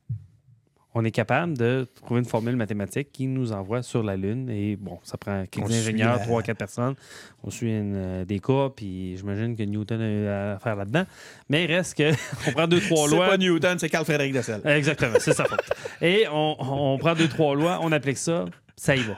[0.95, 4.51] On est capable de trouver une formule mathématique qui nous envoie sur la Lune.
[4.51, 6.95] Et bon, ça prend quelques ingénieurs, la- trois, quatre personnes.
[7.43, 11.07] On suit une, euh, des cas, puis j'imagine que Newton a eu à faire là-dedans.
[11.49, 12.12] Mais il reste que
[12.47, 13.26] on prend deux, trois C'est lois.
[13.30, 14.61] pas Newton, c'est Carl Frédéric Dessel.
[14.66, 15.61] Exactement, c'est sa faute.
[16.03, 18.45] Et on, on prend deux, trois lois, on applique ça,
[18.77, 19.16] ça y va.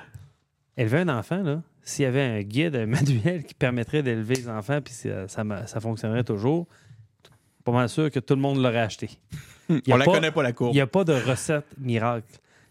[0.76, 4.48] Élever un enfant, là, s'il y avait un guide, un manuel qui permettrait d'élever les
[4.48, 6.66] enfants, puis ça, ça, ça fonctionnerait toujours,
[7.64, 9.10] pas mal sûr que tout le monde l'aurait acheté.
[9.70, 10.72] A On la pas- connaît pas, la courbe.
[10.72, 12.26] Il n'y a pas de recette miracle.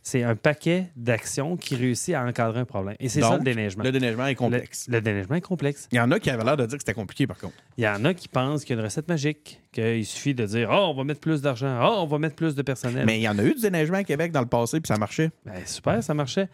[0.06, 2.96] C'est un paquet d'actions qui réussit à encadrer un problème.
[3.00, 3.84] Et c'est ça le déneigement.
[3.86, 4.86] Le déneigement est complexe.
[4.90, 5.88] Le, le déneigement est complexe.
[5.94, 7.54] Il y en a qui avaient l'air de dire que c'était compliqué, par contre.
[7.78, 10.46] Il y en a qui pensent qu'il y a une recette magique, qu'il suffit de
[10.46, 13.06] dire Oh, on va mettre plus d'argent, oh, on va mettre plus de personnel.
[13.06, 14.98] Mais il y en a eu du déneigement à Québec dans le passé, puis ça
[14.98, 15.32] marchait.
[15.46, 16.48] Ben, super, ça marchait.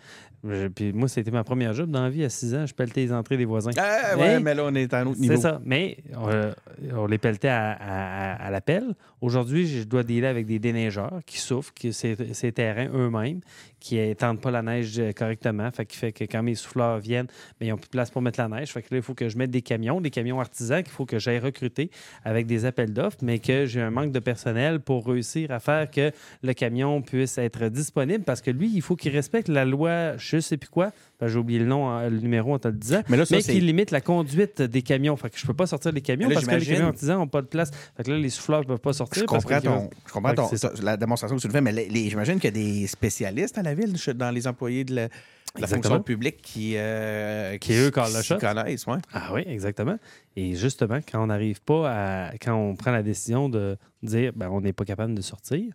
[0.47, 2.65] Je- puis moi, c'était ma première job dans la vie à 6 ans.
[2.65, 3.71] Je pelletais les entrées des voisins.
[3.77, 5.35] Ah, ouais, Mais- mais là, on est à un autre niveau.
[5.35, 5.59] C'est ça.
[5.65, 6.53] Mais euh,
[6.95, 8.95] on les pelletait à, à- à- à la pelle.
[9.19, 13.41] Aujourd'hui, je dois dealer avec des déneigeurs qui souffrent, qui ces, ces terrains eux-mêmes,
[13.79, 15.69] qui n'étendent pas la neige euh, correctement.
[15.71, 17.27] Fait qui fait que quand mes souffleurs viennent,
[17.59, 18.71] ben, ils n'ont plus de place pour mettre la neige.
[18.71, 21.05] Fait que là, il faut que je mette des camions, des camions artisans qu'il faut
[21.05, 21.89] que j'aille recruter
[22.23, 25.89] avec des appels d'offres, mais que j'ai un manque de personnel pour réussir à faire
[25.89, 26.11] que
[26.43, 30.39] le camion puisse être disponible parce que lui, il faut qu'il respecte la loi, je
[30.39, 30.91] sais plus quoi.
[31.19, 33.01] Ben, j'ai oublié le nom, hein, le numéro en te le disant.
[33.09, 35.17] Mais là, ça, mais qui limite la conduite des camions.
[35.17, 37.27] Fait que je peux pas sortir les camions là, parce que les camions artisans n'ont
[37.27, 37.71] pas de place.
[37.97, 39.23] Fait que là, les souffleurs ne peuvent pas sortir.
[39.23, 40.71] Je parce que comprends, camions- ton, je comprends ton- ça.
[40.81, 42.51] la démonstration que tu le fais, mais les- les- j'imagine qu'il y a
[42.81, 45.13] des spécialistes à la ville, dans les employés de la, de
[45.55, 45.95] la Exactement.
[45.95, 48.37] fonction publique qui, euh, Qui, eux, le shot.
[48.37, 48.87] connaissent.
[48.87, 48.99] Ouais.
[49.13, 49.97] Ah oui, exactement.
[50.37, 51.89] Et justement, quand on n'arrive pas
[52.29, 52.31] à.
[52.41, 55.73] Quand on prend la décision de dire ben, on n'est pas capable de sortir,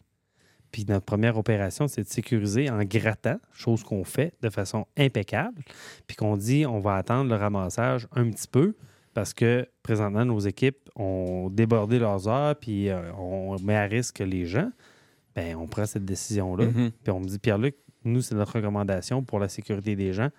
[0.75, 5.63] puis notre première opération, c'est de sécuriser en grattant, chose qu'on fait de façon impeccable,
[6.09, 8.75] puis qu'on dit on va attendre le ramassage un petit peu
[9.13, 14.19] parce que présentement, nos équipes ont débordé leurs heures, puis euh, on met à risque
[14.19, 14.69] les gens.
[15.37, 16.65] Ben, on prend cette décision-là.
[16.65, 16.91] Mhm.
[17.05, 20.31] Puis on me dit, Pierre-Luc, nous, c'est notre recommandation pour la sécurité des gens.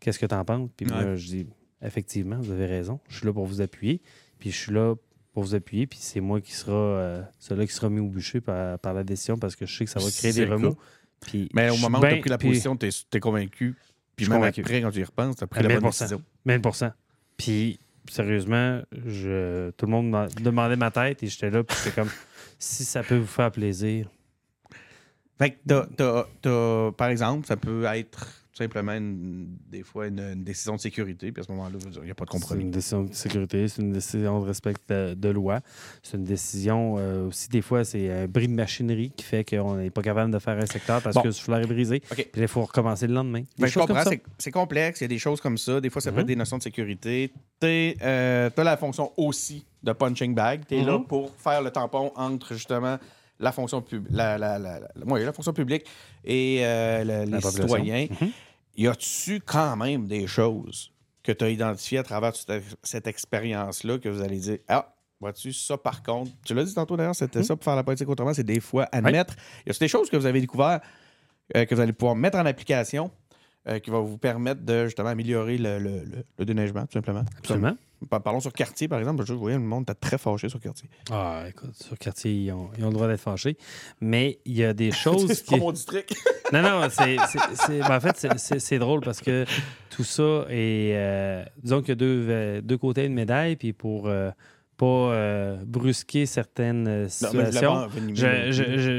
[0.00, 0.70] Qu'est-ce que tu en penses?
[0.76, 1.46] Puis moi, je dis,
[1.82, 2.98] effectivement, vous avez raison.
[3.08, 4.02] Je suis là pour vous appuyer.
[4.40, 4.96] Puis je suis là
[5.32, 5.86] pour vous appuyer.
[5.86, 9.04] Puis c'est moi qui sera, euh, celui qui sera mis au bûcher par, par la
[9.04, 10.76] décision parce que je sais que ça va créer des remous.
[11.20, 13.76] Puis Mais au moment où tu as pris la position, tu es, convaincu.
[14.16, 14.60] Puis même convaincu.
[14.60, 15.98] après, quand tu y repenses, tu as pris À la bonne 1000%.
[15.98, 16.22] décision.
[16.46, 16.60] 1000
[17.36, 17.78] Puis,
[18.10, 21.62] sérieusement, je, tout le monde m'a demandait ma tête et j'étais là.
[21.64, 22.10] Puis j'étais comme,
[22.58, 24.08] si ça peut vous faire plaisir.
[25.38, 25.56] Fait que
[26.42, 31.32] t'as- par exemple, ça peut être simplement une- des fois une, une décision de sécurité,
[31.32, 32.62] puis à ce moment-là, il n'y a pas de C'est compromis.
[32.64, 35.60] une décision de sécurité, c'est une décision de respect de, de loi.
[36.02, 39.76] C'est une décision euh, aussi, des fois, c'est un bris de machinerie qui fait qu'on
[39.76, 41.22] n'est pas capable de faire un secteur parce Bon.
[41.22, 42.02] que le souffleur est brisé.
[42.10, 42.28] OK.
[42.32, 43.40] Puis il faut recommencer le lendemain.
[43.40, 45.80] Des Ben, je comprends, c'est- c'est complexe, il y a des choses comme ça.
[45.80, 46.20] Des fois, ça peut Mhm.
[46.22, 47.32] être des notions de sécurité.
[47.60, 50.62] Tu as la fonction aussi de punching bag.
[50.68, 51.04] Tu es là Mhm.
[51.06, 52.98] pour faire le tampon entre justement
[53.40, 55.84] la fonction, pub- la, la, la, la- ouais, la fonction publique
[56.24, 58.06] et euh, le- les citoyens.
[58.20, 58.30] Mhm.
[58.78, 63.98] Y a-tu quand même des choses que tu as identifiées à travers cette, cette expérience-là
[63.98, 67.40] que vous allez dire Ah, vois-tu, ça par contre, tu l'as dit tantôt d'ailleurs, c'était
[67.40, 67.44] Mhm.
[67.44, 69.34] ça pour faire la politique autrement, c'est des fois admettre.
[69.66, 70.80] Y a des choses que vous avez découvert
[71.56, 73.10] euh, que vous allez pouvoir mettre en application
[73.66, 77.24] euh, qui va vous permettre de justement améliorer le, le, le- le déneigement, tout simplement?
[77.38, 77.76] Absolument.
[78.10, 79.24] Par- Parlons sur quartier, par exemple.
[79.26, 80.88] Je voyais le monde était très fâché sur quartier.
[81.10, 83.56] Ah, écoute, sur quartier, ils ont, ils ont le droit d'être fâchés.
[84.00, 85.56] Mais il y a des choses c'est qui.
[85.58, 86.14] mon district.
[86.52, 87.16] Non, non, c'est,
[87.68, 89.44] ben, en fait, c'est- drôle parce que
[89.90, 90.94] tout ça est.
[90.96, 94.30] euh, disons qu'il y a deux, euh, deux côtés d'une médaille, puis pour euh,
[94.78, 97.86] pas euh, brusquer certaines situations.
[98.14, 98.50] Je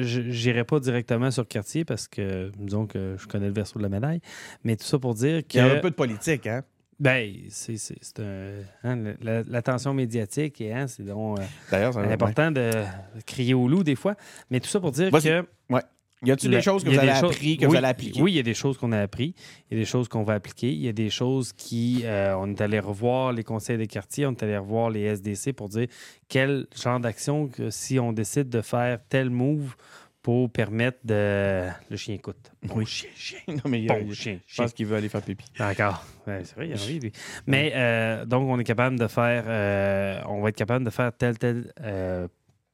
[0.04, 3.89] je- pas directement sur quartier parce que, disons que je connais le verso de la
[3.89, 4.22] médaille.
[4.64, 5.54] Mais tout ça pour dire que.
[5.54, 6.62] Il y a un peu de politique, hein?
[7.00, 7.76] Ben, c'est,
[8.84, 11.39] hein, l'attention médiatique, et, hein, c'est donc
[11.72, 12.72] euh, important de
[13.26, 14.16] crier au loup des fois.
[14.50, 15.45] Mais tout ça pour dire que.
[16.22, 17.76] Y a-tu Le- des choses que y vous avez des choses- appris, que oui, vous
[17.78, 18.22] allez appliquer?
[18.22, 19.34] Oui, il y a des choses qu'on a appris.
[19.72, 20.70] Il y a des choses qu'on va appliquer.
[20.70, 22.02] Il y a des choses qui.
[22.04, 25.54] euh, on est allé revoir les conseils des quartiers, on est allé revoir les SDC
[25.54, 25.88] pour dire
[26.28, 29.78] quel genre d'action, que si on décide de faire tel move
[30.30, 31.69] pour permettre de.
[31.89, 32.51] Le chien écoute.
[32.61, 32.86] Bon Oui.
[32.86, 33.39] chien, chien.
[33.47, 35.43] non, mais il Bon chien, je pense qu'il veut aller faire pipi.
[35.57, 36.05] D'accord.
[36.27, 37.11] Ouais, c'est vrai, il a envie, lui.
[37.47, 39.45] Mais euh, donc, on est capable de faire.
[39.47, 41.73] euh, on va être capable de faire tel, tel.
[41.82, 42.27] euh,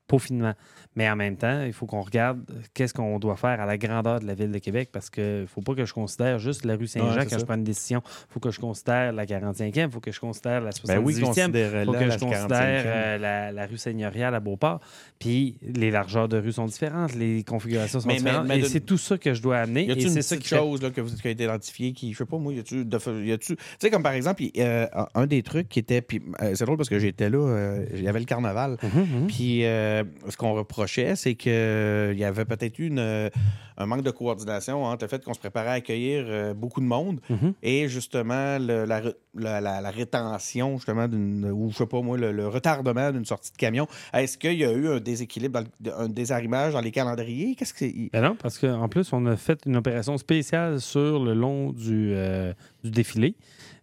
[0.05, 0.53] peaufinement.
[0.95, 2.39] Mais en même temps, il faut qu'on regarde
[2.73, 5.45] qu'est-ce qu'on doit faire à la grandeur de la ville de Québec parce qu'il ne
[5.45, 7.37] faut pas que je considère juste la rue Saint-Jean Ouais, quand ça.
[7.39, 8.01] je prends une décision.
[8.05, 10.87] Il faut que je considère la 45e, il faut que je considère la 78e.
[10.87, 12.83] Ben oui, Il faut que je considère 45e.
[12.85, 14.79] euh, la, la rue Seigneuriale à Beauport.
[15.19, 18.47] Puis les largeurs de rue sont différentes, les configurations sont Mais- différentes.
[18.47, 19.85] mais et de- c'est tout ça que je dois amener.
[19.85, 21.93] Y a-tu Et une ça qui fait- chose là, que vous qui a été identifiée
[21.93, 22.97] qui, je sais pas moi, y a-tu, de-
[23.37, 26.77] tu sais comme par exemple, euh, un des trucs qui était, puis euh, c'est drôle
[26.77, 29.27] parce que j'étais là, euh, il y avait le carnaval, Mhm, mhm.
[29.27, 30.53] puis euh, ce qu'on
[30.85, 33.29] reprochait, c'est que il y avait peut-être eu une, euh,
[33.77, 36.85] un manque de coordination entre le fait qu'on se préparait à accueillir euh, beaucoup de
[36.85, 37.53] monde Mhm.
[37.63, 39.01] et justement le- la,
[39.35, 43.25] la- la- la rétention justement d'une, ou je sais pas moi, le, le retardement d'une
[43.25, 43.87] sortie de camion.
[44.13, 47.55] Est-ce qu'il y a eu un déséquilibre, dans le- un désarrimage dans les calendriers?
[47.55, 51.33] Qu'est-ce que Ben non, parce qu'en plus, on a fait une opération spéciale sur le
[51.33, 53.35] long du, euh, du défilé.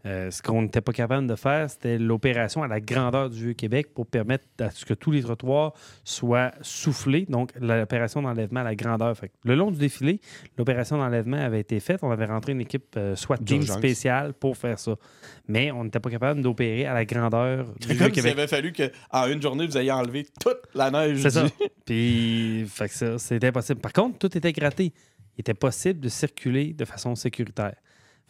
[0.05, 3.95] Euh, ce qu'on n'était pas capable de faire, c'était l'opération à la grandeur du Vieux-Québec
[3.95, 7.25] pour permettre à ce que tous les trottoirs soient soufflés.
[7.29, 9.17] Donc, l'opération d'enlèvement à la grandeur.
[9.17, 10.21] Fait le long du défilé,
[10.59, 12.01] l'opération d'enlèvement avait été faite.
[12.03, 14.97] On avait rentré une équipe euh, SWAT team spéciale pour faire ça.
[15.47, 18.33] Mais on n'était pas capable d'opérer à la grandeur du C'est comme s'il Vieux-Québec.
[18.33, 21.21] avait fallu qu'en une journée, vous ayez enlevé toute la neige.
[21.23, 21.47] C'est ça.
[21.85, 23.81] Puis, fait que ça, c'était impossible.
[23.81, 24.93] Par contre, tout était gratté.
[25.37, 27.75] Il était possible de circuler de façon sécuritaire.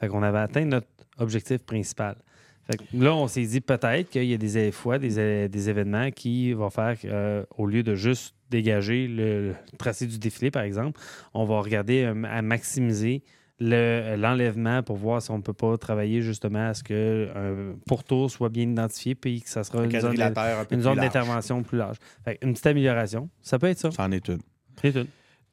[0.03, 0.89] Fait qu'on avait atteint notre
[1.19, 2.17] objectif principal.
[2.65, 6.53] Fait que là, on s'est dit peut-être qu'il y a des fois des, événements qui
[6.53, 11.01] vont faire qu'au lieu de juste dégager le, le tracé du défilé, par exemple,
[11.35, 13.23] on va regarder euh, à maximiser
[13.61, 17.77] le- l'enlèvement pour voir si on ne peut pas travailler justement à ce que un
[17.87, 21.79] pourtour soit bien identifié puis que ça sera Un une zone, une plus d'intervention plus
[21.79, 21.99] large.
[22.25, 23.93] Fait une petite amélioration, ça peut être ça.
[23.93, 24.41] C'en est une.
[24.81, 25.07] C'est tout.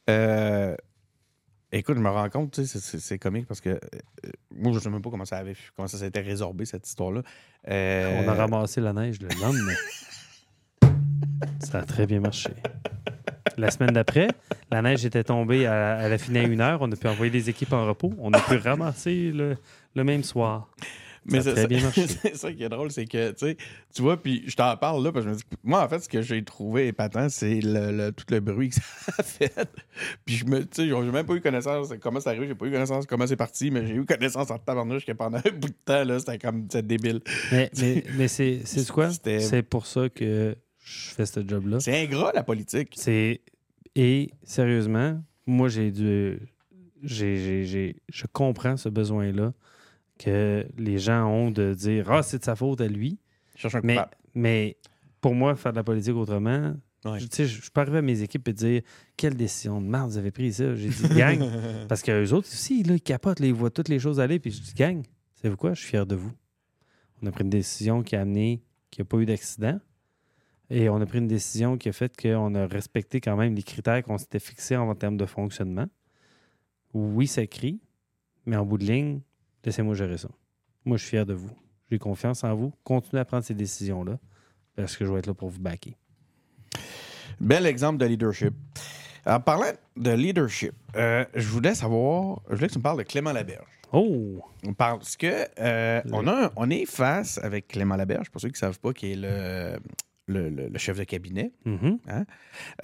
[0.10, 0.76] Euh,
[1.72, 3.78] écoute, je me rends compte, c'est- comique parce que euh,
[4.55, 7.22] moi, je sais même pas comment ça avait, comment ça s'était résorbé, cette histoire-là.
[7.70, 9.74] Euh, On a ramassé la neige le lendemain.
[11.59, 12.49] ça a très bien marché.
[13.57, 14.28] La semaine d'après,
[14.72, 16.80] la neige était tombée à, elle a fini à une heure.
[16.82, 18.13] On a pu envoyer des équipes en repos.
[18.20, 19.57] On a pu ramasser le,
[19.95, 20.70] le même soir.
[21.32, 22.07] Mais Ça a très bien marché.
[22.07, 23.57] c'est ça qui est drôle, c'est que, tu sais,
[23.93, 25.99] tu vois, puis je t'en parle là, parce que je me dis, moi, en fait,
[25.99, 28.82] ce que j'ai trouvé épatant, c'est le, le- tout le bruit que ça
[29.17, 29.53] a fait.
[30.25, 32.55] Puis je me, tu sais, j'ai même pas eu connaissance de comment c'est arrivé, j'ai
[32.55, 35.38] pas eu connaissance de comment c'est parti, mais j'ai eu connaissance en tabarnouche que pendant
[35.38, 37.21] un bout de temps, là, c'était comme, c'était débile.
[37.51, 39.09] Mais, mais, mais c'est c'est quoi?
[39.11, 41.80] C'est pour ça que je fais ce job-là.
[41.80, 42.93] C'est ingrat, la politique.
[42.95, 43.41] C'est
[43.95, 46.39] et sérieusement, moi j'ai dû
[47.03, 49.53] j'ai, j'ai- j'ai- je comprends ce besoin-là
[50.20, 53.17] que les gens ont de dire ah c'est de sa faute à lui.
[53.55, 54.11] Je cherche un Mais, coupable.
[54.36, 54.78] mais
[55.22, 57.17] pour moi, faire de la politique autrement, Ouais.
[57.17, 58.82] je, je, peux arriver à mes équipes et dire
[59.15, 60.76] quelle décision de merde vous avez prise ça?
[60.76, 61.39] J'ai dit gang,
[61.88, 64.38] parce qu'eux autres aussi, là, ils capotent, là, ils voient toutes les choses aller.
[64.38, 65.01] Puis je dis gang,
[65.36, 66.34] savez-vous quoi, je suis fier de vous.
[67.22, 68.61] On a pris une décision qui a amené
[68.91, 69.80] qu'il n'y a pas eu d'accident.
[70.70, 73.63] Et on a pris une décision qui a fait qu'on a respecté quand même les
[73.63, 75.88] critères qu'on s'était fixés en termes de fonctionnement.
[76.93, 77.80] Oui, ça crie,
[78.45, 79.22] mais en bout de ligne,
[79.64, 80.30] laissez-moi gérer ça.
[80.86, 81.51] Moi, je suis fier de vous.
[81.91, 82.72] J'ai confiance en vous.
[82.84, 84.18] Continuez à prendre ces décisions-là
[84.76, 85.95] parce que je vais être là pour vous backer.
[87.39, 88.53] Bel exemple de leadership.
[89.26, 93.03] En parlant de leadership, euh, je voulais savoir, je voulais que tu me parles de
[93.03, 93.68] Clément Laberge.
[93.91, 94.41] Oh!
[94.78, 98.57] Parce que euh, on, a on est face avec Clément Laberge, pour ceux qui ne
[98.60, 99.78] savent pas, qui est le,
[100.28, 101.99] le, le- le chef de cabinet Mhm.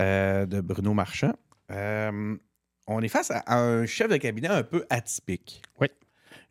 [0.01, 1.33] euh, de Bruno Marchand.
[1.69, 5.61] On est face à, à un chef de cabinet un peu atypique.
[5.79, 5.87] Oui.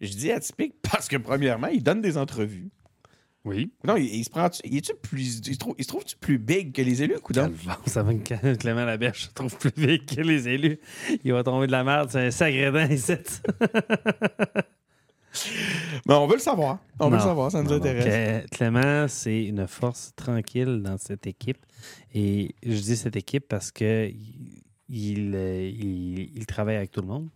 [0.04, 2.70] Je dis atypique parce que, premièrement, il donne des entrevues.
[3.44, 3.72] Oui.
[3.86, 4.48] Non, il, il se prend.
[4.64, 7.50] Il, est-tu plus, il, se trouve, il se trouve-tu plus big que les élus, coudonc?
[7.86, 10.78] Ça va que Clément Laberge se trouve plus vite que les élus.
[11.24, 13.12] Il va tomber de la merde, c'est un sacré dent ici.
[16.06, 16.78] Mais on veut le savoir.
[17.00, 18.04] On veut le savoir, ça nous Non, intéresse.
[18.04, 21.58] Clé- Clément, c'est une force tranquille dans cette équipe.
[22.14, 27.00] Et je dis cette équipe parce que il, il, euh, il- il travaille avec tout
[27.00, 27.28] le monde.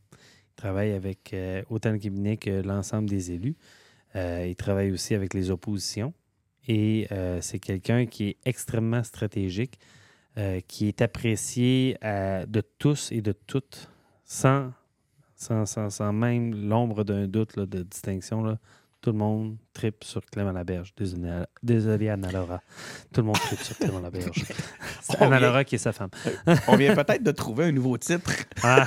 [0.58, 1.36] Il travaille avec
[1.70, 3.54] autant le cabinet que l'ensemble des élus.
[4.16, 6.12] Euh, il travaille aussi avec les oppositions.
[6.66, 9.78] Et euh, c'est quelqu'un qui est extrêmement stratégique,
[10.36, 13.90] euh, qui est apprécié de tous et de toutes,
[14.24, 14.72] sans,
[15.34, 18.42] sans, sans, sans même l'ombre d'un doute de distinction.
[18.42, 18.58] Là.
[19.00, 20.92] Tout le monde tripe sur Clément Laberge.
[20.96, 21.30] Désolé,
[21.62, 22.60] désolé Anna Laura.
[23.12, 24.44] Tout le monde tripe sur Clément Laberge.
[25.02, 26.10] C'est Anna Laura qui est sa femme.
[26.66, 28.30] On vient peut-être de trouver un nouveau titre.
[28.62, 28.86] Ah.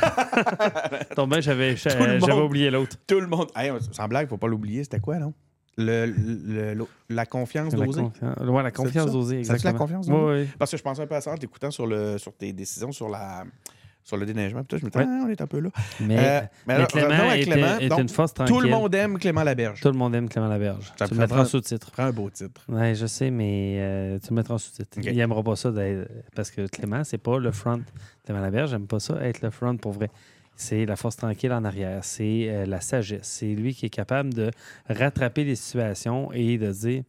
[1.16, 2.32] Ben, j'avais, j'avais monde.
[2.44, 2.98] oublié l'autre.
[3.08, 3.48] Tout le monde.
[3.56, 4.84] Hey, sans blague, faut pas l'oublier.
[4.84, 5.34] C'était quoi, non?
[5.78, 8.02] Le, le- le- la confiance d'oser.
[8.02, 9.80] ouais, la confiance d'oser, C'est-tu la exactement.
[9.86, 10.42] confiance Oui, d'oser?
[10.42, 10.50] oui.
[10.60, 12.92] Parce que je pensais un peu à ça en t'écoutant sur, le, sur tes décisions
[12.92, 13.46] sur la,
[14.04, 14.60] sur le déneigement.
[14.64, 15.10] Puis tout, je me disais, Ouais.
[15.10, 15.70] ah, on est un peu là.
[16.00, 17.78] Mais, Euh, mais mais alors, Clément est, Clément.
[17.80, 18.64] est Donc, une force Tout tranquille.
[18.70, 19.82] le monde aime Clément Laberge.
[19.82, 20.92] Tout le monde aime Clément Laberge.
[20.98, 21.92] Ça tu me mettras en sous-titre.
[21.92, 22.62] Prends un beau titre.
[22.68, 25.00] Oui, je sais, mais euh, tu le mettras en sous-titre.
[25.04, 25.72] Il n'aimera pas ça
[26.36, 27.82] parce que Clément, c'est pas le front.
[28.26, 30.10] Clément Laberge n'aime pas ça être le front pour vrai.
[30.56, 33.22] C'est la force tranquille en arrière, c'est euh, la sagesse.
[33.24, 34.52] C'est lui qui est capable de
[34.90, 37.04] rattraper les situations et de dire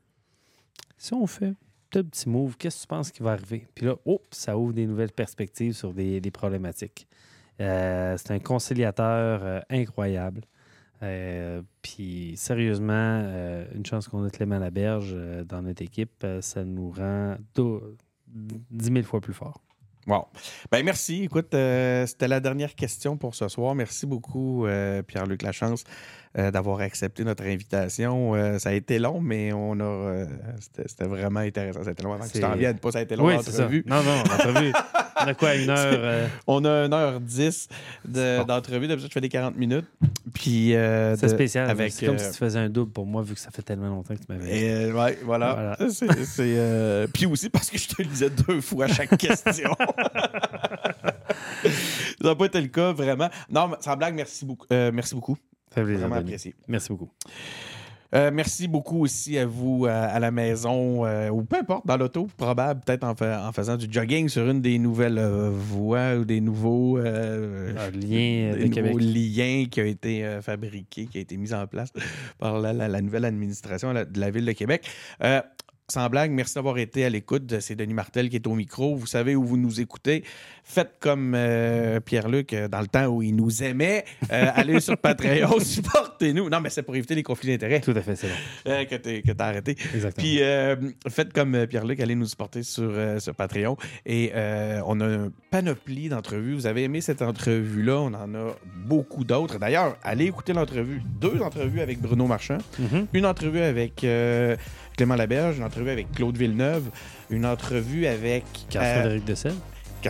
[0.97, 1.53] si on fait
[2.01, 3.67] petit move, qu'est-ce que tu penses qui va arriver?
[3.75, 7.07] Puis là, oh, ça ouvre des nouvelles perspectives sur des, des problématiques.
[7.61, 10.43] Euh, c'est un conciliateur euh, incroyable.
[11.03, 13.21] Euh, puis sérieusement,
[13.75, 15.17] une chance qu'on a Clément Laberge
[15.47, 17.97] dans notre équipe, ça nous rend do-
[18.29, 19.61] 10 000 fois plus fort.
[20.07, 20.27] Wow.
[20.71, 21.25] Ben merci.
[21.25, 23.75] Écoute, euh, c'était la dernière question pour ce soir.
[23.75, 25.85] Merci beaucoup, euh, Pierre-Luc Lachance,
[26.37, 28.59] euh, d'avoir accepté notre invitation.
[28.59, 30.27] Ça a été long, mais on a.
[30.61, 31.85] c'était, vraiment intéressant.
[31.85, 32.79] Ça a été long avant que tu t'en viennes.
[32.79, 33.85] Pas ça a été long oui, l'entrevue.
[33.87, 34.73] Non, non, l'entrevue.
[35.25, 35.79] On a quoi, une heure?
[36.03, 37.69] euh, On a 1h10
[38.07, 38.45] de, Bon.
[38.45, 38.87] d'entrevue.
[38.89, 39.87] D'habitude, je fais des 40 minutes.
[40.35, 40.75] Puis.
[40.75, 41.69] euh, c'est spécial.
[41.71, 43.63] Avec, c'est comme euh, si tu faisais un double pour moi, vu que ça fait
[43.63, 44.59] tellement longtemps que tu m'avais.
[44.59, 45.77] Et, euh, ouais, voilà.
[45.79, 45.91] Voilà.
[46.39, 49.71] Euh, Puis aussi parce que je te lisais deux fois chaque question.
[51.65, 53.29] ça n'a pas été le cas, vraiment.
[53.51, 54.67] Non, mais sans blague, merci beaucoup.
[54.73, 55.37] Euh, merci beaucoup.
[55.71, 56.55] Ça fait plaisir, Vraiment apprécié.
[56.69, 57.11] Merci beaucoup.
[58.15, 61.97] Euh, merci beaucoup aussi à vous à, à la maison euh, ou peu importe, dans
[61.97, 66.17] l'auto, probable, peut-être en, fa- en faisant du jogging sur une des nouvelles euh, voies
[66.17, 70.43] ou des nouveaux, euh, Un lien euh, des de nouveaux liens qui ont été euh,
[70.43, 71.91] fabriqués, qui a été mis en place
[72.39, 74.87] par la, la- la nouvelle administration de la Ville de Québec.
[75.89, 77.61] Sans blague, merci d'avoir été à l'écoute.
[77.61, 78.95] C'est Denis Martel qui est au micro.
[78.97, 80.25] Vous savez où vous nous écoutez.
[80.65, 84.05] Faites comme euh, Pierre-Luc euh, dans le temps où il nous aimait.
[84.33, 86.49] Euh, allez sur Patreon, supportez-nous.
[86.49, 88.71] Non, mais c'est pour éviter les conflits d'intérêts Tout à fait, c'est bon.
[88.89, 89.73] que que t'as arrêté.
[89.93, 90.25] Exactement.
[90.25, 90.41] Puis
[91.11, 93.77] faites comme Pierre-Luc, allez nous supporter sur, sur Patreon.
[94.07, 94.33] Et
[94.87, 96.55] on a un panoplie d'entrevues.
[96.55, 98.57] Vous avez aimé cette entrevue-là, on en a
[98.87, 99.59] beaucoup d'autres.
[99.59, 101.03] D'ailleurs, allez écouter l'entrevue.
[101.21, 103.09] Deux entrevues avec Bruno Marchand, Mhm.
[103.13, 104.07] une entrevue avec
[104.97, 106.91] Clément Laberge, une entrevue avec Claude Villeneuve,
[107.31, 108.45] une entrevue avec
[108.77, 109.19] euh,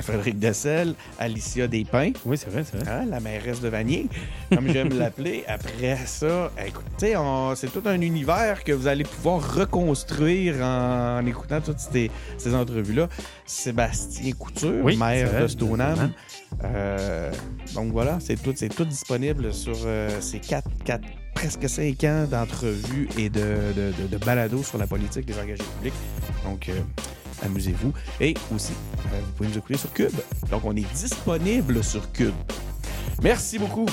[0.00, 0.02] Dessel.
[0.14, 2.12] Frédéric Dessel, Alicia Despins.
[2.24, 2.90] Oui, c'est vrai, c'est vrai.
[2.92, 4.06] Hein, la mairesse de Vanier,
[4.54, 5.44] comme j'aime l'appeler.
[5.48, 7.14] Après ça, écoutez,
[7.56, 12.54] c'est tout un univers que vous allez pouvoir reconstruire en, en écoutant toutes ces, ces
[12.54, 13.08] entrevues-là.
[13.46, 16.12] Sébastien Couture, Oui, maire vrai, de Stoneham.
[16.64, 17.32] Euh,
[17.74, 21.04] donc voilà, c'est tout, c'est tout disponible sur euh, ces quatre, quatre,
[21.34, 23.40] presque cinq ans d'entrevues et de,
[23.74, 25.94] de, de, de balados sur la politique des engagés publics.
[26.44, 26.72] Donc, euh,
[27.42, 27.92] amusez-vous.
[28.20, 28.72] Et aussi,
[29.12, 30.12] euh, vous pouvez nous écouter sur Cube.
[30.50, 32.34] Donc, on est disponible sur Cube.
[33.22, 33.86] Merci beaucoup.